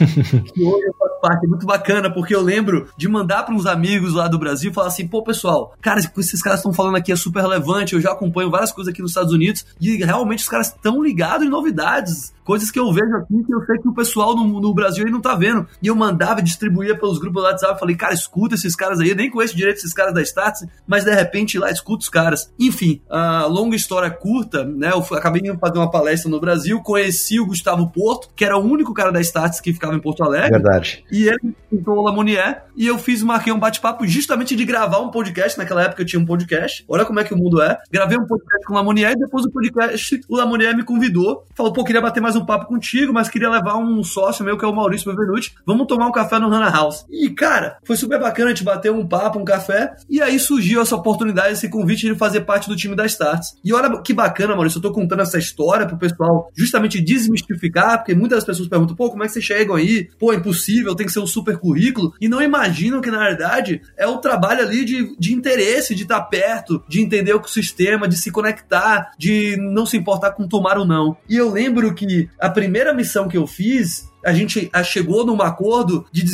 que 0.54 0.62
hoje 0.62 0.86
eu 0.86 0.94
faço 0.98 1.20
parte, 1.20 1.44
é 1.44 1.48
muito 1.48 1.66
bacana, 1.66 2.12
porque 2.12 2.34
eu 2.34 2.40
lembro 2.40 2.88
de 2.96 3.08
mandar 3.08 3.42
para 3.42 3.54
uns 3.54 3.66
amigos 3.66 4.14
lá 4.14 4.28
do 4.28 4.38
Brasil 4.38 4.70
e 4.70 4.74
falar 4.74 4.88
assim, 4.88 5.06
pô, 5.06 5.22
pessoal, 5.22 5.74
cara, 5.80 6.00
o 6.00 6.10
que 6.10 6.20
esses 6.20 6.40
caras 6.40 6.60
estão 6.60 6.72
falando 6.72 6.96
aqui 6.96 7.10
é 7.10 7.16
super 7.16 7.40
relevante, 7.40 7.94
eu 7.94 8.00
já 8.00 8.12
acompanho 8.12 8.50
várias 8.50 8.72
coisas 8.72 8.92
aqui 8.92 9.02
nos 9.02 9.10
Estados 9.10 9.32
Unidos 9.32 9.66
e 9.80 9.96
realmente 9.96 10.42
os 10.42 10.48
caras 10.48 10.68
estão 10.68 11.02
ligados 11.02 11.44
em 11.44 11.50
novidades 11.50 12.32
Coisas 12.48 12.70
que 12.70 12.80
eu 12.80 12.90
vejo 12.90 13.14
aqui 13.14 13.44
que 13.44 13.54
eu 13.54 13.62
sei 13.66 13.76
que 13.76 13.88
o 13.88 13.92
pessoal 13.92 14.34
no, 14.34 14.58
no 14.58 14.67
Brasil 14.74 15.04
aí 15.04 15.10
não 15.10 15.20
tá 15.20 15.34
vendo. 15.34 15.66
E 15.82 15.86
eu 15.86 15.94
mandava, 15.94 16.42
distribuía 16.42 16.98
pelos 16.98 17.18
grupos 17.18 17.42
do 17.42 17.48
WhatsApp. 17.48 17.78
Falei, 17.78 17.96
cara, 17.96 18.14
escuta 18.14 18.54
esses 18.54 18.74
caras 18.74 19.00
aí. 19.00 19.10
Eu 19.10 19.16
nem 19.16 19.30
conheço 19.30 19.56
direito 19.56 19.78
esses 19.78 19.92
caras 19.92 20.14
da 20.14 20.22
Stats, 20.22 20.66
mas 20.86 21.04
de 21.04 21.14
repente 21.14 21.58
lá 21.58 21.70
escuta 21.70 22.02
os 22.02 22.08
caras. 22.08 22.52
Enfim, 22.58 23.00
a 23.08 23.46
longa 23.46 23.76
história 23.76 24.10
curta, 24.10 24.64
né? 24.64 24.90
Eu 24.92 25.16
acabei 25.16 25.42
de 25.42 25.56
fazer 25.58 25.78
uma 25.78 25.90
palestra 25.90 26.30
no 26.30 26.40
Brasil, 26.40 26.80
conheci 26.80 27.40
o 27.40 27.46
Gustavo 27.46 27.88
Porto, 27.90 28.28
que 28.34 28.44
era 28.44 28.56
o 28.56 28.62
único 28.62 28.92
cara 28.94 29.10
da 29.10 29.20
Stats 29.20 29.60
que 29.60 29.72
ficava 29.72 29.94
em 29.94 30.00
Porto 30.00 30.22
Alegre. 30.22 30.50
Verdade. 30.50 31.04
E 31.10 31.28
ele 31.28 31.54
pintou 31.70 31.98
o 31.98 32.02
Lamonier. 32.02 32.64
E 32.76 32.86
eu 32.86 32.96
fiz, 32.96 33.22
marquei 33.22 33.52
um 33.52 33.58
bate-papo 33.58 34.06
justamente 34.06 34.54
de 34.54 34.64
gravar 34.64 35.00
um 35.00 35.10
podcast. 35.10 35.58
Naquela 35.58 35.82
época 35.82 36.02
eu 36.02 36.06
tinha 36.06 36.20
um 36.20 36.26
podcast. 36.26 36.84
Olha 36.88 37.04
como 37.04 37.18
é 37.18 37.24
que 37.24 37.34
o 37.34 37.36
mundo 37.36 37.60
é. 37.60 37.76
Gravei 37.90 38.16
um 38.16 38.26
podcast 38.26 38.64
com 38.66 38.72
o 38.72 38.76
Lamonier 38.76 39.12
e 39.12 39.16
depois 39.16 39.44
do 39.44 39.50
podcast 39.50 40.20
o 40.28 40.36
Lamonier 40.36 40.76
me 40.76 40.84
convidou. 40.84 41.44
Falou, 41.54 41.72
pô, 41.72 41.84
queria 41.84 42.00
bater 42.00 42.20
mais 42.20 42.36
um 42.36 42.44
papo 42.44 42.66
contigo, 42.66 43.12
mas 43.12 43.28
queria 43.28 43.50
levar 43.50 43.76
um 43.76 44.02
sócio 44.04 44.44
meu, 44.48 44.56
que 44.56 44.64
é 44.64 44.68
o 44.68 44.74
Maurício 44.74 45.14
Bevenuti. 45.14 45.54
Vamos 45.66 45.86
tomar 45.86 46.06
um 46.06 46.12
café 46.12 46.38
no 46.38 46.48
Hannah 46.48 46.70
House. 46.70 47.04
E, 47.10 47.28
cara, 47.30 47.78
foi 47.84 47.96
super 47.96 48.18
bacana, 48.18 48.50
a 48.50 48.54
gente 48.54 48.64
bateu 48.64 48.96
um 48.96 49.06
papo, 49.06 49.38
um 49.38 49.44
café, 49.44 49.94
e 50.08 50.22
aí 50.22 50.38
surgiu 50.38 50.80
essa 50.80 50.96
oportunidade, 50.96 51.52
esse 51.52 51.68
convite 51.68 52.06
de 52.06 52.14
fazer 52.14 52.40
parte 52.42 52.68
do 52.68 52.76
time 52.76 52.96
da 52.96 53.04
Starts. 53.04 53.56
E 53.62 53.72
olha 53.74 54.00
que 54.00 54.14
bacana, 54.14 54.54
Maurício, 54.54 54.78
eu 54.78 54.82
tô 54.82 54.92
contando 54.92 55.20
essa 55.20 55.38
história 55.38 55.86
pro 55.86 55.98
pessoal 55.98 56.50
justamente 56.56 57.00
desmistificar, 57.00 57.98
porque 57.98 58.14
muitas 58.14 58.44
pessoas 58.44 58.68
perguntam, 58.68 58.96
pô, 58.96 59.10
como 59.10 59.22
é 59.22 59.26
que 59.26 59.32
vocês 59.32 59.44
chegam 59.44 59.76
aí? 59.76 60.08
Pô, 60.18 60.32
é 60.32 60.36
impossível, 60.36 60.94
tem 60.94 61.06
que 61.06 61.12
ser 61.12 61.20
um 61.20 61.26
super 61.26 61.58
currículo. 61.58 62.14
E 62.20 62.28
não 62.28 62.40
imaginam 62.40 63.00
que, 63.00 63.10
na 63.10 63.18
verdade, 63.18 63.82
é 63.96 64.06
o 64.06 64.18
trabalho 64.18 64.62
ali 64.62 64.84
de, 64.84 65.14
de 65.18 65.34
interesse, 65.34 65.94
de 65.94 66.04
estar 66.04 66.22
perto, 66.22 66.82
de 66.88 67.02
entender 67.02 67.34
o 67.34 67.46
sistema, 67.46 68.08
de 68.08 68.16
se 68.16 68.30
conectar, 68.30 69.12
de 69.18 69.56
não 69.58 69.84
se 69.84 69.96
importar 69.96 70.32
com 70.32 70.48
tomar 70.48 70.78
ou 70.78 70.86
não. 70.86 71.16
E 71.28 71.36
eu 71.36 71.50
lembro 71.50 71.94
que 71.94 72.28
a 72.40 72.48
primeira 72.48 72.94
missão 72.94 73.28
que 73.28 73.36
eu 73.36 73.46
fiz 73.46 74.08
a 74.28 74.32
gente 74.34 74.70
chegou 74.84 75.24
num 75.24 75.40
acordo 75.40 76.06
de, 76.12 76.24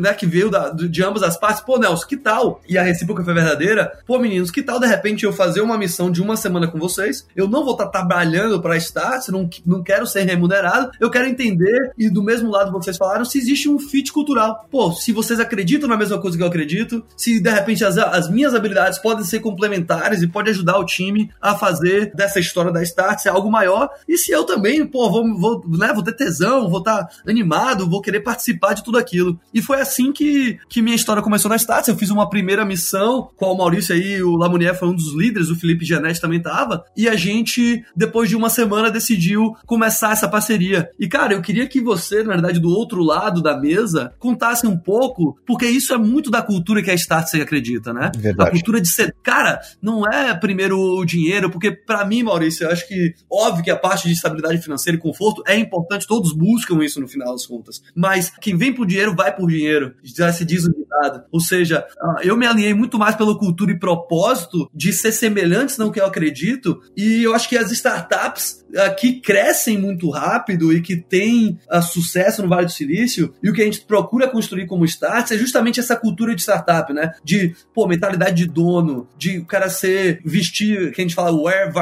né, 0.00 0.12
que 0.12 0.26
veio 0.26 0.50
da, 0.50 0.70
de 0.70 1.02
ambas 1.02 1.22
as 1.22 1.36
partes. 1.36 1.62
Pô, 1.62 1.78
Nelson, 1.78 2.06
que 2.06 2.16
tal? 2.16 2.60
E 2.68 2.76
a 2.76 2.82
recíproca 2.82 3.22
foi 3.24 3.32
verdadeira. 3.32 3.92
Pô, 4.06 4.18
meninos, 4.18 4.50
que 4.50 4.62
tal 4.62 4.80
de 4.80 4.86
repente 4.86 5.24
eu 5.24 5.32
fazer 5.32 5.60
uma 5.60 5.78
missão 5.78 6.10
de 6.10 6.20
uma 6.20 6.36
semana 6.36 6.66
com 6.66 6.78
vocês? 6.78 7.26
Eu 7.36 7.48
não 7.48 7.64
vou 7.64 7.72
estar 7.72 7.86
tá 7.86 7.90
trabalhando 7.90 8.60
para 8.60 8.76
Start, 8.76 9.28
não, 9.28 9.48
não 9.64 9.82
quero 9.82 10.06
ser 10.06 10.22
remunerado. 10.22 10.90
Eu 11.00 11.10
quero 11.10 11.28
entender, 11.28 11.92
e 11.96 12.10
do 12.10 12.22
mesmo 12.22 12.50
lado 12.50 12.72
que 12.72 12.84
vocês 12.84 12.96
falaram, 12.96 13.24
se 13.24 13.38
existe 13.38 13.68
um 13.68 13.78
fit 13.78 14.12
cultural. 14.12 14.66
Pô, 14.70 14.92
se 14.92 15.12
vocês 15.12 15.38
acreditam 15.38 15.88
na 15.88 15.96
mesma 15.96 16.20
coisa 16.20 16.36
que 16.36 16.42
eu 16.42 16.48
acredito, 16.48 17.04
se 17.16 17.40
de 17.40 17.50
repente 17.50 17.84
as, 17.84 17.96
as 17.96 18.28
minhas 18.28 18.54
habilidades 18.54 18.98
podem 18.98 19.24
ser 19.24 19.40
complementares 19.40 20.22
e 20.22 20.26
pode 20.26 20.50
ajudar 20.50 20.78
o 20.78 20.84
time 20.84 21.30
a 21.40 21.54
fazer 21.54 22.12
dessa 22.14 22.40
história 22.40 22.72
da 22.72 22.82
Start 22.82 23.20
ser 23.20 23.28
algo 23.28 23.50
maior. 23.50 23.88
E 24.08 24.18
se 24.18 24.32
eu 24.32 24.44
também, 24.44 24.84
pô, 24.84 25.08
vou, 25.08 25.38
vou, 25.38 25.64
né, 25.68 25.92
vou 25.92 26.02
ter 26.02 26.16
tesão, 26.16 26.68
vou 26.68 26.80
estar 26.80 27.04
tá 27.04 27.10
animado 27.26 27.43
animado, 27.44 27.88
vou 27.88 28.00
querer 28.00 28.20
participar 28.20 28.72
de 28.72 28.82
tudo 28.82 28.98
aquilo. 28.98 29.38
E 29.52 29.60
foi 29.60 29.80
assim 29.80 30.12
que, 30.12 30.58
que 30.68 30.80
minha 30.80 30.96
história 30.96 31.22
começou 31.22 31.48
na 31.48 31.56
Stats. 31.56 31.88
Eu 31.88 31.96
fiz 31.96 32.10
uma 32.10 32.28
primeira 32.28 32.64
missão, 32.64 33.28
com 33.36 33.46
o 33.46 33.56
Maurício 33.56 33.94
aí, 33.94 34.22
o 34.22 34.36
Lamunier 34.36 34.76
foi 34.76 34.88
um 34.88 34.94
dos 34.94 35.14
líderes, 35.14 35.50
o 35.50 35.56
Felipe 35.56 35.84
Gianetti 35.84 36.20
também 36.20 36.40
tava, 36.40 36.84
e 36.96 37.08
a 37.08 37.14
gente, 37.14 37.84
depois 37.94 38.28
de 38.28 38.36
uma 38.36 38.48
semana, 38.48 38.90
decidiu 38.90 39.54
começar 39.66 40.12
essa 40.12 40.28
parceria. 40.28 40.88
E, 40.98 41.06
cara, 41.06 41.34
eu 41.34 41.42
queria 41.42 41.66
que 41.66 41.80
você, 41.80 42.22
na 42.22 42.32
verdade, 42.32 42.58
do 42.58 42.70
outro 42.70 43.02
lado 43.02 43.42
da 43.42 43.58
mesa, 43.58 44.12
contasse 44.18 44.66
um 44.66 44.76
pouco, 44.76 45.38
porque 45.46 45.66
isso 45.66 45.92
é 45.92 45.98
muito 45.98 46.30
da 46.30 46.42
cultura 46.42 46.82
que 46.82 46.90
a 46.90 46.94
Startse 46.94 47.40
acredita, 47.40 47.92
né? 47.92 48.10
Verdade. 48.16 48.48
A 48.48 48.52
cultura 48.52 48.80
de 48.80 48.88
ser. 48.88 49.14
Cara, 49.22 49.60
não 49.82 50.06
é 50.06 50.34
primeiro 50.34 50.78
o 50.78 51.04
dinheiro, 51.04 51.50
porque 51.50 51.70
para 51.70 52.04
mim, 52.06 52.22
Maurício, 52.22 52.64
eu 52.64 52.70
acho 52.70 52.86
que, 52.88 53.14
óbvio 53.30 53.64
que 53.64 53.70
a 53.70 53.76
parte 53.76 54.08
de 54.08 54.14
estabilidade 54.14 54.62
financeira 54.62 54.96
e 54.96 55.00
conforto 55.00 55.42
é 55.46 55.56
importante, 55.56 56.06
todos 56.06 56.32
buscam 56.32 56.82
isso 56.84 57.00
no 57.00 57.08
final 57.08 57.23
das 57.32 57.46
contas. 57.46 57.82
Mas 57.94 58.30
quem 58.40 58.56
vem 58.56 58.72
por 58.72 58.86
dinheiro, 58.86 59.14
vai 59.14 59.34
por 59.34 59.48
dinheiro. 59.48 59.94
Já 60.02 60.32
se 60.32 60.44
diz 60.44 60.64
o 60.64 60.74
ditado. 60.74 61.24
Ou 61.30 61.40
seja, 61.40 61.86
ah, 62.00 62.16
eu 62.22 62.36
me 62.36 62.46
alinhei 62.46 62.74
muito 62.74 62.98
mais 62.98 63.14
pela 63.14 63.38
cultura 63.38 63.72
e 63.72 63.78
propósito 63.78 64.70
de 64.74 64.92
ser 64.92 65.12
semelhantes 65.12 65.78
no 65.78 65.92
que 65.92 66.00
eu 66.00 66.06
acredito, 66.06 66.80
e 66.96 67.22
eu 67.22 67.34
acho 67.34 67.48
que 67.48 67.56
as 67.56 67.70
startups 67.70 68.63
uh, 68.74 68.94
que 68.96 69.20
crescem 69.20 69.78
muito 69.78 70.10
rápido 70.10 70.72
e 70.72 70.80
que 70.80 70.96
têm 70.96 71.58
uh, 71.72 71.82
sucesso 71.82 72.42
no 72.42 72.48
Vale 72.48 72.66
do 72.66 72.72
Silício, 72.72 73.34
e 73.42 73.48
o 73.48 73.52
que 73.52 73.62
a 73.62 73.64
gente 73.64 73.80
procura 73.80 74.28
construir 74.28 74.66
como 74.66 74.84
startups 74.84 75.32
é 75.32 75.38
justamente 75.38 75.80
essa 75.80 75.96
cultura 75.96 76.34
de 76.34 76.42
startup, 76.42 76.92
né? 76.92 77.12
De, 77.22 77.54
pô, 77.72 77.86
mentalidade 77.86 78.34
de 78.34 78.46
dono, 78.46 79.08
de 79.16 79.38
o 79.38 79.44
cara 79.44 79.68
ser, 79.68 80.20
vestir, 80.24 80.92
que 80.92 81.00
a 81.00 81.04
gente 81.04 81.14
fala, 81.14 81.32
wear 81.32 81.72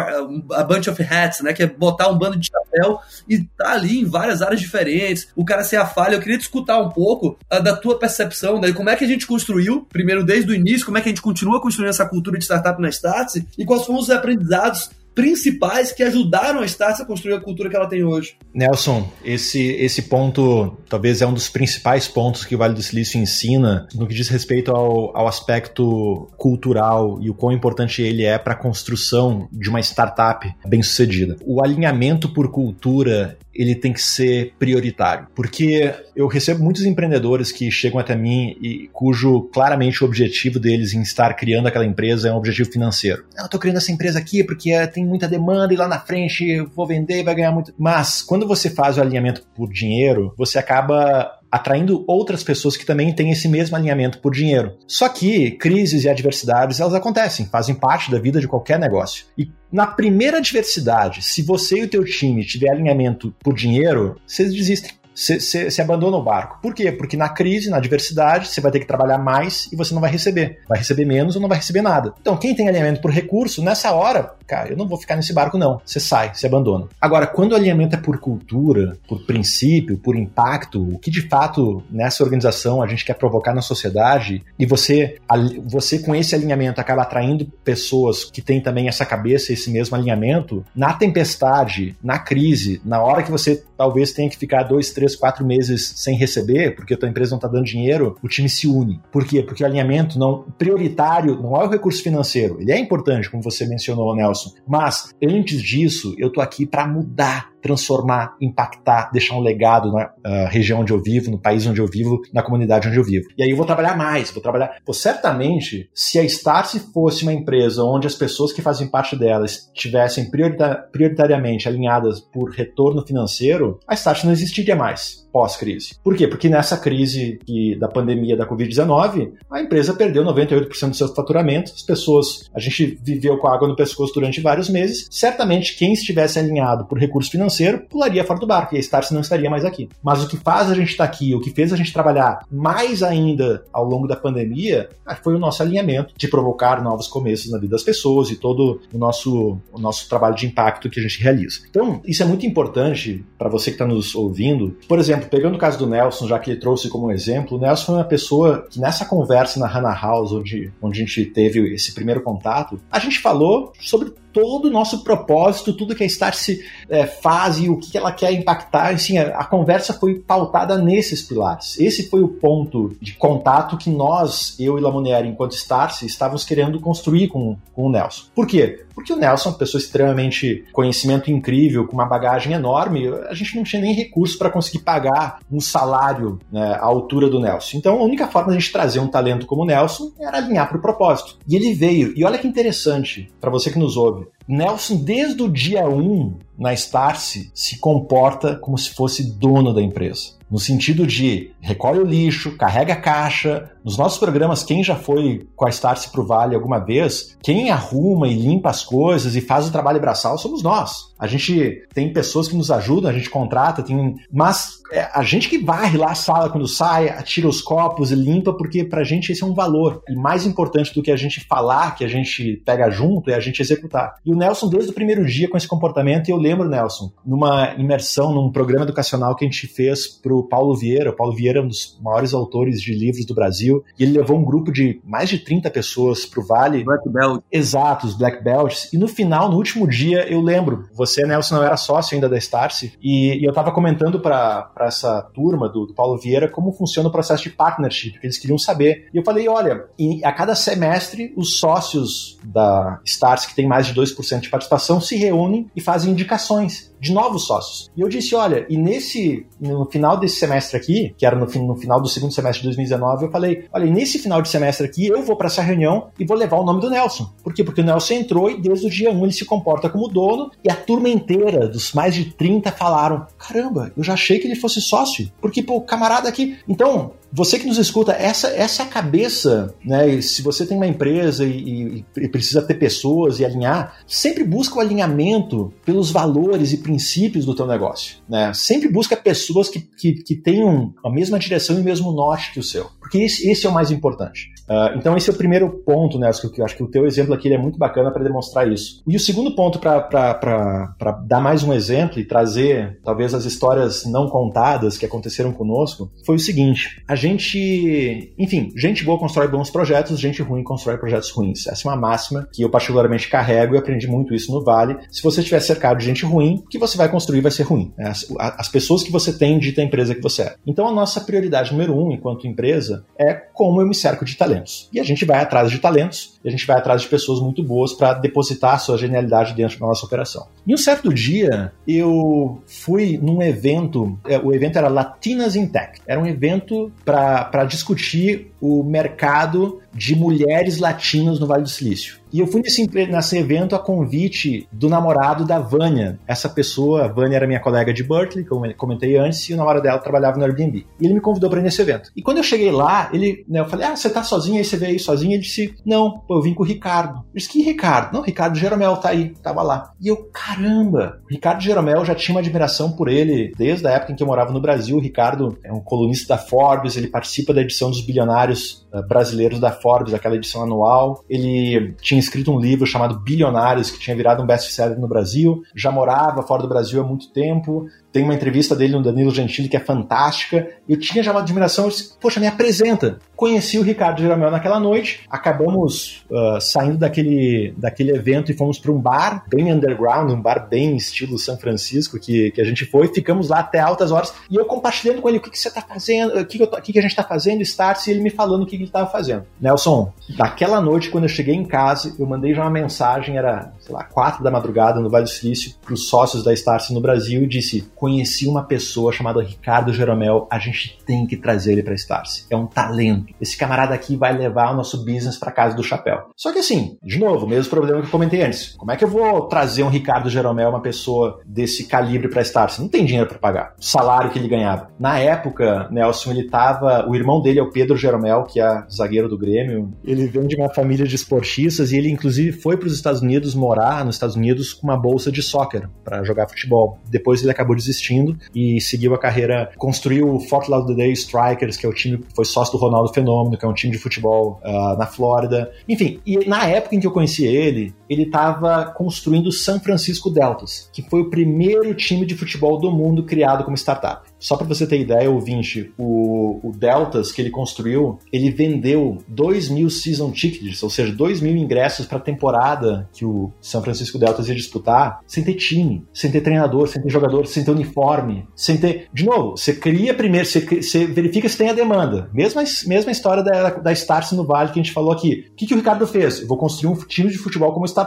a 0.52 0.64
bunch 0.64 0.88
of 0.88 1.02
hats, 1.02 1.40
né? 1.40 1.52
Que 1.52 1.64
é 1.64 1.66
botar 1.66 2.08
um 2.08 2.18
bando 2.18 2.38
de 2.38 2.48
chapéu 2.48 2.98
e 3.28 3.40
tá 3.40 3.72
ali 3.72 4.00
em 4.00 4.04
várias 4.04 4.42
áreas 4.42 4.60
diferentes, 4.60 5.28
o 5.34 5.44
cara 5.44 5.64
ser 5.64 5.76
a 5.76 5.86
falha. 5.86 6.14
Eu 6.14 6.20
queria 6.20 6.38
te 6.38 6.42
escutar 6.42 6.78
um 6.78 6.90
pouco 6.90 7.38
uh, 7.52 7.62
da 7.62 7.76
tua 7.76 7.98
percepção, 7.98 8.60
né? 8.60 8.72
Como 8.72 8.90
é 8.90 8.96
que 8.96 9.04
a 9.04 9.08
gente 9.08 9.26
construiu, 9.26 9.86
primeiro 9.88 10.24
desde 10.24 10.50
o 10.50 10.54
início, 10.54 10.84
como 10.84 10.98
é 10.98 11.00
que 11.00 11.08
a 11.08 11.12
gente 11.12 11.22
continua 11.22 11.60
construindo 11.60 11.90
essa 11.90 12.06
cultura 12.06 12.38
de 12.38 12.44
startup 12.44 12.80
na 12.80 12.88
Startse 12.88 13.46
e 13.58 13.64
quais 13.64 13.84
foram 13.84 13.98
os 13.98 14.10
aprendizados 14.10 14.90
principais 15.14 15.92
que 15.92 16.02
ajudaram 16.02 16.60
a 16.60 16.64
Startse 16.64 17.02
a 17.02 17.06
construir 17.06 17.34
a 17.34 17.40
cultura 17.40 17.68
que 17.68 17.76
ela 17.76 17.88
tem 17.88 18.04
hoje. 18.04 18.36
Nelson, 18.54 19.08
esse, 19.24 19.60
esse 19.60 20.02
ponto 20.02 20.76
talvez 20.88 21.22
é 21.22 21.26
um 21.26 21.34
dos 21.34 21.48
principais 21.48 22.08
pontos 22.08 22.44
que 22.44 22.54
o 22.54 22.58
Vale 22.58 22.74
do 22.74 22.82
Silício 22.82 23.20
ensina 23.20 23.86
no 23.94 24.06
que 24.06 24.14
diz 24.14 24.28
respeito 24.28 24.70
ao, 24.70 25.16
ao 25.16 25.28
aspecto 25.28 26.28
cultural 26.36 27.18
e 27.20 27.30
o 27.30 27.34
quão 27.34 27.52
importante 27.52 28.02
ele 28.02 28.24
é 28.24 28.38
para 28.38 28.54
a 28.54 28.56
construção 28.56 29.48
de 29.52 29.68
uma 29.68 29.80
startup 29.80 30.50
bem 30.66 30.82
sucedida. 30.82 31.36
O 31.44 31.62
alinhamento 31.62 32.28
por 32.28 32.50
cultura 32.50 33.38
ele 33.54 33.74
tem 33.74 33.92
que 33.92 34.02
ser 34.02 34.54
prioritário. 34.58 35.26
Porque 35.34 35.94
eu 36.16 36.26
recebo 36.26 36.62
muitos 36.62 36.84
empreendedores 36.84 37.52
que 37.52 37.70
chegam 37.70 37.98
até 37.98 38.14
mim 38.14 38.56
e 38.60 38.88
cujo 38.92 39.42
claramente 39.52 40.02
o 40.02 40.06
objetivo 40.06 40.58
deles 40.58 40.92
em 40.94 41.02
estar 41.02 41.34
criando 41.34 41.66
aquela 41.66 41.86
empresa 41.86 42.28
é 42.28 42.32
um 42.32 42.36
objetivo 42.36 42.70
financeiro. 42.70 43.24
Ah, 43.36 43.42
eu 43.42 43.44
estou 43.46 43.60
criando 43.60 43.76
essa 43.76 43.92
empresa 43.92 44.18
aqui 44.18 44.42
porque 44.42 44.70
é, 44.70 44.86
tem 44.86 45.04
muita 45.04 45.28
demanda 45.28 45.72
e 45.72 45.76
lá 45.76 45.86
na 45.86 46.00
frente 46.00 46.48
eu 46.48 46.68
vou 46.74 46.86
vender 46.86 47.20
e 47.20 47.22
vai 47.22 47.34
ganhar 47.34 47.52
muito. 47.52 47.74
Mas 47.78 48.22
quando 48.22 48.46
você 48.46 48.70
faz 48.70 48.96
o 48.96 49.00
alinhamento 49.00 49.44
por 49.54 49.70
dinheiro, 49.70 50.32
você 50.36 50.58
acaba 50.58 51.41
atraindo 51.52 52.02
outras 52.08 52.42
pessoas 52.42 52.78
que 52.78 52.86
também 52.86 53.12
têm 53.12 53.30
esse 53.30 53.46
mesmo 53.46 53.76
alinhamento 53.76 54.18
por 54.20 54.32
dinheiro. 54.32 54.78
Só 54.86 55.06
que 55.06 55.50
crises 55.50 56.04
e 56.04 56.08
adversidades, 56.08 56.80
elas 56.80 56.94
acontecem, 56.94 57.44
fazem 57.44 57.74
parte 57.74 58.10
da 58.10 58.18
vida 58.18 58.40
de 58.40 58.48
qualquer 58.48 58.78
negócio. 58.78 59.26
E 59.36 59.50
na 59.70 59.86
primeira 59.86 60.38
adversidade, 60.38 61.22
se 61.22 61.42
você 61.42 61.80
e 61.80 61.84
o 61.84 61.88
teu 61.88 62.04
time 62.04 62.42
tiver 62.42 62.70
alinhamento 62.70 63.34
por 63.40 63.54
dinheiro, 63.54 64.16
vocês 64.26 64.54
desistem 64.54 64.92
você 65.14 65.80
abandona 65.80 66.16
o 66.16 66.22
barco. 66.22 66.58
Por 66.62 66.74
quê? 66.74 66.90
Porque 66.90 67.16
na 67.16 67.28
crise, 67.28 67.70
na 67.70 67.76
adversidade, 67.76 68.48
você 68.48 68.60
vai 68.60 68.70
ter 68.70 68.80
que 68.80 68.86
trabalhar 68.86 69.18
mais 69.18 69.68
e 69.72 69.76
você 69.76 69.94
não 69.94 70.00
vai 70.00 70.10
receber. 70.10 70.60
Vai 70.68 70.78
receber 70.78 71.04
menos 71.04 71.36
ou 71.36 71.42
não 71.42 71.48
vai 71.48 71.58
receber 71.58 71.82
nada. 71.82 72.14
Então, 72.20 72.36
quem 72.36 72.54
tem 72.54 72.68
alinhamento 72.68 73.00
por 73.00 73.10
recurso, 73.10 73.62
nessa 73.62 73.92
hora, 73.92 74.34
cara, 74.46 74.70
eu 74.70 74.76
não 74.76 74.88
vou 74.88 74.98
ficar 74.98 75.16
nesse 75.16 75.32
barco, 75.32 75.58
não. 75.58 75.80
Você 75.84 76.00
sai, 76.00 76.34
você 76.34 76.46
abandona. 76.46 76.86
Agora, 77.00 77.26
quando 77.26 77.52
o 77.52 77.56
alinhamento 77.56 77.96
é 77.96 77.98
por 77.98 78.18
cultura, 78.18 78.96
por 79.08 79.24
princípio, 79.24 79.98
por 79.98 80.16
impacto, 80.16 80.82
o 80.94 80.98
que 80.98 81.10
de 81.10 81.28
fato 81.28 81.82
nessa 81.90 82.22
organização 82.22 82.82
a 82.82 82.86
gente 82.86 83.04
quer 83.04 83.14
provocar 83.14 83.54
na 83.54 83.62
sociedade, 83.62 84.44
e 84.58 84.66
você, 84.66 85.16
você 85.64 85.98
com 85.98 86.14
esse 86.14 86.34
alinhamento 86.34 86.80
acaba 86.80 87.02
atraindo 87.02 87.46
pessoas 87.64 88.24
que 88.24 88.40
têm 88.40 88.60
também 88.60 88.88
essa 88.88 89.04
cabeça, 89.04 89.52
esse 89.52 89.70
mesmo 89.70 89.96
alinhamento, 89.96 90.64
na 90.74 90.92
tempestade, 90.92 91.96
na 92.02 92.18
crise, 92.18 92.80
na 92.84 93.02
hora 93.02 93.22
que 93.22 93.30
você 93.30 93.62
talvez 93.82 94.12
tenha 94.12 94.30
que 94.30 94.36
ficar 94.36 94.62
dois, 94.62 94.92
três 94.92 95.16
quatro 95.16 95.44
meses 95.44 95.94
sem 95.96 96.16
receber, 96.16 96.76
porque 96.76 96.94
a 96.94 96.96
tua 96.96 97.08
empresa 97.08 97.32
não 97.32 97.38
está 97.38 97.48
dando 97.48 97.64
dinheiro, 97.64 98.16
o 98.22 98.28
time 98.28 98.48
se 98.48 98.68
une. 98.68 99.00
Por 99.10 99.26
quê? 99.26 99.42
Porque 99.42 99.64
o 99.64 99.66
alinhamento 99.66 100.20
não 100.20 100.44
prioritário 100.56 101.42
não 101.42 101.60
é 101.60 101.64
o 101.64 101.68
recurso 101.68 102.00
financeiro. 102.00 102.60
Ele 102.60 102.70
é 102.70 102.78
importante, 102.78 103.28
como 103.28 103.42
você 103.42 103.66
mencionou, 103.66 104.14
Nelson. 104.14 104.52
Mas 104.68 105.12
antes 105.20 105.60
disso, 105.60 106.14
eu 106.16 106.30
tô 106.30 106.40
aqui 106.40 106.64
para 106.64 106.86
mudar 106.86 107.52
transformar, 107.62 108.36
impactar, 108.40 109.10
deixar 109.12 109.36
um 109.36 109.40
legado 109.40 109.92
na 109.92 110.06
uh, 110.06 110.48
região 110.48 110.80
onde 110.80 110.92
eu 110.92 111.00
vivo, 111.00 111.30
no 111.30 111.38
país 111.38 111.64
onde 111.64 111.80
eu 111.80 111.86
vivo, 111.86 112.20
na 112.34 112.42
comunidade 112.42 112.88
onde 112.88 112.98
eu 112.98 113.04
vivo. 113.04 113.28
E 113.38 113.42
aí 113.42 113.50
eu 113.50 113.56
vou 113.56 113.64
trabalhar 113.64 113.96
mais, 113.96 114.30
vou 114.32 114.42
trabalhar. 114.42 114.78
Pô, 114.84 114.92
certamente, 114.92 115.88
se 115.94 116.18
a 116.18 116.24
Starse 116.24 116.80
fosse 116.92 117.22
uma 117.22 117.32
empresa 117.32 117.84
onde 117.84 118.06
as 118.06 118.16
pessoas 118.16 118.52
que 118.52 118.60
fazem 118.60 118.88
parte 118.88 119.16
delas 119.16 119.70
estivessem 119.72 120.28
priorita 120.28 120.88
prioritariamente 120.90 121.68
alinhadas 121.68 122.20
por 122.20 122.50
retorno 122.50 123.06
financeiro, 123.06 123.71
a 123.86 123.94
Starse 123.94 124.24
não 124.24 124.32
existiria 124.32 124.76
mais 124.76 125.22
pós-crise. 125.32 125.94
Por 126.04 126.14
quê? 126.14 126.28
Porque 126.28 126.48
nessa 126.48 126.76
crise 126.76 127.40
da 127.78 127.88
pandemia 127.88 128.36
da 128.36 128.46
Covid-19, 128.46 129.32
a 129.50 129.60
empresa 129.60 129.94
perdeu 129.94 130.22
98% 130.24 130.90
do 130.90 130.96
seu 130.96 131.08
faturamento, 131.08 131.72
as 131.74 131.82
pessoas, 131.82 132.50
a 132.54 132.60
gente 132.60 132.98
viveu 133.02 133.38
com 133.38 133.48
água 133.48 133.66
no 133.66 133.74
pescoço 133.74 134.12
durante 134.12 134.40
vários 134.40 134.68
meses, 134.68 135.08
certamente 135.10 135.76
quem 135.76 135.94
estivesse 135.94 136.38
alinhado 136.38 136.84
por 136.84 136.98
recurso 136.98 137.30
financeiro 137.30 137.86
pularia 137.88 138.24
fora 138.24 138.38
do 138.38 138.46
barco 138.46 138.74
e 138.74 138.78
a 138.78 138.80
Starse 138.80 139.14
não 139.14 139.22
estaria 139.22 139.48
mais 139.48 139.64
aqui. 139.64 139.88
Mas 140.02 140.22
o 140.22 140.28
que 140.28 140.36
faz 140.36 140.70
a 140.70 140.74
gente 140.74 140.90
estar 140.90 141.06
tá 141.06 141.12
aqui, 141.12 141.34
o 141.34 141.40
que 141.40 141.50
fez 141.50 141.72
a 141.72 141.76
gente 141.76 141.92
trabalhar 141.92 142.44
mais 142.50 143.02
ainda 143.02 143.64
ao 143.72 143.84
longo 143.84 144.06
da 144.06 144.16
pandemia, 144.16 144.90
foi 145.22 145.34
o 145.34 145.38
nosso 145.38 145.62
alinhamento 145.62 146.14
de 146.16 146.28
provocar 146.28 146.82
novos 146.82 147.06
começos 147.08 147.50
na 147.50 147.58
vida 147.58 147.72
das 147.72 147.82
pessoas 147.82 148.30
e 148.30 148.36
todo 148.36 148.80
o 148.92 148.98
nosso, 148.98 149.58
o 149.72 149.78
nosso 149.78 150.08
trabalho 150.08 150.34
de 150.34 150.46
impacto 150.46 150.90
que 150.90 151.00
a 151.00 151.02
gente 151.02 151.22
realiza. 151.22 151.60
Então, 151.68 152.00
isso 152.04 152.22
é 152.22 152.26
muito 152.26 152.44
importante 152.44 153.24
para 153.38 153.48
você 153.48 153.61
que 153.70 153.74
está 153.74 153.86
nos 153.86 154.14
ouvindo. 154.14 154.76
Por 154.88 154.98
exemplo, 154.98 155.28
pegando 155.28 155.56
o 155.56 155.58
caso 155.58 155.78
do 155.78 155.86
Nelson, 155.86 156.26
já 156.26 156.38
que 156.38 156.50
ele 156.50 156.60
trouxe 156.60 156.88
como 156.88 157.10
exemplo, 157.10 157.56
o 157.56 157.60
Nelson 157.60 157.86
foi 157.86 157.94
uma 157.96 158.04
pessoa 158.04 158.66
que 158.70 158.80
nessa 158.80 159.04
conversa 159.04 159.58
na 159.58 159.66
Hannah 159.66 159.94
House, 159.94 160.32
onde, 160.32 160.72
onde 160.80 161.02
a 161.02 161.04
gente 161.04 161.24
teve 161.26 161.74
esse 161.74 161.94
primeiro 161.94 162.22
contato, 162.22 162.80
a 162.90 162.98
gente 162.98 163.18
falou 163.18 163.72
sobre 163.80 164.12
todo 164.32 164.66
o 164.66 164.70
nosso 164.70 165.04
propósito, 165.04 165.72
tudo 165.72 165.94
que 165.94 166.02
a 166.02 166.06
Starse 166.06 166.64
é, 166.88 167.06
faz 167.06 167.58
e 167.58 167.68
o 167.68 167.76
que 167.76 167.96
ela 167.96 168.12
quer 168.12 168.32
impactar. 168.32 168.92
Assim, 168.92 169.18
a, 169.18 169.38
a, 169.38 169.44
conversa 169.44 169.92
foi 169.92 170.18
pautada 170.18 170.78
nesses 170.78 171.22
pilares. 171.22 171.78
Esse 171.78 172.08
foi 172.08 172.22
o 172.22 172.28
ponto 172.28 172.96
de 173.00 173.14
contato 173.14 173.76
que 173.76 173.90
nós, 173.90 174.56
eu 174.58 174.78
e 174.78 174.80
Lamonier, 174.80 175.24
enquanto 175.24 175.54
Starse, 175.54 176.06
estávamos 176.06 176.44
querendo 176.44 176.80
construir 176.80 177.28
com, 177.28 177.56
com 177.74 177.86
o 177.86 177.90
Nelson. 177.90 178.24
Por 178.34 178.46
quê? 178.46 178.84
Porque 178.94 179.12
o 179.12 179.16
Nelson 179.16 179.48
é 179.48 179.52
uma 179.52 179.58
pessoa 179.58 179.80
extremamente 179.80 180.64
conhecimento 180.72 181.30
incrível, 181.30 181.86
com 181.86 181.94
uma 181.94 182.04
bagagem 182.04 182.52
enorme, 182.52 183.08
a 183.08 183.34
gente 183.34 183.56
não 183.56 183.64
tinha 183.64 183.80
nem 183.80 183.94
recurso 183.94 184.38
para 184.38 184.50
conseguir 184.50 184.80
pagar 184.80 185.38
um 185.50 185.60
salário 185.60 186.38
né, 186.50 186.74
à 186.74 186.84
altura 186.84 187.28
do 187.28 187.40
Nelson. 187.40 187.78
Então 187.78 187.98
a 187.98 188.04
única 188.04 188.28
forma 188.28 188.50
de 188.50 188.56
a 188.56 188.60
gente 188.60 188.72
trazer 188.72 189.00
um 189.00 189.08
talento 189.08 189.46
como 189.46 189.62
o 189.62 189.66
Nelson 189.66 190.12
era 190.18 190.38
alinhar 190.38 190.68
para 190.68 190.78
o 190.78 190.82
propósito. 190.82 191.36
E 191.48 191.56
ele 191.56 191.74
veio. 191.74 192.12
E 192.16 192.24
olha 192.24 192.38
que 192.38 192.46
interessante, 192.46 193.30
para 193.40 193.50
você 193.50 193.70
que 193.70 193.78
nos 193.78 193.96
ouve. 193.96 194.21
Nelson, 194.46 194.96
desde 194.96 195.42
o 195.42 195.48
dia 195.48 195.88
1 195.88 196.38
na 196.58 196.72
Starse, 196.74 197.50
se 197.54 197.78
comporta 197.78 198.56
como 198.56 198.76
se 198.76 198.90
fosse 198.90 199.32
dono 199.38 199.72
da 199.72 199.82
empresa 199.82 200.41
no 200.52 200.58
sentido 200.58 201.06
de 201.06 201.50
recolhe 201.62 201.98
o 201.98 202.04
lixo, 202.04 202.58
carrega 202.58 202.92
a 202.92 203.00
caixa. 203.00 203.70
Nos 203.82 203.96
nossos 203.96 204.18
programas, 204.18 204.62
quem 204.62 204.84
já 204.84 204.94
foi 204.94 205.48
com 205.56 205.66
a 205.66 205.70
Starse 205.70 206.10
pro 206.10 206.26
Vale 206.26 206.54
alguma 206.54 206.78
vez, 206.78 207.36
quem 207.42 207.70
arruma 207.70 208.28
e 208.28 208.34
limpa 208.34 208.68
as 208.68 208.84
coisas 208.84 209.34
e 209.34 209.40
faz 209.40 209.66
o 209.66 209.72
trabalho 209.72 209.98
braçal 209.98 210.36
somos 210.36 210.62
nós. 210.62 211.10
A 211.18 211.26
gente 211.26 211.86
tem 211.94 212.12
pessoas 212.12 212.48
que 212.48 212.56
nos 212.56 212.70
ajudam, 212.70 213.10
a 213.10 213.14
gente 213.14 213.30
contrata, 213.30 213.82
tem, 213.82 214.16
mas 214.30 214.82
é 214.92 215.08
a 215.14 215.22
gente 215.22 215.48
que 215.48 215.56
varre 215.56 215.96
lá 215.96 216.10
a 216.10 216.14
sala 216.14 216.50
quando 216.50 216.68
sai, 216.68 217.22
tira 217.22 217.48
os 217.48 217.62
copos 217.62 218.12
e 218.12 218.14
limpa, 218.14 218.52
porque 218.52 218.84
pra 218.84 219.04
gente 219.04 219.32
esse 219.32 219.42
é 219.42 219.46
um 219.46 219.54
valor. 219.54 220.02
E 220.08 220.14
mais 220.14 220.44
importante 220.44 220.92
do 220.94 221.02
que 221.02 221.10
a 221.10 221.16
gente 221.16 221.40
falar, 221.46 221.94
que 221.94 222.04
a 222.04 222.08
gente 222.08 222.60
pega 222.64 222.90
junto, 222.90 223.30
é 223.30 223.34
a 223.34 223.40
gente 223.40 223.62
executar. 223.62 224.16
E 224.24 224.30
o 224.30 224.36
Nelson, 224.36 224.68
desde 224.68 224.90
o 224.90 224.94
primeiro 224.94 225.24
dia 225.24 225.48
com 225.48 225.56
esse 225.56 225.66
comportamento, 225.66 226.28
e 226.28 226.32
eu 226.32 226.36
lembro, 226.36 226.68
Nelson, 226.68 227.10
numa 227.24 227.74
imersão, 227.78 228.34
num 228.34 228.52
programa 228.52 228.84
educacional 228.84 229.34
que 229.34 229.44
a 229.44 229.48
gente 229.48 229.66
fez 229.66 230.06
pro 230.06 230.41
Paulo 230.48 230.76
Vieira. 230.76 231.10
O 231.10 231.16
Paulo 231.16 231.34
Vieira 231.34 231.58
é 231.58 231.62
um 231.62 231.68
dos 231.68 231.98
maiores 232.02 232.34
autores 232.34 232.80
de 232.80 232.94
livros 232.94 233.24
do 233.26 233.34
Brasil. 233.34 233.84
E 233.98 234.02
ele 234.02 234.18
levou 234.18 234.38
um 234.38 234.44
grupo 234.44 234.72
de 234.72 235.00
mais 235.04 235.28
de 235.28 235.38
30 235.38 235.70
pessoas 235.70 236.26
para 236.26 236.40
o 236.40 236.46
Vale. 236.46 236.84
Black 236.84 237.08
Belt. 237.08 237.42
Exato, 237.50 238.06
os 238.06 238.14
Black 238.14 238.42
Belts. 238.42 238.92
E 238.92 238.98
no 238.98 239.08
final, 239.08 239.50
no 239.50 239.56
último 239.56 239.88
dia, 239.88 240.26
eu 240.30 240.40
lembro, 240.40 240.88
você, 240.94 241.22
Nelson, 241.26 241.56
não 241.56 241.64
era 241.64 241.76
sócio 241.76 242.14
ainda 242.14 242.28
da 242.28 242.38
Starce, 242.38 242.92
e, 243.02 243.38
e 243.40 243.44
eu 243.44 243.50
estava 243.50 243.72
comentando 243.72 244.20
para 244.20 244.70
essa 244.80 245.22
turma 245.34 245.68
do, 245.68 245.86
do, 245.86 245.94
Paulo 245.94 246.18
Vieira 246.18 246.48
como 246.48 246.72
funciona 246.72 247.08
o 247.08 247.12
processo 247.12 247.44
de 247.44 247.50
partnership, 247.50 248.18
que 248.18 248.26
eles 248.26 248.38
queriam 248.38 248.58
saber. 248.58 249.08
E 249.12 249.16
eu 249.16 249.24
falei, 249.24 249.48
olha, 249.48 249.86
a 250.24 250.32
cada 250.32 250.54
semestre, 250.54 251.32
os 251.36 251.58
sócios 251.58 252.38
da 252.44 253.00
Starce, 253.04 253.48
que 253.48 253.54
tem 253.54 253.66
mais 253.66 253.86
de 253.86 253.94
2% 253.94 254.40
de 254.40 254.50
participação, 254.50 255.00
se 255.00 255.16
reúnem 255.16 255.70
e 255.74 255.80
fazem 255.80 256.12
indicações 256.12 256.91
de 257.02 257.12
novos 257.12 257.46
sócios. 257.46 257.90
E 257.96 258.00
eu 258.00 258.08
disse, 258.08 258.32
olha, 258.36 258.64
e 258.70 258.76
nesse, 258.76 259.44
no 259.60 259.84
final 259.86 260.16
desse 260.16 260.36
semestre 260.36 260.76
aqui, 260.76 261.12
que 261.18 261.26
era 261.26 261.34
no, 261.34 261.46
no 261.46 261.76
final 261.76 262.00
do 262.00 262.06
segundo 262.06 262.32
semestre 262.32 262.60
de 262.60 262.68
2019, 262.68 263.24
eu 263.24 263.30
falei, 263.32 263.64
olha, 263.72 263.86
e 263.86 263.90
nesse 263.90 264.20
final 264.20 264.40
de 264.40 264.48
semestre 264.48 264.86
aqui, 264.86 265.08
eu 265.08 265.20
vou 265.24 265.34
para 265.34 265.48
essa 265.48 265.60
reunião 265.60 266.10
e 266.16 266.24
vou 266.24 266.36
levar 266.36 266.58
o 266.58 266.64
nome 266.64 266.80
do 266.80 266.88
Nelson. 266.88 267.28
Por 267.42 267.52
quê? 267.52 267.64
Porque 267.64 267.80
o 267.80 267.84
Nelson 267.84 268.14
entrou 268.14 268.48
e 268.48 268.60
desde 268.60 268.86
o 268.86 268.90
dia 268.90 269.10
1 269.10 269.20
ele 269.24 269.32
se 269.32 269.44
comporta 269.44 269.90
como 269.90 270.06
dono 270.06 270.52
e 270.62 270.70
a 270.70 270.76
turma 270.76 271.08
inteira, 271.08 271.66
dos 271.66 271.92
mais 271.92 272.14
de 272.14 272.26
30, 272.26 272.70
falaram, 272.70 273.26
caramba, 273.36 273.92
eu 273.96 274.04
já 274.04 274.12
achei 274.12 274.38
que 274.38 274.46
ele 274.46 274.54
fosse 274.54 274.80
sócio. 274.80 275.28
Porque, 275.40 275.60
pô, 275.60 275.80
camarada 275.80 276.28
aqui... 276.28 276.56
Então, 276.68 277.14
você 277.32 277.58
que 277.58 277.66
nos 277.66 277.78
escuta, 277.78 278.12
essa, 278.12 278.48
essa 278.48 278.82
é 278.82 278.86
a 278.86 278.88
cabeça, 278.88 279.74
né? 279.84 280.20
Se 280.20 280.42
você 280.42 280.66
tem 280.66 280.76
uma 280.76 280.86
empresa 280.86 281.44
e, 281.44 281.50
e, 281.50 282.04
e, 282.16 282.28
precisa 282.28 282.60
ter 282.60 282.74
pessoas 282.74 283.40
e 283.40 283.44
alinhar, 283.44 283.96
sempre 284.06 284.44
busca 284.44 284.76
o 284.76 284.80
alinhamento 284.80 285.72
pelos 285.84 286.10
valores 286.10 286.72
e 286.72 286.78
princípios 286.78 287.46
do 287.46 287.54
teu 287.54 287.66
negócio, 287.66 288.18
né? 288.28 288.52
Sempre 288.54 288.88
busca 288.88 289.16
pessoas 289.16 289.68
que, 289.70 289.80
que, 289.80 290.12
que 290.14 290.34
tenham 290.34 290.92
a 291.02 291.10
mesma 291.10 291.38
direção 291.38 291.76
e 291.76 291.80
o 291.80 291.84
mesmo 291.84 292.12
norte 292.12 292.52
que 292.52 292.60
o 292.60 292.62
seu, 292.62 292.88
porque 293.00 293.18
esse, 293.18 293.50
esse 293.50 293.66
é 293.66 293.70
o 293.70 293.72
mais 293.72 293.90
importante. 293.90 294.52
Uh, 294.68 294.96
então 294.96 295.16
esse 295.16 295.28
é 295.28 295.32
o 295.32 295.36
primeiro 295.36 295.70
ponto, 295.84 296.18
né? 296.18 296.30
Que 296.32 296.60
eu 296.60 296.64
acho 296.64 296.76
que 296.76 296.82
o 296.82 296.90
teu 296.90 297.06
exemplo 297.06 297.34
aqui 297.34 297.52
é 297.52 297.58
muito 297.58 297.78
bacana 297.78 298.10
para 298.10 298.22
demonstrar 298.22 298.70
isso. 298.70 299.02
E 299.06 299.16
o 299.16 299.20
segundo 299.20 299.54
ponto 299.54 299.78
para 299.78 301.12
dar 301.26 301.40
mais 301.40 301.62
um 301.62 301.72
exemplo 301.72 302.18
e 302.18 302.24
trazer 302.24 303.00
talvez 303.04 303.34
as 303.34 303.44
histórias 303.44 304.04
não 304.04 304.28
contadas 304.28 304.96
que 304.96 305.06
aconteceram 305.06 305.52
conosco 305.52 306.10
foi 306.24 306.36
o 306.36 306.38
seguinte: 306.38 307.02
a 307.08 307.14
gente, 307.22 308.34
enfim, 308.36 308.72
gente 308.76 309.04
boa 309.04 309.18
constrói 309.18 309.46
bons 309.46 309.70
projetos, 309.70 310.18
gente 310.18 310.42
ruim 310.42 310.64
constrói 310.64 310.98
projetos 310.98 311.30
ruins. 311.30 311.66
Essa 311.68 311.88
é 311.88 311.90
uma 311.90 311.96
máxima 311.96 312.48
que 312.52 312.62
eu 312.62 312.68
particularmente 312.68 313.28
carrego 313.28 313.74
e 313.74 313.78
aprendi 313.78 314.08
muito 314.08 314.34
isso 314.34 314.52
no 314.52 314.64
Vale. 314.64 314.98
Se 315.10 315.22
você 315.22 315.40
estiver 315.40 315.60
cercado 315.60 315.98
de 315.98 316.04
gente 316.04 316.24
ruim, 316.24 316.62
o 316.64 316.68
que 316.68 316.78
você 316.78 316.96
vai 316.96 317.08
construir 317.08 317.40
vai 317.40 317.52
ser 317.52 317.62
ruim. 317.62 317.92
Né? 317.96 318.08
As, 318.08 318.26
as 318.38 318.68
pessoas 318.68 319.04
que 319.04 319.12
você 319.12 319.32
tem 319.32 319.58
dita 319.58 319.80
a 319.80 319.84
empresa 319.84 320.14
que 320.14 320.20
você 320.20 320.42
é. 320.42 320.54
Então 320.66 320.88
a 320.88 320.92
nossa 320.92 321.20
prioridade 321.20 321.70
número 321.70 321.96
um, 321.96 322.12
enquanto 322.12 322.46
empresa, 322.46 323.04
é 323.18 323.34
como 323.34 323.80
eu 323.80 323.86
me 323.86 323.94
cerco 323.94 324.24
de 324.24 324.36
talentos. 324.36 324.88
E 324.92 324.98
a 324.98 325.04
gente 325.04 325.24
vai 325.24 325.40
atrás 325.40 325.70
de 325.70 325.78
talentos, 325.78 326.31
e 326.44 326.48
a 326.48 326.50
gente 326.50 326.66
vai 326.66 326.76
atrás 326.76 327.02
de 327.02 327.08
pessoas 327.08 327.40
muito 327.40 327.62
boas 327.62 327.92
para 327.92 328.14
depositar 328.14 328.80
sua 328.80 328.98
genialidade 328.98 329.54
dentro 329.54 329.78
da 329.78 329.86
nossa 329.86 330.04
operação. 330.04 330.46
E 330.66 330.74
um 330.74 330.78
certo 330.78 331.12
dia, 331.12 331.72
eu 331.86 332.62
fui 332.66 333.18
num 333.20 333.42
evento, 333.42 334.18
é, 334.26 334.38
o 334.38 334.52
evento 334.52 334.78
era 334.78 334.88
Latinas 334.88 335.56
in 335.56 335.66
Tech. 335.66 336.00
Era 336.06 336.20
um 336.20 336.26
evento 336.26 336.92
para 337.04 337.64
discutir 337.64 338.52
o 338.60 338.82
mercado 338.82 339.81
de 339.94 340.14
mulheres 340.16 340.78
latinas 340.78 341.38
no 341.38 341.46
Vale 341.46 341.62
do 341.62 341.68
Silício. 341.68 342.22
E 342.32 342.40
eu 342.40 342.46
fui 342.46 342.62
nesse, 342.62 342.86
nesse 342.86 343.36
evento 343.36 343.76
a 343.76 343.78
convite 343.78 344.66
do 344.72 344.88
namorado 344.88 345.44
da 345.44 345.58
Vânia. 345.58 346.18
Essa 346.26 346.48
pessoa, 346.48 347.04
a 347.04 347.08
Vânia 347.08 347.36
era 347.36 347.46
minha 347.46 347.60
colega 347.60 347.92
de 347.92 348.02
Berkeley, 348.02 348.44
como 348.44 348.64
eu 348.64 348.74
comentei 348.74 349.18
antes, 349.18 349.40
e 349.50 349.52
o 349.52 349.56
namorado 349.56 349.82
dela 349.82 349.98
trabalhava 349.98 350.38
no 350.38 350.44
Airbnb. 350.44 350.86
E 350.98 351.04
ele 351.04 351.12
me 351.12 351.20
convidou 351.20 351.50
para 351.50 351.60
ir 351.60 351.62
nesse 351.62 351.82
evento. 351.82 352.10
E 352.16 352.22
quando 352.22 352.38
eu 352.38 352.42
cheguei 352.42 352.70
lá, 352.70 353.10
ele, 353.12 353.44
né, 353.46 353.60
eu 353.60 353.66
falei, 353.66 353.86
ah, 353.86 353.94
você 353.94 354.08
tá 354.08 354.22
sozinho 354.22 354.56
aí, 354.56 354.64
você 354.64 354.78
veio 354.78 354.92
aí 354.92 354.98
sozinho? 354.98 355.32
Ele 355.32 355.42
disse, 355.42 355.74
não, 355.84 356.20
pô, 356.20 356.36
eu 356.36 356.42
vim 356.42 356.54
com 356.54 356.62
o 356.62 356.66
Ricardo. 356.66 357.18
Eu 357.18 357.24
disse, 357.34 357.50
que 357.50 357.62
Ricardo? 357.62 358.14
Não, 358.14 358.22
Ricardo 358.22 358.56
Jeromel 358.56 358.96
tá 358.96 359.10
aí, 359.10 359.34
tava 359.42 359.62
lá. 359.62 359.92
E 360.00 360.08
eu, 360.08 360.30
caramba, 360.32 361.20
o 361.24 361.28
Ricardo 361.30 361.62
Jeromel 361.62 362.02
já 362.02 362.14
tinha 362.14 362.34
uma 362.34 362.40
admiração 362.40 362.92
por 362.92 363.08
ele 363.08 363.52
desde 363.58 363.86
a 363.86 363.90
época 363.90 364.12
em 364.12 364.16
que 364.16 364.22
eu 364.22 364.26
morava 364.26 364.52
no 364.52 364.60
Brasil. 364.60 364.96
O 364.96 365.00
Ricardo 365.00 365.58
é 365.62 365.70
um 365.70 365.80
colunista 365.80 366.34
da 366.34 366.38
Forbes, 366.38 366.96
ele 366.96 367.08
participa 367.08 367.52
da 367.52 367.60
edição 367.60 367.90
dos 367.90 368.00
bilionários 368.00 368.86
uh, 368.90 369.06
brasileiros 369.06 369.60
da 369.60 369.70
Forbes, 369.82 370.14
aquela 370.14 370.36
edição 370.36 370.62
anual. 370.62 371.24
Ele 371.28 371.94
tinha 372.00 372.20
escrito 372.20 372.52
um 372.52 372.60
livro 372.60 372.86
chamado 372.86 373.18
Bilionários, 373.18 373.90
que 373.90 373.98
tinha 373.98 374.16
virado 374.16 374.42
um 374.42 374.46
best-seller 374.46 374.98
no 374.98 375.08
Brasil. 375.08 375.62
Já 375.74 375.90
morava 375.90 376.42
fora 376.42 376.62
do 376.62 376.68
Brasil 376.68 377.02
há 377.02 377.04
muito 377.04 377.30
tempo. 377.32 377.86
Tem 378.12 378.22
uma 378.22 378.34
entrevista 378.34 378.76
dele 378.76 378.92
no 378.92 379.02
Danilo 379.02 379.30
Gentili 379.30 379.68
que 379.68 379.76
é 379.76 379.80
fantástica. 379.80 380.68
Eu 380.88 380.98
tinha 380.98 381.22
já 381.22 381.30
uma 381.30 381.40
admiração, 381.40 381.86
eu 381.86 381.90
disse, 381.90 382.12
poxa, 382.20 382.38
me 382.38 382.46
apresenta. 382.46 383.18
Conheci 383.34 383.78
o 383.78 383.82
Ricardo 383.82 384.20
Jeromel 384.20 384.50
naquela 384.50 384.78
noite, 384.78 385.20
acabamos 385.28 386.24
uh, 386.30 386.60
saindo 386.60 386.98
daquele, 386.98 387.74
daquele 387.76 388.12
evento 388.12 388.52
e 388.52 388.54
fomos 388.54 388.78
para 388.78 388.92
um 388.92 389.00
bar 389.00 389.44
bem 389.48 389.72
underground, 389.72 390.30
um 390.30 390.40
bar 390.40 390.68
bem 390.68 390.96
estilo 390.96 391.38
São 391.38 391.56
Francisco 391.56 392.20
que, 392.20 392.52
que 392.52 392.60
a 392.60 392.64
gente 392.64 392.84
foi, 392.84 393.08
ficamos 393.08 393.48
lá 393.48 393.60
até 393.60 393.80
altas 393.80 394.12
horas 394.12 394.32
e 394.50 394.56
eu 394.56 394.64
compartilhando 394.64 395.20
com 395.20 395.28
ele 395.28 395.38
o 395.38 395.40
que, 395.40 395.50
que 395.50 395.58
você 395.58 395.68
está 395.68 395.80
fazendo, 395.80 396.38
o 396.38 396.46
que, 396.46 396.58
que, 396.58 396.66
que, 396.66 396.92
que, 396.92 396.98
a 396.98 397.02
gente 397.02 397.10
está 397.10 397.24
fazendo, 397.24 397.62
Starts, 397.62 398.06
e 398.06 398.10
ele 398.10 398.20
me 398.20 398.30
falando 398.30 398.62
o 398.62 398.66
que, 398.66 398.76
que 398.76 398.82
ele 398.82 398.84
estava 398.84 399.10
fazendo. 399.10 399.44
Nelson, 399.60 400.12
daquela 400.36 400.80
noite, 400.80 401.10
quando 401.10 401.24
eu 401.24 401.28
cheguei 401.28 401.54
em 401.54 401.64
casa, 401.64 402.14
eu 402.18 402.26
mandei 402.26 402.54
já 402.54 402.62
uma 402.62 402.70
mensagem, 402.70 403.36
era, 403.36 403.72
sei 403.80 403.94
lá, 403.94 404.04
quatro 404.04 404.42
da 404.42 404.50
madrugada 404.50 405.00
no 405.00 405.10
Vale 405.10 405.24
do 405.24 405.30
Silício, 405.30 405.74
para 405.82 405.94
os 405.94 406.08
sócios 406.08 406.44
da 406.44 406.52
Starts 406.52 406.90
no 406.90 407.00
Brasil 407.00 407.42
e 407.42 407.46
disse: 407.46 407.90
conheci 408.02 408.48
uma 408.48 408.64
pessoa 408.64 409.12
chamada 409.12 409.40
Ricardo 409.40 409.92
Jeromel, 409.92 410.48
a 410.50 410.58
gente 410.58 410.98
tem 411.06 411.24
que 411.24 411.36
trazer 411.36 411.74
ele 411.74 411.84
para 411.84 411.94
Starse. 411.94 412.46
É 412.50 412.56
um 412.56 412.66
talento. 412.66 413.32
Esse 413.40 413.56
camarada 413.56 413.94
aqui 413.94 414.16
vai 414.16 414.36
levar 414.36 414.72
o 414.72 414.76
nosso 414.76 415.04
business 415.04 415.36
para 415.36 415.52
casa 415.52 415.76
do 415.76 415.84
chapéu. 415.84 416.30
Só 416.36 416.52
que 416.52 416.58
assim, 416.58 416.98
de 417.00 417.20
novo, 417.20 417.46
mesmo 417.46 417.70
problema 417.70 418.00
que 418.00 418.08
eu 418.08 418.10
comentei 418.10 418.42
antes. 418.42 418.74
Como 418.76 418.90
é 418.90 418.96
que 418.96 419.04
eu 419.04 419.08
vou 419.08 419.42
trazer 419.42 419.84
um 419.84 419.88
Ricardo 419.88 420.28
Jeromel, 420.28 420.70
uma 420.70 420.82
pessoa 420.82 421.40
desse 421.46 421.84
calibre 421.84 422.28
para 422.28 422.42
Starse? 422.42 422.80
Não 422.80 422.88
tem 422.88 423.04
dinheiro 423.04 423.28
para 423.28 423.38
pagar. 423.38 423.74
O 423.78 423.84
salário 423.84 424.30
que 424.30 424.38
ele 424.40 424.48
ganhava. 424.48 424.90
Na 424.98 425.20
época, 425.20 425.88
Nelson, 425.92 426.32
ele 426.32 426.48
tava, 426.48 427.08
o 427.08 427.14
irmão 427.14 427.40
dele 427.40 427.60
é 427.60 427.62
o 427.62 427.70
Pedro 427.70 427.96
Jeromel, 427.96 428.42
que 428.42 428.60
é 428.60 428.82
zagueiro 428.92 429.28
do 429.28 429.38
Grêmio. 429.38 429.92
Ele 430.04 430.26
vem 430.26 430.48
de 430.48 430.56
uma 430.56 430.74
família 430.74 431.06
de 431.06 431.14
esportistas 431.14 431.92
e 431.92 431.98
ele 431.98 432.10
inclusive 432.10 432.50
foi 432.50 432.76
para 432.76 432.88
os 432.88 432.94
Estados 432.94 433.22
Unidos 433.22 433.54
morar 433.54 434.04
nos 434.04 434.16
Estados 434.16 434.34
Unidos 434.34 434.72
com 434.72 434.88
uma 434.88 434.96
bolsa 434.96 435.30
de 435.30 435.40
soccer 435.40 435.88
para 436.02 436.24
jogar 436.24 436.48
futebol. 436.48 436.98
Depois 437.08 437.42
ele 437.42 437.52
acabou 437.52 437.76
desistindo 437.76 437.91
desistindo 437.92 438.36
e 438.54 438.80
seguiu 438.80 439.14
a 439.14 439.18
carreira, 439.18 439.70
construiu 439.76 440.34
o 440.34 440.40
Fort 440.40 440.68
Lauderdale 440.68 441.12
Strikers, 441.12 441.76
que 441.76 441.86
é 441.86 441.88
o 441.88 441.92
time 441.92 442.18
que 442.18 442.34
foi 442.34 442.44
sócio 442.44 442.72
do 442.72 442.78
Ronaldo 442.78 443.12
Fenômeno, 443.12 443.56
que 443.56 443.64
é 443.64 443.68
um 443.68 443.74
time 443.74 443.92
de 443.92 443.98
futebol 443.98 444.60
uh, 444.64 444.96
na 444.98 445.06
Flórida. 445.06 445.70
Enfim, 445.88 446.20
e 446.26 446.48
na 446.48 446.66
época 446.66 446.96
em 446.96 447.00
que 447.00 447.06
eu 447.06 447.12
conheci 447.12 447.44
ele, 447.44 447.94
ele 448.12 448.24
estava 448.24 448.84
construindo 448.84 449.46
o 449.46 449.52
San 449.52 449.80
Francisco 449.80 450.30
Deltas, 450.30 450.88
que 450.92 451.02
foi 451.02 451.22
o 451.22 451.30
primeiro 451.30 451.94
time 451.94 452.26
de 452.26 452.34
futebol 452.34 452.78
do 452.78 452.90
mundo 452.90 453.24
criado 453.24 453.64
como 453.64 453.76
startup. 453.76 454.28
Só 454.38 454.56
para 454.56 454.66
você 454.66 454.86
ter 454.86 455.00
ideia, 455.00 455.30
ouvinte, 455.30 455.92
o, 455.96 456.60
o 456.68 456.72
Deltas 456.72 457.30
que 457.30 457.40
ele 457.40 457.50
construiu, 457.50 458.18
ele 458.32 458.50
vendeu 458.50 459.18
2 459.28 459.68
mil 459.68 459.88
season 459.88 460.32
tickets, 460.32 460.82
ou 460.82 460.90
seja, 460.90 461.12
2 461.12 461.40
mil 461.40 461.56
ingressos 461.56 462.06
para 462.06 462.18
a 462.18 462.20
temporada 462.20 463.08
que 463.12 463.24
o 463.24 463.52
São 463.60 463.82
Francisco 463.82 464.18
Deltas 464.18 464.48
ia 464.48 464.54
disputar, 464.54 465.20
sem 465.26 465.44
ter 465.44 465.54
time, 465.54 466.04
sem 466.12 466.30
ter 466.30 466.40
treinador, 466.40 466.88
sem 466.88 467.00
ter 467.00 467.08
jogador, 467.08 467.46
sem 467.46 467.64
ter 467.64 467.70
uniforme, 467.70 468.46
sem 468.54 468.76
ter. 468.76 469.08
De 469.12 469.24
novo, 469.24 469.56
você 469.56 469.74
cria 469.74 470.12
primeiro, 470.12 470.46
você, 470.46 470.60
você 470.60 471.06
verifica 471.06 471.48
se 471.48 471.56
tem 471.56 471.70
a 471.70 471.72
demanda. 471.72 472.28
Mesma, 472.32 472.62
mesma 472.86 473.12
história 473.12 473.42
da, 473.42 473.70
da 473.70 473.92
no 474.32 474.44
Vale 474.44 474.70
que 474.70 474.80
a 474.80 474.82
gente 474.82 474.92
falou 474.92 475.12
aqui. 475.12 475.46
O 475.52 475.54
que, 475.54 475.66
que 475.66 475.74
o 475.74 475.76
Ricardo 475.76 476.06
fez? 476.06 476.40
Eu 476.40 476.48
vou 476.48 476.58
construir 476.58 476.92
um 476.92 476.96
time 477.06 477.30
de 477.30 477.38
futebol 477.38 477.72
como 477.72 477.86
startup. 477.86 478.01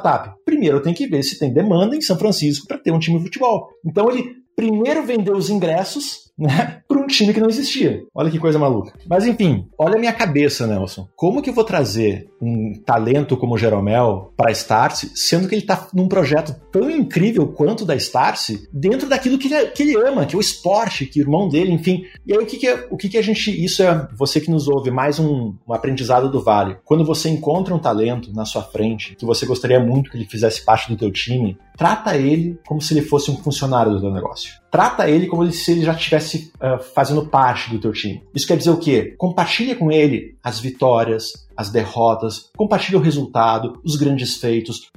Primeiro 0.45 0.77
eu 0.77 0.81
tenho 0.81 0.95
que 0.95 1.07
ver 1.07 1.23
se 1.23 1.39
tem 1.39 1.53
demanda 1.53 1.95
em 1.95 2.01
São 2.01 2.17
Francisco 2.17 2.67
para 2.67 2.77
ter 2.77 2.91
um 2.91 2.99
time 2.99 3.17
de 3.17 3.23
futebol. 3.25 3.69
Então 3.85 4.09
ele 4.09 4.35
primeiro 4.55 5.05
vendeu 5.05 5.35
os 5.35 5.49
ingressos 5.49 6.24
né, 6.37 6.81
para 6.87 6.99
um 6.99 7.07
time 7.07 7.33
que 7.33 7.39
não 7.39 7.49
existia. 7.49 8.03
Olha 8.13 8.29
que 8.29 8.39
coisa 8.39 8.59
maluca. 8.59 8.93
Mas 9.07 9.25
enfim, 9.25 9.67
olha 9.77 9.95
a 9.95 9.99
minha 9.99 10.13
cabeça, 10.13 10.67
Nelson. 10.67 11.07
Como 11.15 11.41
que 11.41 11.49
eu 11.49 11.53
vou 11.53 11.63
trazer 11.63 12.29
um 12.41 12.73
talento 12.85 13.37
como 13.37 13.55
o 13.55 13.57
Jeromel 13.57 14.33
para 14.35 14.49
a 14.49 14.51
Starse, 14.51 15.11
sendo 15.15 15.47
que 15.47 15.55
ele 15.55 15.61
está 15.61 15.87
num 15.93 16.07
projeto 16.07 16.55
tão 16.71 16.89
incrível 16.89 17.47
quanto 17.47 17.85
da 17.85 17.95
Starse, 17.95 18.67
dentro 18.71 19.07
daquilo 19.07 19.37
que 19.37 19.51
ele, 19.51 19.67
que 19.67 19.83
ele 19.83 19.95
ama, 19.95 20.25
que 20.25 20.35
é 20.35 20.37
o 20.37 20.41
esporte, 20.41 21.05
que 21.05 21.19
o 21.19 21.23
irmão 21.23 21.47
dele, 21.47 21.71
enfim. 21.71 22.03
E 22.25 22.33
aí 22.33 22.39
o 22.39 22.45
que, 22.45 22.57
que 22.57 22.67
é, 22.67 22.87
o 22.89 22.97
que, 22.97 23.09
que 23.09 23.17
a 23.17 23.21
gente. 23.21 23.51
Isso 23.63 23.81
é 23.81 24.07
você 24.17 24.39
que 24.39 24.51
nos 24.51 24.67
ouve, 24.67 24.91
mais 24.91 25.19
um, 25.19 25.55
um 25.67 25.73
aprendizado 25.73 26.29
do 26.29 26.41
Vale. 26.41 26.77
Quando 26.83 27.05
você 27.05 27.29
encontra 27.29 27.73
um 27.73 27.79
talento 27.79 28.33
na 28.33 28.45
sua 28.45 28.61
frente, 28.61 29.15
que 29.15 29.25
você 29.25 29.45
gostaria 29.45 29.79
muito 29.79 30.11
que 30.11 30.17
ele 30.17 30.25
fizesse 30.25 30.63
parte 30.63 30.89
do 30.89 30.97
teu 30.97 31.11
time, 31.11 31.57
trata 31.77 32.15
ele 32.15 32.59
como 32.67 32.81
se 32.81 32.93
ele 32.93 33.01
fosse 33.01 33.31
um 33.31 33.37
funcionário 33.37 33.91
do 33.93 34.01
teu 34.01 34.11
negócio. 34.11 34.53
Trata 34.75 35.09
ele 35.09 35.27
como 35.27 35.49
se 35.53 35.71
ele 35.71 35.85
já 35.85 35.93
estivesse 35.93 36.51
uh, 36.55 36.83
fazendo 36.93 37.25
parte 37.25 37.69
do 37.69 37.79
teu 37.79 37.93
time. 37.93 38.21
Isso 38.33 38.45
quer 38.45 38.57
dizer 38.57 38.71
o 38.71 38.77
quê? 38.77 39.15
Compartilha 39.17 39.73
com 39.73 39.89
ele 39.89 40.35
as 40.43 40.59
vitórias, 40.59 41.44
as 41.55 41.69
derrotas, 41.69 42.49
compartilha 42.55 42.97
o 42.97 43.01
resultado, 43.01 43.79
os 43.83 43.95
grandes 43.95 44.37
feitos, 44.37 44.89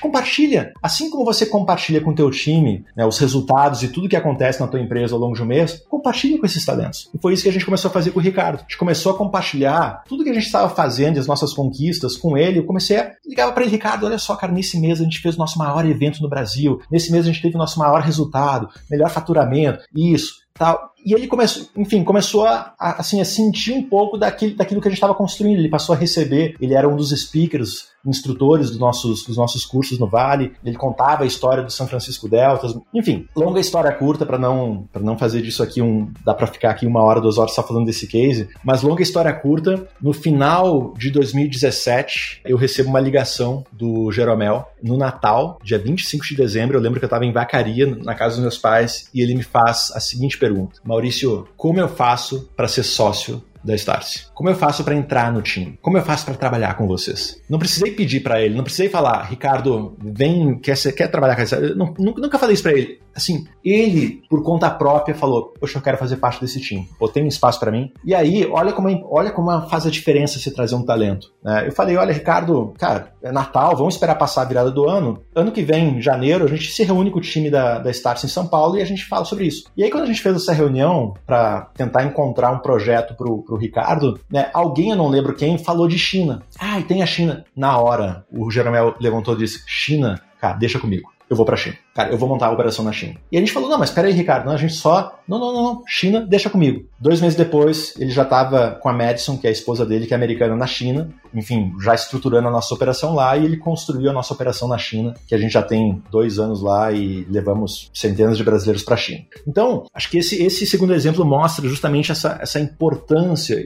compartilha. 0.00 0.72
Assim 0.82 1.10
como 1.10 1.24
você 1.24 1.46
compartilha 1.46 2.00
com 2.00 2.10
o 2.10 2.14
teu 2.14 2.30
time 2.30 2.84
né, 2.96 3.04
os 3.04 3.18
resultados 3.18 3.82
e 3.82 3.88
tudo 3.88 4.08
que 4.08 4.16
acontece 4.16 4.60
na 4.60 4.66
tua 4.66 4.80
empresa 4.80 5.14
ao 5.14 5.20
longo 5.20 5.34
de 5.34 5.42
um 5.42 5.46
mês, 5.46 5.82
compartilha 5.88 6.38
com 6.38 6.46
esses 6.46 6.64
talentos. 6.64 7.10
E 7.14 7.18
foi 7.18 7.32
isso 7.32 7.42
que 7.42 7.48
a 7.48 7.52
gente 7.52 7.64
começou 7.64 7.88
a 7.88 7.92
fazer 7.92 8.10
com 8.10 8.18
o 8.18 8.22
Ricardo. 8.22 8.60
A 8.60 8.62
gente 8.62 8.78
começou 8.78 9.12
a 9.12 9.18
compartilhar 9.18 10.02
tudo 10.08 10.24
que 10.24 10.30
a 10.30 10.34
gente 10.34 10.46
estava 10.46 10.68
fazendo, 10.68 11.18
as 11.18 11.26
nossas 11.26 11.52
conquistas 11.52 12.16
com 12.16 12.36
ele. 12.36 12.58
Eu 12.58 12.64
comecei 12.64 12.98
a 12.98 13.12
ligar 13.26 13.52
para 13.52 13.62
ele, 13.62 13.72
Ricardo, 13.72 14.06
olha 14.06 14.18
só, 14.18 14.36
cara, 14.36 14.52
nesse 14.52 14.78
mês 14.78 15.00
a 15.00 15.04
gente 15.04 15.20
fez 15.20 15.36
o 15.36 15.38
nosso 15.38 15.58
maior 15.58 15.86
evento 15.86 16.22
no 16.22 16.28
Brasil, 16.28 16.80
nesse 16.90 17.10
mês 17.10 17.24
a 17.24 17.28
gente 17.28 17.42
teve 17.42 17.54
o 17.54 17.58
nosso 17.58 17.78
maior 17.78 18.00
resultado, 18.00 18.68
melhor 18.90 19.10
faturamento, 19.10 19.84
isso, 19.94 20.45
tal. 20.58 20.92
E 21.04 21.14
ele 21.14 21.26
começou, 21.26 21.68
enfim, 21.76 22.02
começou 22.02 22.44
a, 22.46 22.74
a 22.78 23.00
assim, 23.00 23.20
a 23.20 23.24
sentir 23.24 23.72
um 23.72 23.82
pouco 23.82 24.16
daquilo, 24.18 24.56
daquilo 24.56 24.80
que 24.80 24.88
a 24.88 24.90
gente 24.90 24.98
estava 24.98 25.14
construindo. 25.14 25.58
Ele 25.58 25.68
passou 25.68 25.94
a 25.94 25.98
receber, 25.98 26.56
ele 26.60 26.74
era 26.74 26.88
um 26.88 26.96
dos 26.96 27.10
speakers 27.10 27.88
instrutores 28.06 28.70
dos 28.70 28.78
nossos, 28.78 29.24
dos 29.24 29.36
nossos 29.36 29.64
cursos 29.64 29.98
no 29.98 30.06
Vale, 30.06 30.52
ele 30.64 30.76
contava 30.76 31.24
a 31.24 31.26
história 31.26 31.62
do 31.62 31.70
São 31.70 31.86
Francisco 31.86 32.28
Deltas, 32.28 32.74
enfim, 32.94 33.26
longa 33.34 33.60
história 33.60 33.92
curta 33.92 34.24
para 34.24 34.38
não 34.38 34.86
para 34.92 35.02
não 35.02 35.16
fazer 35.16 35.42
disso 35.42 35.62
aqui 35.62 35.82
um, 35.82 36.10
dá 36.24 36.34
para 36.34 36.46
ficar 36.46 36.70
aqui 36.70 36.86
uma 36.86 37.02
hora, 37.02 37.20
duas 37.20 37.38
horas 37.38 37.54
só 37.54 37.62
falando 37.62 37.86
desse 37.86 38.06
case, 38.06 38.48
mas 38.64 38.82
longa 38.82 39.02
história 39.02 39.32
curta, 39.32 39.86
no 40.00 40.12
final 40.12 40.94
de 40.96 41.10
2017, 41.10 42.42
eu 42.44 42.56
recebo 42.56 42.90
uma 42.90 43.00
ligação 43.00 43.64
do 43.72 44.10
Jeromel 44.10 44.68
no 44.82 44.96
Natal, 44.96 45.58
dia 45.62 45.78
25 45.78 46.24
de 46.24 46.36
dezembro, 46.36 46.76
eu 46.76 46.80
lembro 46.80 46.98
que 46.98 47.04
eu 47.04 47.08
estava 47.08 47.24
em 47.24 47.32
Vacaria, 47.32 47.86
na 47.86 48.14
casa 48.14 48.36
dos 48.36 48.42
meus 48.42 48.58
pais, 48.58 49.08
e 49.12 49.20
ele 49.20 49.34
me 49.34 49.42
faz 49.42 49.92
a 49.94 50.00
seguinte 50.00 50.38
pergunta: 50.38 50.80
Maurício, 50.84 51.46
como 51.56 51.80
eu 51.80 51.88
faço 51.88 52.48
para 52.56 52.68
ser 52.68 52.82
sócio 52.82 53.42
da 53.66 53.74
Starce. 53.74 54.26
Como 54.32 54.48
eu 54.48 54.54
faço 54.54 54.84
para 54.84 54.94
entrar 54.94 55.32
no 55.32 55.42
time? 55.42 55.78
Como 55.82 55.98
eu 55.98 56.02
faço 56.02 56.24
para 56.24 56.34
trabalhar 56.34 56.74
com 56.76 56.86
vocês? 56.86 57.40
Não 57.50 57.58
precisei 57.58 57.90
pedir 57.90 58.20
para 58.20 58.40
ele, 58.40 58.54
não 58.54 58.64
precisei 58.64 58.88
falar, 58.88 59.24
Ricardo, 59.24 59.96
vem, 60.02 60.58
quer, 60.58 60.76
quer 60.92 61.08
trabalhar 61.08 61.36
com 61.36 61.42
essa? 61.42 61.60
Nunca 61.74 62.38
falei 62.38 62.54
isso 62.54 62.62
para 62.62 62.72
ele 62.72 63.00
assim, 63.16 63.46
ele, 63.64 64.22
por 64.28 64.42
conta 64.42 64.68
própria, 64.68 65.14
falou: 65.14 65.54
Poxa, 65.58 65.78
eu 65.78 65.82
quero 65.82 65.96
fazer 65.96 66.16
parte 66.16 66.40
desse 66.40 66.60
time. 66.60 66.86
Pô, 66.98 67.08
tem 67.08 67.26
espaço 67.26 67.58
para 67.58 67.72
mim? 67.72 67.90
E 68.04 68.14
aí, 68.14 68.46
olha 68.46 68.72
como, 68.72 68.88
olha 69.10 69.32
como 69.32 69.50
faz 69.68 69.86
a 69.86 69.90
diferença 69.90 70.38
se 70.38 70.50
trazer 70.50 70.74
um 70.74 70.84
talento. 70.84 71.32
Né? 71.42 71.66
Eu 71.66 71.72
falei: 71.72 71.96
Olha, 71.96 72.12
Ricardo, 72.12 72.74
cara, 72.78 73.12
é 73.22 73.32
Natal, 73.32 73.74
vamos 73.74 73.94
esperar 73.94 74.16
passar 74.16 74.42
a 74.42 74.44
virada 74.44 74.70
do 74.70 74.88
ano. 74.88 75.22
Ano 75.34 75.50
que 75.50 75.62
vem, 75.62 75.96
em 75.96 76.02
janeiro, 76.02 76.44
a 76.44 76.48
gente 76.48 76.70
se 76.70 76.84
reúne 76.84 77.10
com 77.10 77.18
o 77.18 77.22
time 77.22 77.50
da, 77.50 77.78
da 77.78 77.90
Stars 77.90 78.22
em 78.24 78.28
São 78.28 78.46
Paulo 78.46 78.76
e 78.76 78.82
a 78.82 78.86
gente 78.86 79.06
fala 79.06 79.24
sobre 79.24 79.46
isso. 79.46 79.64
E 79.76 79.82
aí, 79.82 79.90
quando 79.90 80.04
a 80.04 80.06
gente 80.06 80.20
fez 80.20 80.36
essa 80.36 80.52
reunião 80.52 81.14
para 81.26 81.70
tentar 81.74 82.04
encontrar 82.04 82.50
um 82.50 82.58
projeto 82.58 83.16
pro, 83.16 83.42
pro 83.42 83.55
Ricardo, 83.56 84.18
né, 84.30 84.50
alguém, 84.52 84.90
eu 84.90 84.96
não 84.96 85.08
lembro 85.08 85.34
quem, 85.34 85.58
falou 85.58 85.88
de 85.88 85.98
China. 85.98 86.42
Ah, 86.58 86.78
e 86.78 86.84
tem 86.84 87.02
a 87.02 87.06
China. 87.06 87.44
Na 87.54 87.78
hora, 87.78 88.24
o 88.30 88.50
Jeromel 88.50 88.94
levantou 89.00 89.34
e 89.34 89.38
disse: 89.38 89.62
China, 89.66 90.20
cara, 90.40 90.54
deixa 90.54 90.78
comigo 90.78 91.15
eu 91.28 91.36
vou 91.36 91.44
para 91.44 91.54
a 91.54 91.58
China. 91.58 91.76
Cara, 91.94 92.10
eu 92.10 92.18
vou 92.18 92.28
montar 92.28 92.46
a 92.46 92.52
operação 92.52 92.84
na 92.84 92.92
China. 92.92 93.16
E 93.30 93.36
a 93.36 93.40
gente 93.40 93.52
falou, 93.52 93.68
não, 93.68 93.78
mas 93.78 93.90
peraí, 93.90 94.12
Ricardo, 94.12 94.46
não, 94.46 94.52
a 94.52 94.56
gente 94.56 94.74
só... 94.74 95.18
Não, 95.26 95.38
não, 95.38 95.52
não, 95.52 95.62
não, 95.62 95.82
China, 95.86 96.20
deixa 96.20 96.48
comigo. 96.48 96.86
Dois 97.00 97.20
meses 97.20 97.36
depois, 97.36 97.94
ele 97.98 98.10
já 98.10 98.22
estava 98.22 98.78
com 98.80 98.88
a 98.88 98.92
Madison, 98.92 99.36
que 99.36 99.46
é 99.46 99.50
a 99.50 99.52
esposa 99.52 99.84
dele, 99.84 100.06
que 100.06 100.14
é 100.14 100.16
americana, 100.16 100.54
na 100.54 100.66
China. 100.66 101.10
Enfim, 101.34 101.72
já 101.82 101.94
estruturando 101.94 102.46
a 102.46 102.50
nossa 102.50 102.72
operação 102.72 103.14
lá 103.14 103.36
e 103.36 103.44
ele 103.44 103.56
construiu 103.56 104.10
a 104.10 104.12
nossa 104.12 104.32
operação 104.32 104.68
na 104.68 104.78
China, 104.78 105.14
que 105.26 105.34
a 105.34 105.38
gente 105.38 105.52
já 105.52 105.62
tem 105.62 106.02
dois 106.10 106.38
anos 106.38 106.62
lá 106.62 106.92
e 106.92 107.26
levamos 107.28 107.90
centenas 107.92 108.36
de 108.36 108.44
brasileiros 108.44 108.84
para 108.84 108.94
a 108.94 108.98
China. 108.98 109.24
Então, 109.46 109.84
acho 109.92 110.08
que 110.08 110.18
esse, 110.18 110.42
esse 110.42 110.64
segundo 110.64 110.94
exemplo 110.94 111.24
mostra 111.24 111.68
justamente 111.68 112.12
essa, 112.12 112.38
essa 112.40 112.60
importância, 112.60 113.56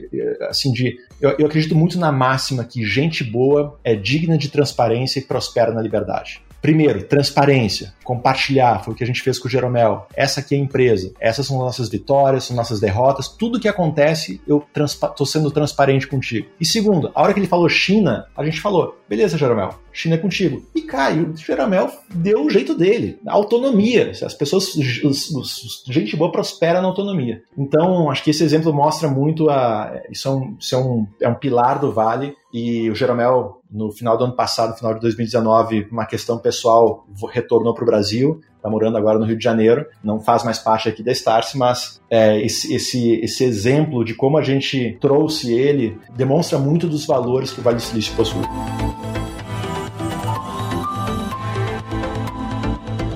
assim, 0.49 0.71
de... 0.71 0.97
Eu, 1.19 1.35
eu 1.37 1.45
acredito 1.45 1.75
muito 1.75 1.99
na 1.99 2.11
máxima 2.11 2.63
que 2.63 2.83
gente 2.83 3.23
boa 3.23 3.79
é 3.83 3.95
digna 3.95 4.37
de 4.37 4.49
transparência 4.49 5.19
e 5.19 5.23
prospera 5.23 5.71
na 5.71 5.81
liberdade. 5.81 6.41
Primeiro, 6.61 7.03
transparência, 7.03 7.93
compartilhar, 8.03 8.83
foi 8.83 8.93
o 8.93 8.97
que 8.97 9.03
a 9.03 9.07
gente 9.07 9.21
fez 9.21 9.39
com 9.39 9.47
o 9.47 9.51
Jeromel. 9.51 10.07
Essa 10.15 10.41
aqui 10.41 10.53
é 10.53 10.57
a 10.57 10.61
empresa, 10.61 11.11
essas 11.19 11.47
são 11.47 11.57
nossas 11.57 11.89
vitórias, 11.89 12.43
são 12.43 12.55
nossas 12.55 12.79
derrotas, 12.79 13.27
tudo 13.27 13.59
que 13.59 13.67
acontece 13.67 14.39
eu 14.47 14.63
estou 14.75 15.25
sendo 15.25 15.49
transparente 15.49 16.07
contigo. 16.07 16.47
E 16.59 16.65
segundo, 16.65 17.11
a 17.15 17.21
hora 17.21 17.33
que 17.33 17.39
ele 17.39 17.47
falou 17.47 17.67
China, 17.67 18.27
a 18.37 18.45
gente 18.45 18.61
falou, 18.61 18.99
beleza, 19.09 19.37
Jeromel, 19.37 19.73
China 19.93 20.15
é 20.15 20.17
contigo. 20.17 20.63
E 20.73 20.81
Caio, 20.81 21.33
Jeromel 21.35 21.89
deu 22.13 22.45
o 22.45 22.49
jeito 22.49 22.75
dele, 22.75 23.19
a 23.27 23.33
autonomia. 23.33 24.11
As 24.23 24.33
pessoas, 24.33 24.75
os, 24.75 25.31
os, 25.31 25.83
gente 25.87 26.15
boa 26.15 26.31
prospera 26.31 26.81
na 26.81 26.87
autonomia. 26.87 27.43
Então, 27.57 28.09
acho 28.09 28.23
que 28.23 28.31
esse 28.31 28.43
exemplo 28.43 28.73
mostra 28.73 29.07
muito 29.07 29.49
a. 29.49 30.01
Isso 30.09 30.27
é 30.27 30.31
um, 30.31 30.55
isso 30.59 30.75
é 30.75 30.77
um, 30.77 31.07
é 31.21 31.29
um 31.29 31.35
pilar 31.35 31.79
do 31.79 31.91
Vale 31.91 32.35
e 32.53 32.89
o 32.89 32.95
Jeromel, 32.95 33.61
no 33.71 33.91
final 33.91 34.17
do 34.17 34.25
ano 34.25 34.35
passado, 34.35 34.77
final 34.77 34.93
de 34.93 34.99
2019, 34.99 35.87
uma 35.89 36.05
questão 36.05 36.37
pessoal, 36.37 37.05
retornou 37.31 37.73
para 37.73 37.83
o 37.83 37.87
Brasil, 37.87 38.41
está 38.57 38.69
morando 38.69 38.97
agora 38.97 39.17
no 39.17 39.25
Rio 39.25 39.37
de 39.37 39.43
Janeiro, 39.43 39.85
não 40.03 40.19
faz 40.19 40.43
mais 40.43 40.59
parte 40.59 40.89
aqui 40.89 41.01
da 41.01 41.13
Starse, 41.13 41.57
mas 41.57 42.01
é, 42.09 42.41
esse, 42.41 42.73
esse, 42.73 43.13
esse 43.21 43.43
exemplo 43.45 44.03
de 44.03 44.13
como 44.13 44.37
a 44.37 44.43
gente 44.43 44.97
trouxe 44.99 45.53
ele 45.53 45.97
demonstra 46.13 46.59
muito 46.59 46.87
dos 46.87 47.05
valores 47.05 47.51
que 47.51 47.61
o 47.61 47.63
Vale 47.63 47.77
do 47.77 47.81
Silício 47.81 48.13
possui. 48.15 48.41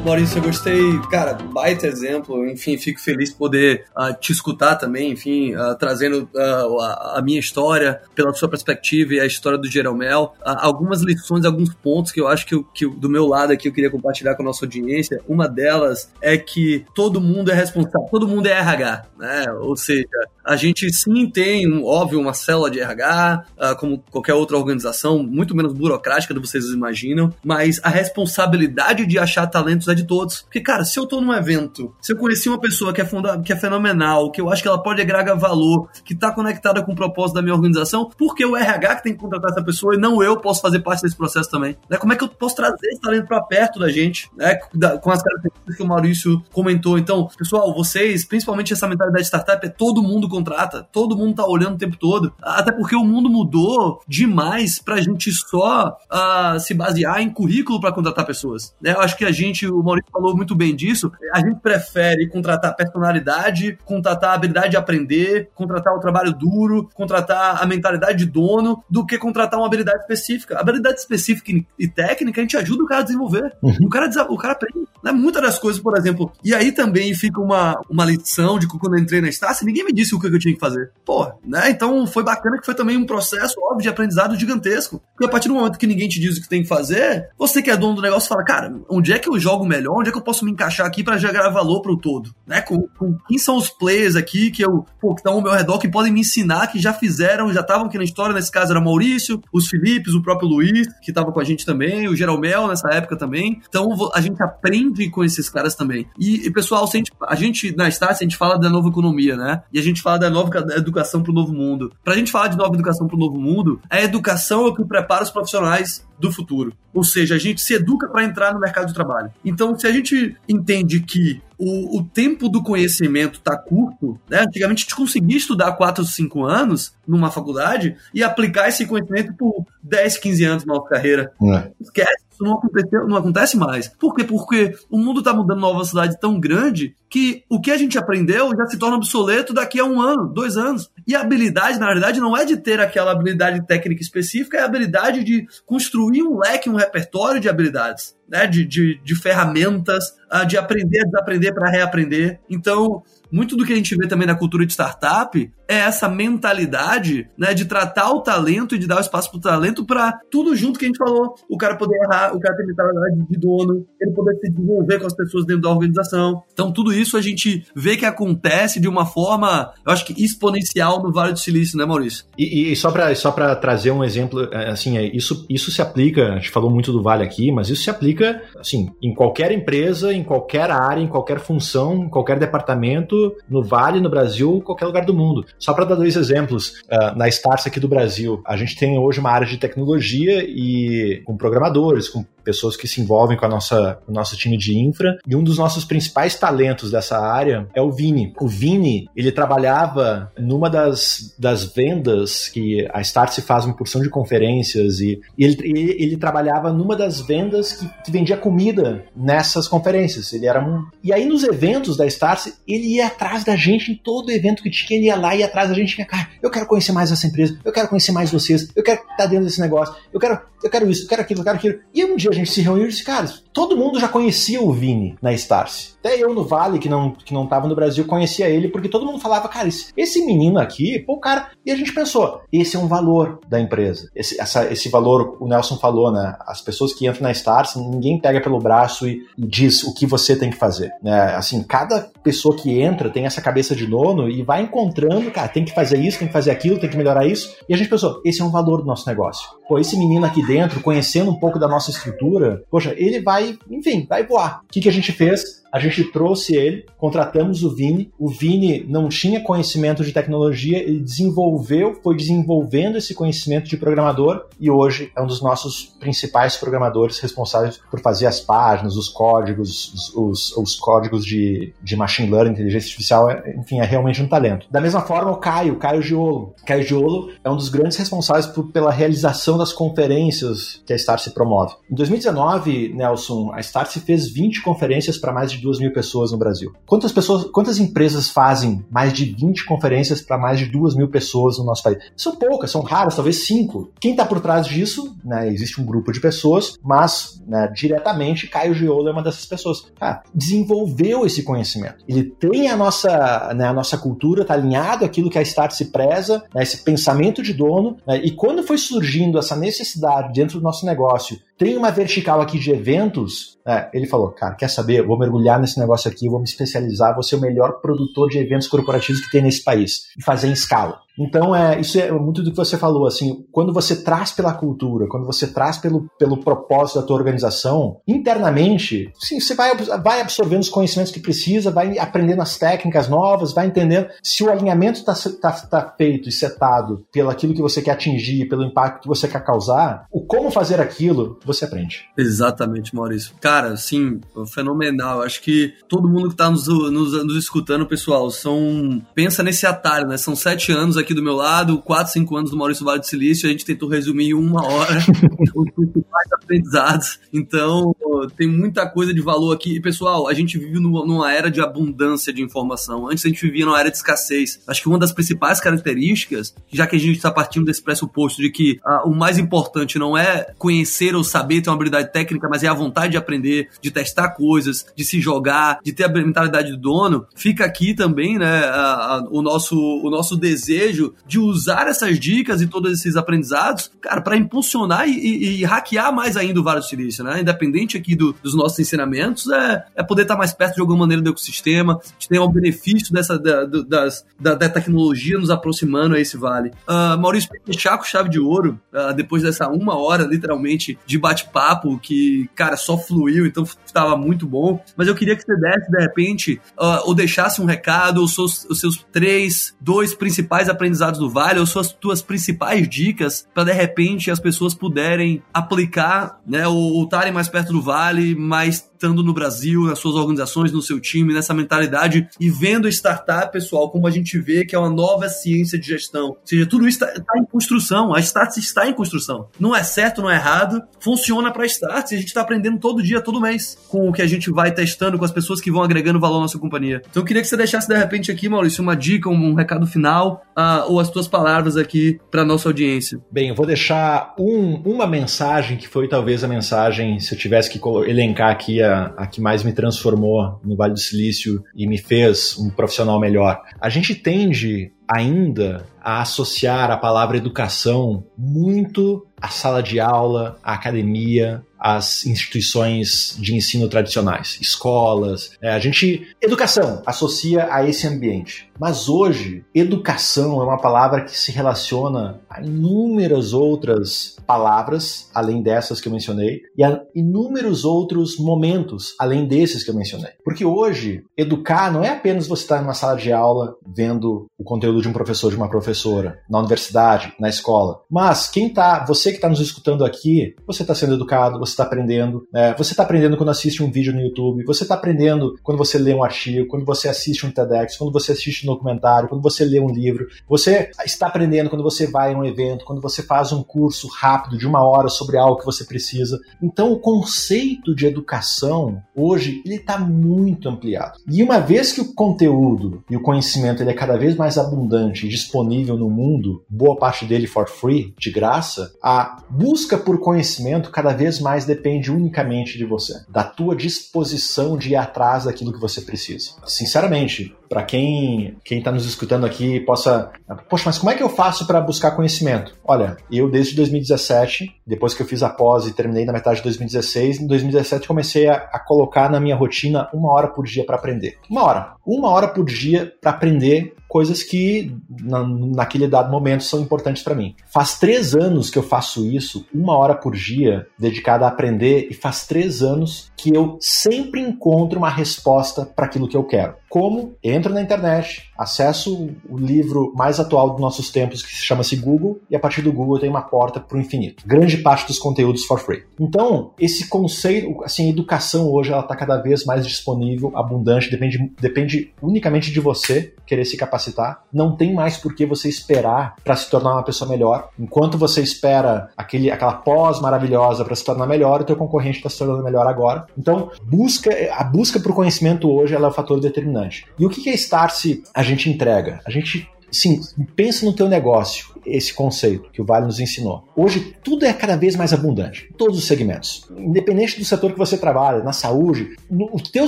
Maurício, 0.06 0.38
eu 0.38 0.44
gostei, 0.44 1.00
cara, 1.10 1.34
baita 1.34 1.88
exemplo. 1.88 2.48
Enfim, 2.48 2.78
fico 2.78 3.02
feliz 3.02 3.32
de 3.32 3.36
poder 3.36 3.86
uh, 3.98 4.14
te 4.14 4.32
escutar 4.32 4.76
também, 4.76 5.12
enfim, 5.12 5.56
uh, 5.56 5.76
trazendo 5.80 6.30
uh, 6.32 6.80
a, 6.80 7.18
a, 7.18 7.22
minha 7.24 7.40
história 7.40 8.00
pela 8.14 8.32
sua 8.32 8.48
perspectiva 8.48 9.16
e 9.16 9.20
a 9.20 9.26
história 9.26 9.58
do 9.58 9.68
Jeromel. 9.68 10.36
algumas 10.44 11.02
lições, 11.02 11.44
alguns 11.44 11.74
pontos 11.74 12.12
que 12.12 12.22
eu 12.22 12.28
acho 12.28 12.46
que, 12.46 12.54
eu, 12.54 12.64
que 12.64 12.88
do 12.88 13.10
meu 13.10 13.26
lado 13.26 13.52
aqui 13.52 13.68
eu 13.68 13.74
queria 13.74 13.90
compartilhar 13.90 14.36
com 14.36 14.44
a 14.44 14.46
nossa 14.46 14.66
audiência. 14.66 15.24
Uma 15.28 15.50
delas 15.50 16.12
é 16.22 16.38
que 16.38 16.86
todo 16.94 17.20
mundo 17.20 17.50
é 17.50 17.56
responsável, 17.56 18.08
todo 18.12 18.28
mundo 18.28 18.46
é 18.46 18.52
RH, 18.52 19.06
né? 19.18 19.46
Ou 19.60 19.76
seja, 19.76 20.06
a 20.46 20.56
gente 20.56 20.88
sim 20.94 21.28
tem, 21.28 21.84
óbvio, 21.84 22.20
uma 22.20 22.36
célula 22.36 22.70
de 22.70 22.80
RH, 22.80 23.44
como 23.80 24.04
qualquer 24.12 24.36
outra 24.36 24.56
organização, 24.56 25.24
muito 25.24 25.56
menos 25.56 25.74
burocrática 25.74 26.32
do 26.32 26.42
que 26.42 26.48
vocês 26.48 26.66
imaginam, 26.66 27.34
mas 27.44 27.82
a 27.84 27.90
responsabilidade 27.90 29.08
de 29.08 29.18
achar 29.18 29.48
talentos 29.48 29.88
é 29.88 29.95
de 29.96 30.06
todos. 30.06 30.42
Porque, 30.42 30.62
cara, 30.62 30.84
se 30.84 31.00
eu 31.00 31.06
tô 31.06 31.22
num 31.22 31.34
evento, 31.34 31.94
se 32.02 32.14
eu 32.14 32.18
conheci 32.18 32.50
uma 32.50 32.60
pessoa 32.60 32.94
que 32.94 33.02
é, 33.02 33.06
funda 33.06 33.42
que 33.42 33.54
é 33.54 33.56
fenomenal, 33.56 34.32
que 34.32 34.42
eu 34.42 34.50
acho 34.50 34.62
que 34.62 34.68
ela 34.68 34.82
pode 34.82 35.02
agregar 35.02 35.36
valor, 35.36 35.90
que 36.04 36.16
tá 36.16 36.32
conectada 36.32 36.84
com 36.84 36.92
o 36.92 36.96
propósito 36.96 37.36
da 37.36 37.42
minha 37.42 37.56
organização, 37.56 38.10
por 38.18 38.36
que 38.36 38.46
o 38.46 38.56
RH 38.56 38.96
que 38.96 39.04
tem 39.04 39.14
que 39.14 39.20
contratar 39.20 39.52
essa 39.52 39.64
pessoa 39.64 39.96
e 39.96 39.98
não 39.98 40.22
eu 40.22 40.38
posso 40.38 40.62
fazer 40.62 40.80
parte 40.80 41.02
desse 41.02 41.16
processo 41.16 41.50
também? 41.50 41.78
Né? 41.90 41.98
Como 41.98 42.14
é 42.14 42.16
que 42.16 42.24
eu 42.24 42.30
posso 42.30 42.56
trazer 42.56 42.88
esse 42.88 43.02
talento 43.02 43.28
para 43.28 43.42
perto 43.42 43.80
da 43.80 43.90
gente, 43.90 44.30
né? 44.36 44.56
com 45.02 45.12
as 45.12 45.22
características 45.22 45.76
que 45.76 45.84
o 45.84 45.88
Maurício 45.88 46.42
comentou. 46.52 46.98
Então, 46.98 47.28
pessoal, 47.38 47.74
vocês, 47.74 48.26
principalmente 48.26 48.74
essa 48.74 48.88
mentalidade 48.88 49.24
de 49.24 49.28
startup, 49.28 49.66
é 49.66 49.70
todo 49.70 50.04
mundo 50.04 50.28
contrata, 50.28 50.88
todo 50.92 51.18
mundo 51.18 51.36
tá 51.36 51.46
olhando 51.46 51.76
o 51.76 51.78
tempo 51.78 51.98
todo. 51.98 52.34
Até 52.42 52.72
porque 52.72 52.96
o 52.96 53.04
mundo 53.04 53.30
mudou 53.30 54.02
demais 54.08 54.80
pra 54.80 55.02
gente 55.02 55.32
só 55.32 55.98
uh, 56.12 56.60
se 56.60 56.74
basear 56.74 57.22
em 57.22 57.30
currículo 57.30 57.80
para 57.80 57.92
contratar 57.92 58.26
pessoas. 58.26 58.76
Né? 58.82 58.92
Eu 58.92 59.02
acho 59.02 59.18
que 59.18 59.26
a 59.26 59.32
gente, 59.32 59.68
o 59.68 59.84
Maurício 59.86 60.12
falou 60.12 60.36
muito 60.36 60.56
bem 60.56 60.76
disso. 60.76 61.12
A 61.34 61.40
gente 61.40 61.60
prefere 61.60 62.28
contratar 62.28 62.76
personalidade, 62.76 63.78
contratar 63.86 64.32
a 64.32 64.34
habilidade 64.34 64.72
de 64.72 64.78
aprender, 64.78 65.50
contratar 65.56 65.94
o 65.94 66.00
trabalho 66.00 66.34
duro, 66.34 66.90
contratar 66.94 67.62
a 67.62 67.66
mentalidade 67.66 68.18
de 68.18 68.26
dono, 68.26 68.84
do 68.90 69.06
que 69.06 69.18
contratar 69.18 69.60
uma 69.60 69.68
habilidade 69.68 70.00
específica. 70.00 70.58
A 70.58 70.62
habilidade 70.62 71.00
específica 71.00 71.52
e 71.78 71.88
técnica 71.88 72.42
a 72.42 72.44
gente 72.44 72.58
ajuda 72.58 72.84
o 72.84 72.88
cara 72.88 73.02
a 73.02 73.04
desenvolver. 73.04 73.56
Uhum. 73.62 73.76
O, 73.84 73.90
cara, 73.90 74.10
o 74.30 74.38
cara 74.38 74.54
aprende. 74.54 74.88
Né? 75.04 75.12
Muitas 75.12 75.42
das 75.42 75.60
coisas, 75.60 75.82
por 75.82 75.98
exemplo. 75.98 76.32
E 76.44 76.54
aí 76.54 76.72
também 76.72 77.14
fica 77.14 77.40
uma, 77.40 77.80
uma 77.90 78.06
lição 78.06 78.58
de 78.58 78.68
que 78.68 78.78
quando 78.78 78.98
eu 78.98 79.04
entrei 79.04 79.22
na 79.22 79.30
Estácia, 79.30 79.66
ninguém 79.66 79.86
me 79.86 79.94
disse 79.94 80.16
o 80.16 80.20
que 80.20 80.28
eu 80.28 80.40
tinha 80.40 80.54
que 80.54 80.60
fazer. 80.60 80.92
Pô, 81.06 81.32
né? 81.44 81.70
Então 81.70 82.06
foi 82.08 82.24
bacana 82.24 82.58
que 82.58 82.66
foi 82.66 82.76
também 82.76 82.98
um 82.98 83.06
processo, 83.06 83.56
óbvio, 83.62 83.84
de 83.84 83.90
aprendizado 83.90 84.36
gigantesco. 84.36 85.02
Porque 85.14 85.26
a 85.26 85.30
partir 85.30 85.48
do 85.48 85.56
momento 85.56 85.78
que 85.78 85.88
ninguém 85.88 86.10
te 86.10 86.20
diz 86.20 86.38
o 86.38 86.42
que 86.42 86.50
tem 86.50 86.64
que 86.64 86.68
fazer, 86.68 87.30
você 87.38 87.62
que 87.62 87.70
é 87.70 87.78
dono 87.78 87.96
do 87.96 88.02
negócio 88.02 88.30
fala, 88.30 88.44
cara, 88.44 88.74
onde 88.90 89.14
é 89.14 89.20
que 89.20 89.30
eu 89.30 89.40
jogo 89.40 89.66
melhor? 89.66 89.75
Onde 89.88 90.10
é 90.10 90.12
que 90.12 90.18
eu 90.18 90.24
posso 90.24 90.46
me 90.46 90.52
encaixar 90.52 90.86
aqui 90.86 91.04
para 91.04 91.18
gerar 91.18 91.50
valor 91.50 91.82
para 91.82 91.92
o 91.92 91.98
todo? 91.98 92.34
Né? 92.46 92.62
Com, 92.62 92.88
com, 92.98 93.18
quem 93.28 93.38
são 93.38 93.58
os 93.58 93.70
players 93.70 94.16
aqui 94.16 94.52
que 94.52 94.64
eu, 94.64 94.86
pô, 95.00 95.14
que 95.14 95.22
estão 95.22 95.34
ao 95.34 95.42
meu 95.42 95.52
redor, 95.52 95.80
que 95.80 95.88
podem 95.88 96.12
me 96.12 96.22
ensinar, 96.22 96.68
que 96.68 96.80
já 96.80 96.94
fizeram, 96.94 97.54
já 97.54 97.62
estavam 97.62 97.88
aqui 97.88 97.98
na 97.98 98.04
história, 98.04 98.34
nesse 98.34 98.52
caso 98.52 98.72
era 98.72 98.82
Maurício, 98.82 99.42
os 99.52 99.68
Filipes, 99.68 100.14
o 100.14 100.22
próprio 100.22 100.48
Luiz, 100.48 100.88
que 101.02 101.12
estava 101.12 101.32
com 101.32 101.40
a 101.40 101.44
gente 101.44 101.66
também, 101.66 102.08
o 102.08 102.16
Jeromel 102.16 102.68
nessa 102.68 102.90
época 102.90 103.18
também. 103.18 103.62
Então 103.68 103.90
a 104.14 104.22
gente 104.22 104.42
aprende 104.42 105.10
com 105.10 105.24
esses 105.24 105.50
caras 105.50 105.76
também. 105.76 106.08
E, 106.18 106.48
e 106.48 106.52
pessoal, 106.52 106.84
a 106.84 106.88
gente, 106.88 107.12
a 107.22 107.36
gente 107.36 107.76
na 107.76 107.88
Estácia, 107.88 108.24
a 108.24 108.28
gente 108.28 108.38
fala 108.38 108.58
da 108.58 108.70
nova 108.70 108.88
economia, 108.88 109.36
né? 109.36 109.64
E 109.72 109.80
a 109.80 109.82
gente 109.82 110.02
fala 110.02 110.20
da 110.20 110.30
nova 110.30 110.50
educação 110.76 111.22
para 111.22 111.32
o 111.32 111.36
novo 111.36 111.54
mundo. 111.54 111.92
Para 112.04 112.14
a 112.14 112.18
gente 112.18 112.32
falar 112.32 112.48
de 112.48 112.58
nova 112.58 112.74
educação 112.74 113.08
para 113.08 113.16
o 113.16 113.20
novo 113.20 113.40
mundo, 113.40 113.82
a 113.90 114.02
educação 114.02 114.66
é 114.66 114.70
o 114.70 114.76
que 114.76 114.86
prepara 114.86 115.24
os 115.24 115.32
profissionais 115.32 116.06
do 116.20 116.32
futuro. 116.32 116.74
Ou 116.94 117.04
seja, 117.04 117.36
a 117.36 117.38
gente 117.38 117.62
se 117.62 117.74
educa 117.74 118.08
para 118.08 118.24
entrar 118.24 118.54
no 118.54 118.60
mercado 118.60 118.88
de 118.88 118.94
trabalho. 118.94 119.32
Então, 119.44 119.78
se 119.78 119.86
a 119.86 119.92
gente 119.92 120.36
entende 120.48 121.02
que 121.02 121.42
o, 121.58 122.00
o 122.00 122.04
tempo 122.04 122.50
do 122.50 122.62
conhecimento 122.62 123.40
está 123.40 123.58
curto, 123.58 124.20
né? 124.30 124.42
Antigamente 124.42 124.80
a 124.80 124.84
gente 124.84 124.96
conseguia 124.96 125.38
estudar 125.38 125.72
4 125.74 126.04
ou 126.04 126.08
5 126.08 126.44
anos 126.44 126.94
numa 127.08 127.32
faculdade 127.32 127.96
e 128.14 128.24
aplicar 128.24 128.68
esse 128.68 128.86
conhecimento 128.86 129.34
por 129.34 129.66
10, 129.84 130.18
15 130.18 130.44
anos 130.44 130.66
na 130.66 130.74
nossa 130.74 130.90
carreira. 130.90 131.32
É. 131.42 131.72
Esquece 131.80 132.25
isso 132.36 132.44
não, 132.44 132.54
aconteceu, 132.54 133.08
não 133.08 133.16
acontece 133.16 133.58
mais. 133.58 133.88
Por 133.88 134.14
quê? 134.14 134.24
Porque 134.24 134.76
o 134.90 134.98
mundo 134.98 135.20
está 135.20 135.34
mudando 135.34 135.60
numa 135.60 135.72
velocidade 135.72 136.20
tão 136.20 136.40
grande 136.40 136.96
que 137.10 137.44
o 137.50 137.62
que 137.62 137.72
a 137.72 137.78
gente 137.78 137.98
aprendeu 137.98 138.50
já 138.56 138.66
se 138.68 138.78
torna 138.78 138.98
obsoleto 138.98 139.54
daqui 139.54 139.80
a 139.80 139.86
um 139.86 140.02
ano, 140.02 140.28
dois 140.28 140.58
anos. 140.58 140.92
E 141.08 141.16
a 141.16 141.22
habilidade, 141.22 141.80
na 141.80 141.88
verdade, 141.88 142.20
não 142.20 142.36
é 142.36 142.44
de 142.44 142.58
ter 142.58 142.82
aquela 142.82 143.12
habilidade 143.12 143.66
técnica 143.66 144.02
específica, 144.02 144.58
é 144.58 144.62
a 144.62 144.66
habilidade 144.66 145.24
de 145.24 145.48
construir 145.66 146.24
um 146.24 146.38
leque, 146.38 146.70
um 146.70 146.76
repertório 146.76 147.40
de 147.40 147.48
habilidades, 147.48 148.16
né? 148.28 148.46
de, 148.46 148.66
de, 148.66 149.00
de 149.02 149.16
ferramentas, 149.16 150.16
ah, 150.30 150.44
de 150.44 150.58
aprender 150.58 151.06
desaprender 151.06 151.54
para 151.54 151.72
reaprender. 151.72 152.40
Então, 152.50 153.02
muito 153.32 153.56
do 153.56 153.66
que 153.66 153.74
a 153.74 153.76
gente 153.76 153.96
vê 153.96 154.08
também 154.08 154.28
na 154.28 154.36
cultura 154.36 154.66
de 154.66 154.74
startup 154.74 155.52
é 155.68 155.76
essa 155.78 156.08
mentalidade 156.08 157.30
né, 157.38 157.54
de 157.54 157.66
tratar 157.66 158.12
o 158.12 158.22
talento 158.22 158.76
e 158.76 158.80
de 158.80 158.88
dar 158.88 158.98
o 158.98 159.02
espaço 159.02 159.30
para 159.32 159.38
o 159.38 159.42
talento 159.42 159.86
para 159.86 160.20
tudo 160.30 160.56
junto 160.56 160.80
que 160.80 160.86
a 160.86 160.88
gente 160.88 160.98
falou. 160.98 161.36
O 161.50 161.58
cara 161.58 161.76
poder 161.76 161.98
errar, 162.04 162.36
o 162.36 162.40
cara 162.40 162.56
ter 162.56 162.66
mentalidade 162.66 163.28
de 163.30 163.40
dono, 163.40 163.86
ele 164.00 164.12
poder 164.12 164.36
se 164.40 164.52
desenvolver 164.52 165.00
com 165.00 165.08
as 165.08 165.16
pessoas 165.16 165.46
dentro 165.46 165.64
da 165.64 165.70
organização. 165.70 166.44
Então, 166.54 166.72
tudo 166.72 166.94
isso 166.94 167.18
a 167.18 167.22
gente 167.22 167.66
vê 167.76 167.98
que 167.98 168.06
acontece 168.06 168.80
de 168.80 168.88
uma 168.88 169.06
forma, 169.06 169.74
eu 169.86 169.92
acho 169.92 170.06
que 170.06 170.24
exponencial 170.24 171.02
no 171.02 171.12
Vale 171.12 171.34
do 171.34 171.40
Silício, 171.40 171.78
né, 171.78 171.86
Maurício? 171.86 172.26
E, 172.38 172.72
e 172.72 172.76
só 172.76 172.92
para 172.92 173.14
só 173.16 173.32
trazer 173.32 173.92
um 173.92 174.04
exemplo, 174.04 174.48
é, 174.52 174.70
assim, 174.70 174.98
é, 174.98 175.06
isso, 175.16 175.46
isso 175.50 175.72
se 175.72 175.82
aplica, 175.82 176.34
a 176.34 176.36
gente 176.36 176.50
falou 176.50 176.70
muito 176.70 176.92
do 176.92 177.02
Vale 177.02 177.24
aqui, 177.24 177.52
mas 177.52 177.70
isso 177.70 177.84
se 177.84 177.90
aplica, 177.90 178.42
assim, 178.60 178.90
em 179.02 179.14
qualquer 179.14 179.52
empresa, 179.52 180.14
em 180.14 180.24
qualquer 180.24 180.70
área, 180.72 181.02
em 181.02 181.08
qualquer 181.08 181.40
função, 181.40 182.06
em 182.06 182.10
qualquer 182.10 182.40
departamento, 182.40 183.36
no 183.50 183.64
Vale, 183.64 184.00
no 184.00 184.10
Brasil, 184.10 184.62
qualquer 184.64 184.86
lugar 184.86 185.06
do 185.06 185.14
mundo. 185.14 185.46
Só 185.58 185.74
para 185.74 185.86
dar 185.86 185.96
dois 185.96 186.16
exemplos, 186.16 186.82
uh, 186.92 187.16
na 187.16 187.28
Stars 187.28 187.66
aqui 187.68 187.80
do 187.80 187.88
Brasil, 187.88 188.42
a 188.46 188.58
gente 188.58 188.76
tem 188.78 188.98
hoje 188.98 189.20
uma 189.20 189.32
área 189.32 189.48
de 189.48 189.58
tecnologia 189.58 190.44
e 190.44 191.22
com 191.26 191.38
programadores, 191.38 192.10
com 192.10 192.26
pessoas 192.46 192.78
que 192.78 192.88
se 192.88 193.02
envolvem 193.02 193.36
com 193.36 193.46
a 193.46 193.50
nossa, 193.50 194.00
o 194.08 194.12
nosso 194.12 194.38
time 194.38 194.58
de 194.58 194.78
infra. 194.78 195.18
E 195.28 195.36
um 195.36 195.44
dos 195.44 195.58
nossos 195.58 195.84
principais 195.84 196.36
talentos 196.36 196.92
dessa 196.92 197.20
área 197.20 197.68
é 197.76 197.82
o 197.82 197.92
Vini. 197.92 198.34
O 198.40 198.48
Vini, 198.48 199.10
ele 199.16 199.32
trabalhava 199.32 200.32
numa 200.38 200.70
das, 200.70 201.36
das 201.38 201.66
vendas 201.66 202.48
que 202.48 202.88
a 202.94 203.02
Startse 203.02 203.42
faz 203.42 203.66
uma 203.66 203.76
porção 203.76 204.02
de 204.02 204.10
conferências 204.10 205.00
e, 205.00 205.20
e 205.38 205.44
ele, 205.44 205.58
ele, 205.62 206.04
ele, 206.04 206.18
trabalhava 206.18 206.72
numa 206.72 206.96
das 206.96 207.20
vendas 207.20 207.74
que, 207.74 207.90
que, 208.04 208.12
vendia 208.12 208.38
comida 208.38 209.04
nessas 209.16 209.68
conferências. 209.68 210.32
Ele 210.32 210.46
era 210.46 210.64
um... 210.64 210.86
E 211.04 211.12
aí 211.12 211.26
nos 211.26 211.44
eventos 211.44 211.98
da 211.98 212.06
Startse, 212.06 212.54
ele 212.68 212.96
ia 212.96 213.08
atrás 213.08 213.44
da 213.44 213.56
gente 213.56 213.92
em 213.92 213.96
todo 213.96 214.32
evento 214.32 214.62
que 214.62 214.70
tinha, 214.70 214.98
ele 214.98 215.08
ia 215.08 215.16
lá 215.16 215.36
e 215.36 215.40
ia 215.40 215.46
atrás 215.48 215.70
da 215.70 215.76
gente, 215.76 215.96
cara, 216.06 216.30
eu 216.42 216.52
quero 216.52 216.68
conhecer 216.68 216.92
mais 216.92 217.12
essa 217.12 217.26
empresa, 217.26 217.58
eu 217.66 217.72
quero 217.72 217.88
conhecer 217.88 218.12
mais 218.12 218.32
vocês, 218.32 218.70
eu 218.76 218.84
quero 218.84 219.02
estar 219.02 219.26
dentro 219.26 219.46
desse 219.46 219.60
negócio, 219.60 219.96
eu 220.14 220.20
quero, 220.20 220.40
eu 220.64 220.70
quero 220.70 220.90
isso, 220.90 221.04
eu 221.04 221.10
quero 221.10 221.22
aquilo, 221.22 221.40
eu 221.40 221.44
quero 221.44 221.58
aquilo. 221.58 221.80
E 221.94 222.06
um 222.06 222.16
dia 222.16 222.35
a 222.36 222.40
gente 222.40 222.52
se 222.52 222.62
reuniu 222.62 222.86
e 222.86 222.90
disse, 222.90 223.04
cara, 223.04 223.34
todo 223.56 223.78
mundo 223.78 223.98
já 223.98 224.10
conhecia 224.10 224.62
o 224.62 224.72
Vini 224.74 225.16
na 225.22 225.32
Starse. 225.34 225.96
Até 226.00 226.22
eu 226.22 226.36
no 226.36 226.44
Vale, 226.44 226.78
que 226.78 226.90
não, 226.90 227.12
que 227.12 227.34
não 227.34 227.48
tava 227.48 227.68
no 227.68 227.74
Brasil, 227.74 228.06
conhecia 228.06 228.48
ele, 228.48 228.68
porque 228.68 228.90
todo 228.90 229.06
mundo 229.06 229.18
falava, 229.18 229.48
cara, 229.48 229.68
esse, 229.68 229.92
esse 229.98 230.24
menino 230.24 230.60
aqui, 230.60 231.00
pô, 231.00 231.18
cara. 231.18 231.50
E 231.66 231.72
a 231.72 231.76
gente 231.76 231.94
pensou, 231.94 232.42
esse 232.54 232.76
é 232.76 232.80
um 232.80 232.88
valor 232.88 233.40
da 233.48 233.60
empresa. 233.60 234.10
Esse, 234.14 234.40
essa, 234.40 234.72
esse 234.72 234.90
valor, 234.90 235.38
o 235.40 235.48
Nelson 235.48 235.78
falou, 235.78 236.12
né? 236.12 236.36
As 236.46 236.62
pessoas 236.62 236.94
que 236.94 237.08
entram 237.08 237.24
na 237.24 237.32
Starse, 237.32 237.80
ninguém 237.80 238.20
pega 238.20 238.40
pelo 238.40 238.60
braço 238.60 239.08
e, 239.08 239.26
e 239.38 239.48
diz 239.48 239.84
o 239.84 239.96
que 239.96 240.06
você 240.06 240.36
tem 240.36 240.52
que 240.52 240.58
fazer. 240.58 240.92
Né? 241.02 241.34
Assim, 241.36 241.64
cada 241.64 242.12
pessoa 242.24 242.56
que 242.56 242.80
entra 242.80 243.10
tem 243.10 243.26
essa 243.26 243.42
cabeça 243.42 243.76
de 243.76 243.88
dono 243.88 244.30
e 244.30 244.44
vai 244.44 244.64
encontrando, 244.64 245.32
cara, 245.32 245.48
tem 245.48 245.64
que 245.64 245.74
fazer 245.74 245.98
isso, 245.98 246.20
tem 246.20 246.28
que 246.28 246.34
fazer 246.34 246.52
aquilo, 246.52 246.80
tem 246.80 246.90
que 246.90 246.98
melhorar 246.98 247.26
isso. 247.26 247.56
E 247.68 247.74
a 247.74 247.78
gente 247.78 247.90
pensou, 247.90 248.22
esse 248.26 248.42
é 248.42 248.44
um 248.44 248.52
valor 248.52 248.82
do 248.82 248.86
nosso 248.86 249.08
negócio. 249.08 249.50
Pô, 249.68 249.80
esse 249.80 249.98
menino 249.98 250.26
aqui 250.26 250.46
dentro, 250.46 250.82
conhecendo 250.82 251.32
um 251.32 251.40
pouco 251.40 251.58
da 251.58 251.68
nossa 251.68 251.90
estrutura, 251.90 252.64
poxa, 252.70 252.94
ele 252.98 253.22
vai, 253.22 253.45
enfim, 253.70 254.06
vai 254.08 254.26
voar. 254.26 254.62
O 254.64 254.68
que, 254.72 254.82
que 254.82 254.90
a 254.90 254.92
gente 254.92 255.12
fez? 255.12 255.64
A 255.76 255.80
gente 255.80 256.06
trouxe 256.06 256.56
ele, 256.56 256.86
contratamos 256.98 257.62
o 257.62 257.76
Vini. 257.76 258.10
O 258.18 258.30
Vini 258.30 258.86
não 258.88 259.10
tinha 259.10 259.42
conhecimento 259.42 260.06
de 260.06 260.14
tecnologia, 260.14 260.78
ele 260.78 261.02
desenvolveu, 261.02 262.00
foi 262.02 262.16
desenvolvendo 262.16 262.98
esse 262.98 263.14
conhecimento 263.14 263.68
de 263.68 263.76
programador 263.76 264.46
e 264.58 264.72
hoje 264.72 265.12
é 265.14 265.22
um 265.22 265.28
dos 265.28 265.42
nossos 265.42 265.94
principais 266.00 266.56
programadores 266.56 267.20
responsáveis 267.20 267.78
por 267.92 268.00
fazer 268.00 268.26
as 268.26 268.40
páginas, 268.40 268.96
os 268.96 269.10
códigos, 269.10 269.94
os, 269.94 270.16
os, 270.16 270.58
os 270.58 270.76
códigos 270.76 271.26
de, 271.26 271.74
de 271.84 271.98
machine 271.98 272.32
learning, 272.32 272.54
inteligência 272.54 272.88
artificial, 272.88 273.30
é, 273.30 273.54
enfim, 273.58 273.82
é 273.82 273.84
realmente 273.84 274.22
um 274.22 274.30
talento. 274.30 274.68
Da 274.72 274.80
mesma 274.80 275.02
forma, 275.02 275.30
o 275.30 275.36
Caio, 275.36 275.76
Caio 275.76 276.02
Giolo. 276.02 276.56
Caio 276.66 276.84
Giolo 276.84 277.34
é 277.44 277.50
um 277.50 277.58
dos 277.58 277.68
grandes 277.68 277.98
responsáveis 277.98 278.46
por, 278.46 278.72
pela 278.72 278.94
realização 278.94 279.58
das 279.58 279.74
conferências 279.74 280.82
que 280.86 280.94
a 280.94 280.96
Start 280.96 281.22
se 281.22 281.32
promove. 281.32 281.74
Em 281.92 281.96
2019, 281.96 282.94
Nelson, 282.96 283.52
a 283.54 283.60
Start 283.60 283.90
se 283.90 284.00
fez 284.00 284.32
20 284.32 284.62
conferências 284.62 285.18
para 285.18 285.34
mais 285.34 285.52
de 285.52 285.65
2 285.66 285.80
mil 285.80 285.92
pessoas 285.92 286.32
no 286.32 286.38
Brasil. 286.38 286.72
Quantas 286.86 287.12
pessoas, 287.12 287.46
quantas 287.46 287.80
empresas 287.80 288.30
fazem 288.30 288.86
mais 288.90 289.12
de 289.12 289.26
20 289.26 289.66
conferências 289.66 290.22
para 290.22 290.38
mais 290.38 290.60
de 290.60 290.68
2 290.68 290.96
mil 290.96 291.10
pessoas 291.10 291.58
no 291.58 291.66
nosso 291.66 291.84
país? 291.84 291.98
São 292.16 292.36
poucas, 292.36 292.72
são 292.72 292.82
raras, 292.82 293.16
talvez 293.16 293.46
cinco. 293.46 293.92
Quem 294.00 294.12
está 294.12 294.24
por 294.26 294.40
trás 294.40 294.68
disso, 294.68 295.16
né, 295.24 295.48
existe 295.52 295.82
um 295.82 295.86
grupo 295.86 296.12
de 296.12 296.20
pessoas, 296.20 296.78
mas 296.84 297.42
né, 297.48 297.72
diretamente 297.74 298.48
Caio 298.48 298.74
Giolo 298.74 299.10
é 299.10 299.12
uma 299.12 299.24
dessas 299.24 299.46
pessoas. 299.46 299.88
Ah, 300.00 300.22
desenvolveu 300.34 301.26
esse 301.26 301.44
conhecimento. 301.44 302.04
Ele 302.08 302.24
tem 302.24 302.70
a 302.70 302.78
nossa, 302.78 303.54
né, 303.56 303.68
a 303.68 303.74
nossa 303.74 303.98
cultura, 303.98 304.44
está 304.44 304.54
alinhado 304.54 305.04
aquilo 305.04 305.30
que 305.30 305.40
a 305.40 305.42
Start 305.42 305.72
se 305.72 305.86
preza, 305.86 306.44
né, 306.54 306.62
esse 306.62 306.84
pensamento 306.84 307.42
de 307.42 307.54
dono, 307.54 307.98
né, 308.08 308.18
e 308.24 308.32
quando 308.32 308.64
foi 308.64 308.78
surgindo 308.78 309.40
essa 309.40 309.56
necessidade 309.56 310.34
dentro 310.34 310.60
do 310.60 310.64
nosso 310.64 310.86
negócio 310.86 311.40
tem 311.58 311.78
uma 311.78 311.92
vertical 311.92 312.42
aqui 312.42 312.60
de 312.60 312.72
eventos. 312.72 313.58
É, 313.66 313.90
ele 313.94 314.06
falou, 314.06 314.32
cara, 314.32 314.56
quer 314.56 314.70
saber? 314.70 315.06
Vou 315.06 315.18
mergulhar 315.18 315.60
nesse 315.60 315.80
negócio 315.80 316.10
aqui, 316.10 316.30
vou 316.30 316.40
me 316.40 316.46
especializar, 316.46 317.14
vou 317.14 317.24
ser 317.24 317.36
o 317.36 317.42
melhor 317.42 317.80
produtor 317.82 318.30
de 318.30 318.38
eventos 318.38 318.68
corporativos 318.68 319.22
que 319.22 319.32
tem 319.32 319.42
nesse 319.42 319.64
país 319.64 320.08
e 320.18 320.24
fazer 320.24 320.48
em 320.48 320.54
escala. 320.54 321.05
Então, 321.18 321.56
é, 321.56 321.80
isso 321.80 322.00
é 322.00 322.12
muito 322.12 322.44
do 322.44 322.52
que 322.52 322.58
você 322.58 322.78
falou, 322.78 323.08
assim, 323.08 323.46
quando 323.52 323.74
você 323.74 323.96
traz 323.96 324.32
pela 324.32 324.54
cultura, 324.54 325.08
quando 325.08 325.26
você 325.26 325.48
traz 325.48 325.78
pelo, 325.78 326.10
pelo 326.20 326.38
propósito 326.38 327.00
da 327.00 327.06
tua 327.06 327.16
organização, 327.16 328.02
internamente, 328.08 329.12
sim, 329.20 329.40
você 329.40 329.56
vai, 329.56 329.76
vai 329.76 330.22
absorvendo 330.22 330.62
os 330.62 330.70
conhecimentos 330.70 331.12
que 331.12 331.20
precisa, 331.20 331.72
vai 331.72 331.98
aprendendo 331.98 332.42
as 332.42 332.58
técnicas 332.58 333.08
novas, 333.08 333.54
vai 333.54 333.68
entendendo 333.68 334.08
se 334.22 334.44
o 334.44 334.52
alinhamento 334.52 335.00
está 335.00 335.14
tá, 335.42 335.52
tá 335.52 335.94
feito 335.98 336.30
e 336.30 336.32
setado 336.32 337.06
pelo 337.12 337.30
aquilo 337.30 337.54
que 337.54 337.62
você 337.62 337.82
quer 337.82 337.92
atingir, 337.92 338.48
pelo 338.48 338.64
impacto 338.64 339.04
que 339.04 339.08
você 339.08 339.28
quer 339.28 339.44
causar, 339.44 340.06
o 340.12 340.26
como 340.26 340.52
fazer 340.52 340.80
aquilo, 340.80 341.40
você 341.46 341.66
aprende. 341.66 342.06
Exatamente, 342.18 342.96
Maurício. 342.96 343.34
Cara, 343.40 343.74
assim, 343.74 344.20
fenomenal. 344.54 345.22
Acho 345.22 345.42
que 345.42 345.74
todo 345.88 346.10
mundo 346.10 346.28
que 346.28 346.34
está 346.34 346.50
nos, 346.50 346.68
nos, 346.68 347.26
nos 347.26 347.38
escutando, 347.38 347.86
pessoal, 347.86 348.30
são 348.30 349.02
pensa 349.14 349.44
nesse 349.44 349.66
atalho, 349.66 350.08
né? 350.08 350.18
São 350.18 350.36
sete 350.36 350.72
anos 350.72 350.98
aqui 350.98 351.05
aqui 351.06 351.14
do 351.14 351.24
meu 351.24 351.36
lado, 351.36 351.78
4, 351.82 352.14
5 352.14 352.36
anos 352.36 352.52
do 352.52 352.58
Maurício 352.58 352.84
Vale 352.84 353.00
do 353.00 353.06
Silício, 353.06 353.48
a 353.48 353.52
gente 353.52 353.64
tentou 353.64 353.88
resumir 353.88 354.30
em 354.30 354.34
uma 354.34 354.66
hora 354.66 354.98
os 355.56 355.72
principais 355.72 356.32
aprendizados. 356.34 357.20
Então, 357.32 357.96
tem 358.36 358.48
muita 358.48 358.90
coisa 358.90 359.14
de 359.14 359.22
valor 359.22 359.54
aqui. 359.54 359.76
E, 359.76 359.82
pessoal, 359.82 360.28
a 360.28 360.34
gente 360.34 360.58
vive 360.58 360.80
numa 360.80 361.32
era 361.32 361.50
de 361.50 361.62
abundância 361.62 362.34
de 362.34 362.42
informação. 362.42 363.08
Antes 363.08 363.26
a 363.26 363.30
gente 363.30 363.46
vivia 363.46 363.66
numa 363.66 363.80
era 363.80 363.90
de 363.90 363.98
escassez. 363.98 364.60
Acho 364.68 364.82
que 364.82 364.90
uma 364.90 364.98
das 364.98 365.12
principais 365.12 365.60
características, 365.60 366.54
já 366.72 366.88
que 366.88 366.96
a 366.96 367.00
gente 367.00 367.18
está 367.18 367.32
partindo 367.32 367.66
desse 367.66 367.82
pressuposto 367.82 368.42
de 368.42 368.50
que 368.50 368.80
ah, 368.84 369.04
o 369.06 369.14
mais 369.14 369.38
importante 369.38 370.00
não 370.00 370.18
é 370.18 370.54
conhecer 370.58 371.16
ou 371.16 371.24
saber 371.24 371.62
ter 371.62 371.70
uma 371.70 371.76
habilidade 371.76 372.12
técnica, 372.12 372.48
mas 372.50 372.64
é 372.64 372.68
a 372.68 372.74
vontade 372.74 373.12
de 373.12 373.18
aprender, 373.18 373.70
de 373.82 373.92
testar 373.92 374.30
coisas, 374.30 374.86
de 374.96 375.04
se 375.04 375.20
jogar, 375.20 375.80
de 375.84 375.94
ter 375.94 376.06
a 376.06 376.10
mentalidade 376.10 376.72
do 376.72 376.78
dono, 376.78 377.28
fica 377.36 377.66
aqui 377.66 377.94
também, 377.94 378.38
né, 378.38 378.64
a, 378.66 379.18
a, 379.18 379.28
o, 379.30 379.42
nosso, 379.42 379.76
o 379.76 380.10
nosso 380.10 380.36
desejo 380.36 380.95
desejo 380.96 381.14
de 381.28 381.40
usar 381.40 381.88
essas 381.88 382.20
dicas 382.20 382.62
e 382.62 382.68
todos 382.68 382.92
esses 382.92 383.16
aprendizados, 383.16 383.92
cara, 384.02 384.22
para 384.22 384.38
impulsionar 384.38 385.08
e, 385.08 385.12
e, 385.12 385.62
e, 385.62 385.66
hackear 385.66 386.14
mais 386.14 386.38
ainda 386.38 386.60
o 386.60 386.64
Vale 386.64 386.80
do 386.80 386.86
Silício, 386.86 387.24
né? 387.24 387.42
Independente 387.42 387.98
aqui 387.98 388.16
do, 388.16 388.34
dos 388.42 388.56
nossos 388.56 388.80
ensinamentos, 388.80 389.50
é, 389.50 389.86
é 389.96 390.04
poder 390.04 390.24
estar 390.24 390.38
mais 390.38 390.54
perto 390.54 390.76
de 390.76 390.82
alguma 390.82 391.00
maneira 391.00 391.22
do 391.22 391.30
ecossistema, 391.30 392.00
de 392.18 392.28
ter 392.28 392.40
o 392.40 392.48
benefício 392.48 393.14
dessa, 393.14 393.38
da, 393.38 393.66
das, 393.66 394.26
da, 394.40 394.56
da, 394.56 394.70
tecnologia 394.70 395.38
nos 395.38 395.50
aproximando 395.50 396.16
a 396.16 396.20
esse 396.20 396.38
vale. 396.38 396.72
Uh, 396.88 397.20
Maurício, 397.20 397.50
fechar 397.66 397.98
com 397.98 398.04
chave 398.04 398.30
de 398.30 398.40
ouro, 398.40 398.80
uh, 398.94 399.14
depois 399.14 399.44
dessa 399.44 399.68
uma 399.68 399.98
hora, 399.98 400.24
literalmente, 400.24 400.98
de 401.06 401.18
bate-papo, 401.18 402.00
que, 402.00 402.50
cara, 402.56 402.78
só 402.78 402.98
fluiu, 402.98 403.46
então 403.46 403.66
estava 403.86 404.16
muito 404.18 404.46
bom. 404.46 404.84
Mas 404.96 405.08
eu 405.08 405.16
queria 405.16 405.36
que 405.36 405.44
você 405.44 405.56
desse, 405.56 405.92
de 405.92 406.00
repente, 406.00 406.62
uh, 406.78 407.08
ou 407.08 407.14
deixasse 407.14 407.62
um 407.62 407.66
recado, 407.66 408.24
os 408.24 408.34
seus, 408.34 408.66
os 408.66 408.80
seus 408.80 409.06
três, 409.12 409.76
dois 409.80 410.14
principais 410.14 410.70
aprendizados 410.70 410.85
aprendizados 410.86 411.20
do 411.20 411.30
Vale 411.30 411.60
ou 411.60 411.66
suas 411.66 411.92
tuas 411.92 412.22
principais 412.22 412.88
dicas 412.88 413.48
para 413.54 413.66
de 413.66 413.74
repente 413.74 414.30
as 414.30 414.40
pessoas 414.40 414.74
puderem 414.74 415.42
aplicar, 415.54 416.40
né, 416.46 416.68
ou 416.68 417.04
estarem 417.04 417.34
mais 417.34 417.50
perto 417.50 417.74
do 417.74 417.82
Vale, 417.82 418.36
mais 418.36 418.90
estando 419.06 419.24
no 419.24 419.34
Brasil, 419.34 419.84
nas 419.84 420.00
suas 420.00 420.16
organizações, 420.16 420.72
no 420.72 420.82
seu 420.82 421.00
time, 421.00 421.34
nessa 421.34 421.54
mentalidade 421.54 422.28
e 422.40 422.50
vendo 422.50 422.88
a 422.88 422.90
startup, 422.90 423.52
pessoal, 423.52 423.92
como 423.92 424.08
a 424.08 424.12
gente 424.12 424.40
vê 424.40 424.66
que 424.66 424.76
é 424.76 424.80
uma 424.80 424.90
nova 424.90 425.30
ciência 425.30 425.78
de 425.78 425.88
gestão. 425.88 426.30
Ou 426.30 426.40
seja, 426.44 426.66
tudo 426.66 426.88
isso 426.88 427.04
está 427.04 427.22
tá 427.22 427.38
em 427.38 427.46
construção, 427.46 428.14
a 428.14 428.20
startup 428.20 428.60
está 428.60 428.88
em 428.88 428.94
construção. 428.94 429.48
Não 429.60 429.76
é 429.76 429.84
certo, 429.84 430.22
não 430.22 430.30
é 430.30 430.36
errado, 430.36 430.82
funciona 431.00 431.52
para 431.52 431.66
startups 431.66 432.12
e 432.12 432.16
a 432.16 432.18
gente 432.18 432.28
está 432.28 432.42
aprendendo 432.42 432.80
todo 432.80 433.04
dia, 433.04 433.22
todo 433.22 433.40
mês, 433.40 433.78
com 433.88 434.10
o 434.10 434.14
que 434.14 434.22
a 434.22 434.28
gente 434.28 434.50
vai 434.50 434.72
testando, 434.74 435.20
com 435.20 435.26
as 435.26 435.32
pessoas 435.32 435.62
que 435.62 435.72
vão 435.72 435.84
agregando 435.84 436.20
valor 436.20 436.38
à 436.38 436.42
nossa 436.42 436.58
companhia. 436.58 437.02
Então 437.10 437.22
eu 437.22 437.26
queria 437.26 437.42
que 437.42 437.48
você 437.48 437.58
deixasse 437.58 437.88
de 437.88 437.96
repente 437.96 438.32
aqui, 438.32 438.50
Maurício, 438.50 438.82
uma 438.82 438.96
dica, 438.96 439.30
um, 439.30 439.52
um 439.52 439.54
recado 439.54 439.86
final 439.86 440.44
uh, 440.58 440.92
ou 440.92 441.00
as 441.00 441.10
tuas 441.10 441.28
palavras 441.28 441.78
aqui 441.78 442.20
para 442.32 442.44
nossa 442.44 442.70
audiência. 442.70 443.20
Bem, 443.32 443.50
eu 443.50 443.56
vou 443.56 443.66
deixar 443.66 444.34
um, 444.40 444.82
uma 444.86 445.06
mensagem 445.06 445.78
que 445.78 445.88
foi 445.88 446.08
talvez 446.08 446.44
a 446.44 446.48
mensagem, 446.48 447.20
se 447.20 447.34
eu 447.34 447.38
tivesse 447.38 447.70
que 447.70 447.80
elencar 448.08 448.52
aqui 448.52 448.82
a, 448.82 448.95
a 449.18 449.28
que 449.28 449.42
mais 449.42 449.64
me 449.64 449.74
transformou 449.74 450.60
no 450.64 450.76
Vale 450.76 450.94
do 450.94 451.00
Silício 451.00 451.64
e 451.76 451.88
me 451.88 451.98
fez 451.98 452.58
um 452.58 452.70
profissional 452.70 453.20
melhor. 453.20 453.62
A 453.80 453.90
gente 453.90 454.16
tende 454.16 454.92
ainda 455.08 455.86
a 456.02 456.22
associar 456.22 456.92
a 456.92 456.98
palavra 456.98 457.38
educação 457.38 458.26
muito 458.38 459.26
à 459.40 459.50
sala 459.50 459.82
de 459.82 460.00
aula, 460.00 460.58
à 460.64 460.74
academia, 460.74 461.64
às 461.80 462.26
instituições 462.26 463.38
de 463.40 463.56
ensino 463.56 463.88
tradicionais, 463.88 464.58
escolas. 464.62 465.52
É, 465.62 465.72
a 465.72 465.80
gente. 465.80 466.28
Educação 466.42 467.04
associa 467.06 467.68
a 467.72 467.88
esse 467.88 468.08
ambiente. 468.08 468.65
Mas 468.80 469.08
hoje, 469.08 469.64
educação 469.74 470.62
é 470.62 470.66
uma 470.66 470.78
palavra 470.78 471.24
que 471.24 471.38
se 471.38 471.52
relaciona 471.52 472.42
a 472.50 472.62
inúmeras 472.62 473.54
outras 473.54 474.36
palavras, 474.46 475.30
além 475.34 475.62
dessas 475.62 476.00
que 476.00 476.08
eu 476.08 476.12
mencionei, 476.12 476.62
e 476.78 476.84
a 476.84 477.02
inúmeros 477.16 477.86
outros 477.86 478.38
momentos, 478.38 479.16
além 479.20 479.48
desses 479.48 479.84
que 479.84 479.90
eu 479.90 479.96
mencionei. 479.96 480.32
Porque 480.44 480.66
hoje, 480.66 481.24
educar 481.38 481.92
não 481.92 482.04
é 482.04 482.10
apenas 482.10 482.48
você 482.48 482.64
estar 482.64 482.82
numa 482.82 482.94
sala 482.94 483.16
de 483.16 483.32
aula 483.32 483.76
vendo 483.86 484.48
o 484.58 484.64
conteúdo 484.64 485.02
de 485.02 485.08
um 485.08 485.14
professor, 485.14 485.50
de 485.50 485.58
uma 485.58 485.70
professora, 485.70 486.40
na 486.50 486.60
universidade, 486.60 487.34
na 487.40 487.50
escola. 487.50 488.02
Mas 488.10 488.48
quem 488.48 488.70
tá, 488.70 489.06
você 489.06 489.30
que 489.30 489.38
está 489.38 489.50
nos 489.50 489.60
escutando 489.60 490.06
aqui, 490.06 490.56
você 490.66 490.84
está 490.84 490.94
sendo 490.94 491.16
educado, 491.16 491.60
você 491.60 491.72
está 491.72 491.84
aprendendo, 491.84 492.48
né? 492.52 492.76
você 492.78 492.92
está 492.92 493.04
aprendendo 493.04 493.38
quando 493.38 493.50
assiste 493.50 493.84
um 493.84 493.92
vídeo 493.92 494.14
no 494.14 494.22
YouTube, 494.22 494.64
você 494.66 494.84
está 494.84 494.96
aprendendo 494.96 495.56
quando 495.64 495.78
você 495.78 495.98
lê 495.98 496.14
um 496.14 496.24
artigo, 496.24 496.68
quando 496.68 496.86
você 496.86 497.08
assiste 497.08 497.46
um 497.46 497.52
TEDx, 497.52 497.98
quando 497.98 498.12
você 498.12 498.34
assiste 498.34 498.65
um 498.66 498.74
documentário, 498.74 499.30
quando 499.30 499.42
você 499.42 499.64
lê 499.64 499.80
um 499.80 499.90
livro, 499.90 500.28
você 500.48 500.92
está 501.06 501.28
aprendendo 501.28 501.70
quando 501.70 501.84
você 501.84 502.08
vai 502.08 502.34
a 502.34 502.38
um 502.38 502.44
evento, 502.44 502.86
quando 502.86 503.02
você 503.02 503.24
faz 503.24 503.52
um 503.52 503.64
curso 503.64 504.08
rápido 504.08 504.58
de 504.58 504.68
uma 504.68 504.86
hora 504.86 505.10
sobre 505.10 505.38
algo 505.38 505.60
que 505.60 505.66
você 505.66 505.84
precisa. 505.84 506.40
Então 506.62 506.92
o 506.92 507.00
conceito 507.00 507.96
de 507.96 508.06
educação 508.06 509.02
hoje 509.16 509.62
ele 509.66 509.76
está 509.76 509.98
muito 509.98 510.70
ampliado. 510.70 511.20
E 511.30 511.42
uma 511.42 511.60
vez 511.60 511.92
que 511.92 512.02
o 512.02 512.14
conteúdo 512.14 513.04
e 513.10 513.16
o 513.16 513.22
conhecimento 513.22 513.82
ele 513.82 513.92
é 513.92 513.94
cada 513.94 514.18
vez 514.18 514.36
mais 514.36 514.58
abundante 514.58 515.26
e 515.26 515.30
disponível 515.30 515.98
no 515.98 516.10
mundo, 516.10 516.64
boa 516.70 516.98
parte 516.98 517.26
dele 517.26 517.48
for 517.48 517.68
free, 517.68 518.14
de 518.18 518.32
graça, 518.32 518.94
a 519.02 519.44
busca 519.50 519.98
por 519.98 520.20
conhecimento 520.20 520.92
cada 520.92 521.14
vez 521.14 521.40
mais 521.40 521.66
depende 521.66 522.12
unicamente 522.12 522.78
de 522.78 522.86
você, 522.86 523.14
da 523.30 523.44
tua 523.44 523.76
disposição 523.76 524.78
de 524.78 524.92
ir 524.92 524.96
atrás 524.96 525.46
daquilo 525.46 525.74
que 525.74 525.80
você 525.80 526.02
precisa. 526.02 526.52
Sinceramente, 526.66 527.56
para 527.70 527.84
quem 527.84 528.55
quem 528.64 528.80
está 528.80 528.92
nos 528.92 529.06
escutando 529.06 529.46
aqui 529.46 529.80
possa, 529.82 530.32
poxa, 530.70 530.84
mas 530.86 530.98
como 530.98 531.12
é 531.12 531.16
que 531.16 531.24
eu 531.24 531.30
faço 531.30 531.66
para 531.66 531.82
buscar 531.82 532.12
conhecimento? 532.12 532.76
Olha, 532.84 533.18
eu 533.32 533.50
desde 533.50 533.76
2017, 533.76 534.82
depois 534.86 535.14
que 535.14 535.22
eu 535.22 535.28
fiz 535.28 535.44
a 535.44 535.50
pós 535.50 535.88
e 535.88 535.94
terminei 535.94 536.26
na 536.26 536.34
metade 536.34 536.58
de 536.58 536.64
2016, 536.64 537.42
em 537.42 537.48
2017 537.48 538.08
comecei 538.08 538.48
a, 538.48 538.56
a 538.56 538.80
colocar 538.80 539.30
na 539.30 539.40
minha 539.40 539.56
rotina 539.56 540.10
uma 540.14 540.32
hora 540.32 540.48
por 540.48 540.66
dia 540.66 540.86
para 540.86 540.96
aprender. 540.96 541.38
Uma 541.50 541.64
hora, 541.64 541.94
uma 542.06 542.30
hora 542.30 542.48
por 542.48 542.66
dia 542.66 543.14
para 543.22 543.32
aprender 543.32 543.94
coisas 544.16 544.42
que 544.44 544.96
na, 545.10 545.46
naquele 545.46 546.08
dado 546.08 546.32
momento 546.32 546.64
são 546.64 546.80
importantes 546.80 547.22
para 547.22 547.36
mim. 547.36 547.54
Faz 547.68 548.00
três 548.00 548.34
anos 548.34 548.70
que 548.70 548.80
eu 548.80 548.84
faço 548.84 549.28
isso, 549.28 549.66
uma 549.74 549.98
hora 549.98 550.16
por 550.16 550.34
dia, 550.34 550.88
dedicada 550.98 551.44
a 551.44 551.50
aprender, 551.50 552.08
e 552.10 552.14
faz 552.14 552.48
três 552.48 552.82
anos 552.82 553.30
que 553.36 553.54
eu 553.54 553.78
sempre 553.82 554.40
encontro 554.40 554.98
uma 554.98 555.10
resposta 555.10 555.86
para 555.86 556.06
aquilo 556.06 556.30
que 556.30 556.38
eu 556.38 556.46
quero. 556.46 556.76
Como? 556.88 557.36
Entro 557.44 557.74
na 557.74 557.82
internet, 557.82 558.50
acesso 558.58 559.30
o 559.50 559.58
livro 559.58 560.14
mais 560.16 560.40
atual 560.40 560.70
dos 560.70 560.80
nossos 560.80 561.12
tempos, 561.12 561.44
que 561.44 561.50
se 561.50 561.66
chama-se 561.66 561.98
Google, 561.98 562.40
e 562.50 562.56
a 562.56 562.60
partir 562.60 562.82
do 562.82 562.94
Google 562.94 563.20
tem 563.20 563.30
uma 563.30 563.42
porta 563.42 563.82
para 563.82 563.98
o 563.98 564.00
infinito. 564.00 564.48
Grande 564.48 564.78
parte 564.78 565.08
dos 565.08 565.20
conteúdos 565.20 565.66
for 565.66 565.78
free. 565.78 566.04
Então, 566.18 566.72
esse 566.80 567.10
conceito, 567.10 567.84
assim, 567.84 568.10
educação 568.10 568.72
hoje 568.72 568.94
ela 568.94 569.02
está 569.02 569.14
cada 569.14 569.36
vez 569.42 569.66
mais 569.66 569.86
disponível, 569.86 570.54
abundante, 570.56 571.12
depende, 571.12 571.52
depende 571.60 572.14
unicamente 572.22 572.72
de 572.72 572.80
você 572.80 573.34
querer 573.46 573.66
se 573.66 573.76
capacitar. 573.76 574.05
Não 574.52 574.76
tem 574.76 574.94
mais 574.94 575.18
por 575.18 575.36
que 575.36 575.46
você 575.46 575.70
esperar 575.70 576.36
para 576.44 576.56
se 576.56 576.70
tornar 576.70 576.94
uma 576.94 577.04
pessoa 577.04 577.30
melhor. 577.30 577.70
Enquanto 577.80 578.18
você 578.18 578.42
espera 578.42 579.10
aquele, 579.18 579.52
aquela 579.52 579.74
pós 579.74 580.20
maravilhosa 580.20 580.84
para 580.84 580.96
se 580.96 581.04
tornar 581.04 581.28
melhor, 581.28 581.62
o 581.62 581.66
teu 581.66 581.76
concorrente 581.76 582.18
está 582.18 582.30
se 582.30 582.38
tornando 582.38 582.64
melhor 582.64 582.88
agora. 582.88 583.26
Então, 583.38 583.72
busca, 583.84 584.30
a 584.54 584.64
busca 584.64 585.00
por 585.00 585.14
conhecimento 585.14 585.70
hoje 585.70 585.94
ela 585.94 586.08
é 586.08 586.10
o 586.10 586.14
fator 586.14 586.40
determinante. 586.40 587.06
E 587.18 587.26
o 587.26 587.30
que, 587.30 587.42
que 587.42 587.50
a 587.50 587.54
Starse 587.54 588.24
a 588.34 588.44
gente 588.44 588.70
entrega? 588.70 589.20
A 589.26 589.32
gente 589.32 589.70
sim, 589.92 590.20
pensa 590.56 590.86
no 590.86 590.94
teu 590.94 591.08
negócio 591.08 591.75
esse 591.86 592.14
conceito 592.14 592.70
que 592.72 592.82
o 592.82 592.86
Vale 592.86 593.06
nos 593.06 593.20
ensinou. 593.20 593.64
Hoje 593.76 594.16
tudo 594.24 594.46
é 594.46 594.54
cada 594.54 594.76
vez 594.76 594.96
mais 594.96 595.14
abundante, 595.14 595.70
todos 595.78 595.98
os 595.98 596.06
segmentos. 596.06 596.68
Independente 596.78 597.40
do 597.40 597.46
setor 597.46 597.72
que 597.72 597.78
você 597.78 597.98
trabalha, 597.98 598.44
na 598.44 598.54
saúde, 598.54 599.16
no, 599.30 599.46
o 599.46 599.62
teu 599.62 599.88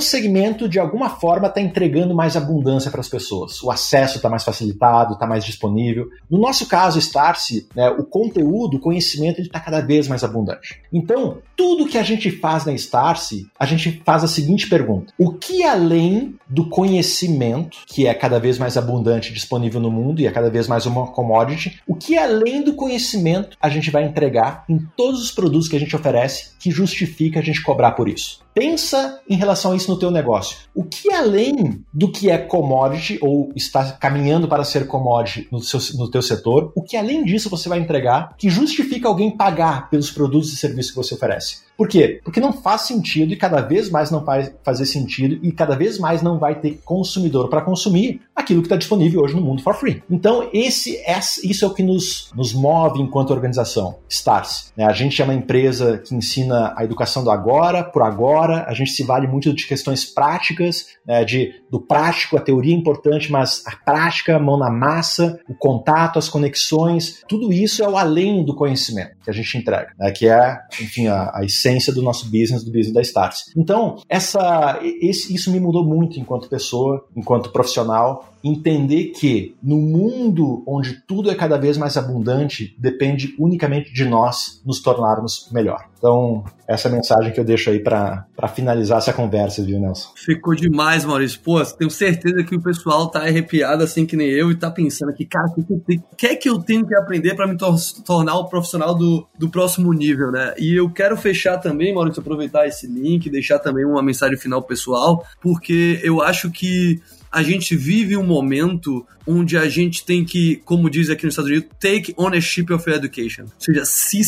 segmento 0.00 0.68
de 0.68 0.78
alguma 0.78 1.10
forma 1.10 1.48
está 1.48 1.60
entregando 1.60 2.14
mais 2.14 2.36
abundância 2.36 2.90
para 2.90 3.00
as 3.00 3.08
pessoas. 3.08 3.62
O 3.62 3.70
acesso 3.70 4.16
está 4.16 4.28
mais 4.28 4.44
facilitado, 4.44 5.14
está 5.14 5.26
mais 5.26 5.44
disponível. 5.44 6.08
No 6.30 6.38
nosso 6.38 6.66
caso, 6.66 6.98
Starse, 6.98 7.68
né, 7.74 7.88
o 7.90 8.04
conteúdo, 8.04 8.76
o 8.76 8.80
conhecimento 8.80 9.40
está 9.40 9.60
cada 9.60 9.80
vez 9.80 10.08
mais 10.08 10.22
abundante. 10.24 10.80
Então, 10.92 11.38
tudo 11.56 11.86
que 11.86 11.98
a 11.98 12.02
gente 12.02 12.30
faz 12.30 12.64
na 12.64 12.72
Starse, 12.72 13.46
a 13.58 13.66
gente 13.66 14.02
faz 14.04 14.24
a 14.24 14.28
seguinte 14.28 14.68
pergunta: 14.68 15.12
o 15.18 15.32
que 15.32 15.62
além 15.62 16.36
do 16.48 16.68
conhecimento, 16.68 17.78
que 17.86 18.06
é 18.06 18.14
cada 18.14 18.38
vez 18.38 18.58
mais 18.58 18.76
abundante 18.76 19.32
disponível 19.32 19.80
no 19.80 19.90
mundo 19.90 20.20
e 20.20 20.26
é 20.26 20.30
cada 20.30 20.50
vez 20.50 20.66
mais 20.66 20.86
uma 20.86 21.06
commodity, 21.08 21.80
o 21.88 21.94
que 21.94 22.18
além 22.18 22.62
do 22.62 22.74
conhecimento 22.74 23.56
a 23.60 23.70
gente 23.70 23.90
vai 23.90 24.04
entregar 24.04 24.64
em 24.68 24.78
todos 24.94 25.22
os 25.22 25.30
produtos 25.30 25.68
que 25.68 25.76
a 25.76 25.80
gente 25.80 25.96
oferece 25.96 26.50
que 26.58 26.70
justifica 26.70 27.40
a 27.40 27.42
gente 27.42 27.62
cobrar 27.62 27.92
por 27.92 28.08
isso. 28.10 28.46
Pensa 28.58 29.20
em 29.28 29.36
relação 29.36 29.70
a 29.70 29.76
isso 29.76 29.88
no 29.88 29.96
teu 29.96 30.10
negócio. 30.10 30.58
O 30.74 30.82
que 30.82 31.12
além 31.12 31.84
do 31.94 32.10
que 32.10 32.28
é 32.28 32.36
commodity 32.36 33.16
ou 33.22 33.52
está 33.54 33.92
caminhando 33.92 34.48
para 34.48 34.64
ser 34.64 34.88
commodity 34.88 35.46
no, 35.52 35.60
seu, 35.60 35.78
no 35.96 36.10
teu 36.10 36.20
setor, 36.20 36.72
o 36.74 36.82
que 36.82 36.96
além 36.96 37.24
disso 37.24 37.48
você 37.48 37.68
vai 37.68 37.78
entregar 37.78 38.34
que 38.36 38.50
justifica 38.50 39.06
alguém 39.06 39.30
pagar 39.30 39.88
pelos 39.88 40.10
produtos 40.10 40.52
e 40.52 40.56
serviços 40.56 40.90
que 40.90 40.96
você 40.96 41.14
oferece? 41.14 41.68
Por 41.78 41.86
quê? 41.86 42.20
Porque 42.24 42.40
não 42.40 42.52
faz 42.52 42.82
sentido 42.82 43.32
e 43.32 43.36
cada 43.36 43.60
vez 43.60 43.88
mais 43.88 44.10
não 44.10 44.24
vai 44.24 44.52
fazer 44.64 44.84
sentido 44.84 45.38
e 45.46 45.52
cada 45.52 45.76
vez 45.76 45.96
mais 45.96 46.20
não 46.22 46.36
vai 46.36 46.56
ter 46.56 46.80
consumidor 46.84 47.48
para 47.48 47.60
consumir 47.60 48.20
aquilo 48.34 48.62
que 48.62 48.66
está 48.66 48.74
disponível 48.74 49.22
hoje 49.22 49.36
no 49.36 49.40
mundo 49.40 49.62
for 49.62 49.74
free. 49.74 50.02
Então, 50.10 50.50
esse, 50.52 50.96
esse, 51.06 51.48
isso 51.48 51.64
é 51.64 51.68
o 51.68 51.74
que 51.74 51.84
nos, 51.84 52.32
nos 52.34 52.52
move 52.52 53.00
enquanto 53.00 53.30
organização, 53.30 53.98
Stars. 54.08 54.72
Né? 54.76 54.84
A 54.86 54.92
gente 54.92 55.22
é 55.22 55.24
uma 55.24 55.34
empresa 55.34 55.98
que 55.98 56.16
ensina 56.16 56.74
a 56.76 56.82
educação 56.82 57.22
do 57.22 57.30
agora, 57.30 57.84
por 57.84 58.02
agora, 58.02 58.47
a 58.50 58.74
gente 58.74 58.90
se 58.90 59.02
vale 59.02 59.26
muito 59.26 59.52
de 59.52 59.66
questões 59.66 60.04
práticas, 60.04 60.86
né? 61.06 61.24
de, 61.24 61.54
do 61.70 61.80
prático, 61.80 62.36
a 62.36 62.40
teoria 62.40 62.74
é 62.74 62.78
importante, 62.78 63.30
mas 63.30 63.62
a 63.66 63.76
prática, 63.76 64.36
a 64.36 64.38
mão 64.38 64.58
na 64.58 64.70
massa, 64.70 65.38
o 65.48 65.54
contato, 65.54 66.18
as 66.18 66.28
conexões, 66.28 67.22
tudo 67.28 67.52
isso 67.52 67.82
é 67.82 67.88
o 67.88 67.96
além 67.96 68.44
do 68.44 68.54
conhecimento 68.54 69.16
que 69.22 69.30
a 69.30 69.32
gente 69.32 69.56
entrega, 69.56 69.92
né? 69.98 70.10
que 70.10 70.28
é, 70.28 70.58
enfim, 70.80 71.06
a, 71.06 71.30
a 71.34 71.44
essência 71.44 71.92
do 71.92 72.02
nosso 72.02 72.26
business, 72.26 72.64
do 72.64 72.72
business 72.72 72.92
da 72.92 73.02
Starts. 73.02 73.52
Então, 73.56 73.96
essa, 74.08 74.78
esse, 75.00 75.34
isso 75.34 75.50
me 75.50 75.60
mudou 75.60 75.84
muito 75.84 76.18
enquanto 76.18 76.48
pessoa, 76.48 77.04
enquanto 77.16 77.50
profissional, 77.50 78.28
entender 78.52 79.12
que 79.12 79.56
no 79.62 79.76
mundo 79.76 80.62
onde 80.66 81.02
tudo 81.06 81.30
é 81.30 81.34
cada 81.34 81.56
vez 81.56 81.76
mais 81.76 81.96
abundante, 81.96 82.76
depende 82.78 83.34
unicamente 83.38 83.92
de 83.92 84.04
nós 84.04 84.62
nos 84.64 84.80
tornarmos 84.80 85.48
melhor. 85.52 85.88
Então, 85.98 86.44
essa 86.66 86.88
é 86.88 86.92
a 86.92 86.94
mensagem 86.94 87.32
que 87.32 87.40
eu 87.40 87.44
deixo 87.44 87.70
aí 87.70 87.80
para 87.80 88.24
finalizar 88.54 88.98
essa 88.98 89.12
conversa, 89.12 89.64
viu, 89.64 89.80
Nelson? 89.80 90.10
Ficou 90.14 90.54
demais, 90.54 91.04
Maurício. 91.04 91.40
Pô, 91.40 91.64
tenho 91.64 91.90
certeza 91.90 92.44
que 92.44 92.54
o 92.54 92.62
pessoal 92.62 93.08
tá 93.08 93.22
arrepiado 93.22 93.82
assim 93.82 94.06
que 94.06 94.16
nem 94.16 94.28
eu 94.28 94.50
e 94.50 94.56
tá 94.56 94.70
pensando 94.70 95.10
aqui, 95.10 95.26
cara, 95.26 95.46
o 95.46 95.54
que, 95.54 96.00
que, 96.16 96.26
é 96.26 96.36
que 96.36 96.48
eu 96.48 96.60
tenho 96.60 96.86
que 96.86 96.94
aprender 96.94 97.34
para 97.34 97.48
me 97.48 97.56
tor 97.56 97.74
tornar 98.04 98.36
o 98.36 98.48
profissional 98.48 98.94
do, 98.94 99.26
do 99.36 99.48
próximo 99.48 99.92
nível, 99.92 100.30
né? 100.30 100.54
E 100.56 100.78
eu 100.78 100.88
quero 100.90 101.16
fechar 101.16 101.58
também, 101.58 101.92
Maurício, 101.92 102.20
aproveitar 102.20 102.66
esse 102.66 102.86
link, 102.86 103.28
deixar 103.28 103.58
também 103.58 103.84
uma 103.84 104.02
mensagem 104.02 104.36
final 104.36 104.62
pessoal, 104.62 105.24
porque 105.40 106.00
eu 106.04 106.22
acho 106.22 106.50
que 106.50 107.00
a 107.30 107.42
gente 107.42 107.76
vive 107.76 108.16
um 108.16 108.26
momento 108.26 109.06
onde 109.26 109.56
a 109.56 109.68
gente 109.68 110.04
tem 110.04 110.24
que, 110.24 110.56
como 110.64 110.88
diz 110.88 111.10
aqui 111.10 111.24
nos 111.24 111.34
Estados 111.34 111.50
Unidos, 111.50 111.70
take 111.78 112.14
ownership 112.16 112.66
of 112.72 112.90
education. 112.90 113.44
Ou 113.44 113.50
seja, 113.58 113.84
se 113.84 114.20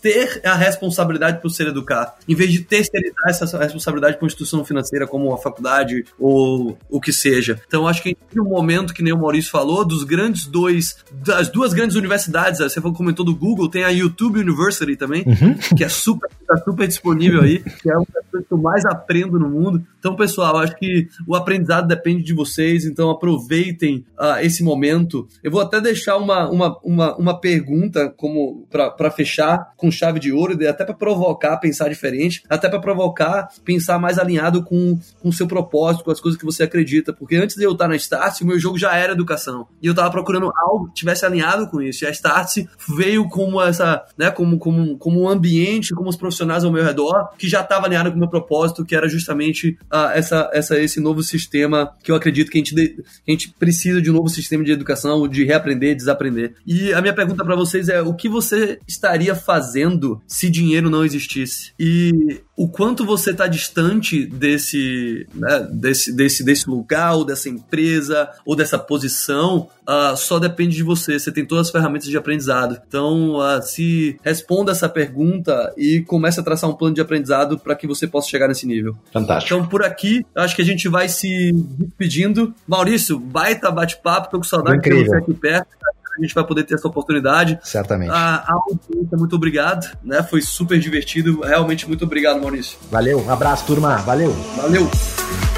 ter 0.00 0.40
a 0.44 0.54
responsabilidade 0.54 1.40
por 1.40 1.50
ser 1.50 1.68
educar, 1.68 2.16
em 2.28 2.34
vez 2.34 2.52
de 2.52 2.60
terceirizar 2.60 3.28
essa 3.28 3.58
responsabilidade 3.58 4.16
para 4.16 4.24
uma 4.24 4.28
instituição 4.28 4.64
financeira 4.64 5.06
como 5.06 5.32
a 5.32 5.38
faculdade 5.38 6.04
ou 6.18 6.76
o 6.88 7.00
que 7.00 7.12
seja. 7.12 7.60
Então, 7.66 7.86
acho 7.86 8.02
que 8.02 8.14
tem 8.14 8.42
um 8.42 8.48
momento, 8.48 8.92
que 8.92 9.02
nem 9.02 9.12
o 9.12 9.18
Maurício 9.18 9.50
falou, 9.50 9.84
dos 9.84 10.04
grandes 10.04 10.46
dois, 10.46 10.96
das 11.12 11.48
duas 11.48 11.72
grandes 11.72 11.96
universidades, 11.96 12.60
você 12.60 12.80
comentou 12.80 13.24
do 13.24 13.34
Google, 13.34 13.68
tem 13.68 13.84
a 13.84 13.88
YouTube 13.88 14.40
University 14.40 14.96
também, 14.96 15.24
uhum. 15.26 15.54
que 15.76 15.84
é 15.84 15.88
super, 15.88 16.28
tá 16.46 16.56
super 16.58 16.86
disponível 16.86 17.42
aí, 17.42 17.60
que 17.60 17.90
é 17.90 17.96
uma 17.96 18.06
das 18.12 18.26
coisas 18.30 18.48
que 18.48 18.54
eu 18.54 18.58
mais 18.58 18.84
aprendo 18.84 19.38
no 19.38 19.48
mundo. 19.48 19.84
Então, 19.98 20.16
pessoal, 20.16 20.56
acho 20.56 20.76
que 20.76 21.08
o 21.26 21.34
aprendizado 21.34 21.86
depende 21.86 22.22
de 22.22 22.34
vocês, 22.34 22.84
então 22.84 23.10
aproveitem 23.10 24.04
uh, 24.18 24.38
esse 24.40 24.62
momento. 24.62 25.28
Eu 25.42 25.50
vou 25.50 25.60
até 25.60 25.80
deixar 25.80 26.16
uma, 26.16 26.48
uma, 26.50 26.78
uma, 26.82 27.16
uma 27.16 27.40
pergunta 27.40 28.12
como 28.16 28.66
para 28.70 29.10
fechar 29.10 29.68
com 29.78 29.90
chave 29.90 30.18
de 30.18 30.32
ouro, 30.32 30.58
até 30.68 30.84
para 30.84 30.94
provocar 30.94 31.56
pensar 31.56 31.88
diferente, 31.88 32.42
até 32.50 32.68
para 32.68 32.80
provocar 32.80 33.48
pensar 33.64 33.98
mais 33.98 34.18
alinhado 34.18 34.62
com 34.62 34.98
o 35.22 35.32
seu 35.32 35.46
propósito, 35.46 36.04
com 36.04 36.10
as 36.10 36.20
coisas 36.20 36.38
que 36.38 36.44
você 36.44 36.64
acredita. 36.64 37.12
Porque 37.12 37.36
antes 37.36 37.56
de 37.56 37.62
eu 37.62 37.72
estar 37.72 37.88
na 37.88 37.96
Start, 37.96 38.40
o 38.40 38.46
meu 38.46 38.58
jogo 38.58 38.76
já 38.76 38.94
era 38.96 39.12
educação. 39.12 39.66
E 39.80 39.86
eu 39.86 39.92
estava 39.92 40.10
procurando 40.10 40.52
algo 40.56 40.88
que 40.88 40.94
tivesse 40.94 41.24
alinhado 41.24 41.68
com 41.68 41.80
isso. 41.80 42.04
E 42.04 42.06
a 42.06 42.10
Start 42.10 42.66
veio 42.96 43.28
como 43.28 43.62
essa, 43.62 44.04
né, 44.18 44.30
como, 44.30 44.58
como, 44.58 44.98
como 44.98 45.22
um 45.22 45.28
ambiente, 45.28 45.94
como 45.94 46.10
os 46.10 46.16
profissionais 46.16 46.64
ao 46.64 46.72
meu 46.72 46.84
redor, 46.84 47.30
que 47.38 47.48
já 47.48 47.60
estava 47.60 47.86
alinhado 47.86 48.10
com 48.10 48.16
o 48.16 48.20
meu 48.20 48.28
propósito, 48.28 48.84
que 48.84 48.96
era 48.96 49.08
justamente 49.08 49.78
uh, 49.92 50.10
essa, 50.12 50.50
essa, 50.52 50.78
esse 50.78 51.00
novo 51.00 51.22
sistema 51.22 51.94
que 52.02 52.10
eu 52.10 52.16
acredito 52.16 52.50
que 52.50 52.58
a 52.58 52.60
gente, 52.60 52.74
de, 52.74 52.88
que 52.88 53.02
a 53.28 53.30
gente 53.30 53.54
precisa 53.58 54.02
de 54.02 54.10
um 54.10 54.14
novo 54.14 54.28
sistema 54.28 54.64
de 54.64 54.72
educação, 54.72 55.28
de 55.28 55.44
reaprender, 55.44 55.94
desaprender. 55.94 56.54
E 56.66 56.92
a 56.92 57.00
minha 57.00 57.14
pergunta 57.14 57.44
para 57.44 57.54
vocês 57.54 57.88
é: 57.88 58.02
o 58.02 58.14
que 58.14 58.28
você 58.28 58.80
estaria 58.88 59.34
fazendo 59.68 60.20
se 60.26 60.48
dinheiro 60.48 60.88
não 60.88 61.04
existisse? 61.04 61.72
E 61.78 62.40
o 62.56 62.68
quanto 62.68 63.04
você 63.04 63.30
está 63.30 63.46
distante 63.46 64.26
desse, 64.26 65.26
né, 65.34 65.68
desse, 65.70 66.14
desse, 66.14 66.44
desse 66.44 66.68
lugar, 66.68 67.14
ou 67.14 67.24
dessa 67.24 67.48
empresa, 67.48 68.30
ou 68.44 68.56
dessa 68.56 68.78
posição, 68.78 69.68
uh, 69.86 70.16
só 70.16 70.38
depende 70.38 70.74
de 70.74 70.82
você. 70.82 71.18
Você 71.18 71.30
tem 71.30 71.44
todas 71.44 71.66
as 71.66 71.72
ferramentas 71.72 72.08
de 72.08 72.16
aprendizado. 72.16 72.80
Então, 72.88 73.36
uh, 73.36 73.62
se 73.62 74.18
responda 74.22 74.72
essa 74.72 74.88
pergunta 74.88 75.72
e 75.76 76.02
comece 76.06 76.40
a 76.40 76.42
traçar 76.42 76.68
um 76.68 76.74
plano 76.74 76.94
de 76.94 77.00
aprendizado 77.00 77.58
para 77.58 77.76
que 77.76 77.86
você 77.86 78.06
possa 78.06 78.28
chegar 78.28 78.48
nesse 78.48 78.66
nível. 78.66 78.96
Fantástico. 79.12 79.54
Então, 79.54 79.68
por 79.68 79.84
aqui, 79.84 80.24
acho 80.34 80.56
que 80.56 80.62
a 80.62 80.64
gente 80.64 80.88
vai 80.88 81.08
se 81.08 81.52
despedindo. 81.52 82.54
Maurício, 82.66 83.18
baita 83.18 83.70
bate-papo, 83.70 84.30
tô 84.30 84.38
com 84.38 84.44
saudade 84.44 84.80
de 84.80 85.04
você 85.04 85.16
aqui 85.16 85.34
perto 85.34 85.78
a 86.18 86.22
gente 86.22 86.34
vai 86.34 86.44
poder 86.44 86.64
ter 86.64 86.74
essa 86.74 86.88
oportunidade. 86.88 87.58
Certamente. 87.62 88.10
A, 88.10 88.44
a 88.46 88.52
audiência, 88.52 89.16
muito 89.16 89.36
obrigado, 89.36 89.96
né? 90.02 90.22
Foi 90.22 90.40
super 90.42 90.78
divertido. 90.78 91.40
Realmente, 91.40 91.86
muito 91.86 92.04
obrigado, 92.04 92.40
Maurício. 92.40 92.78
Valeu, 92.90 93.20
um 93.20 93.30
abraço, 93.30 93.66
turma. 93.66 93.96
Valeu. 93.98 94.32
Valeu. 94.56 95.57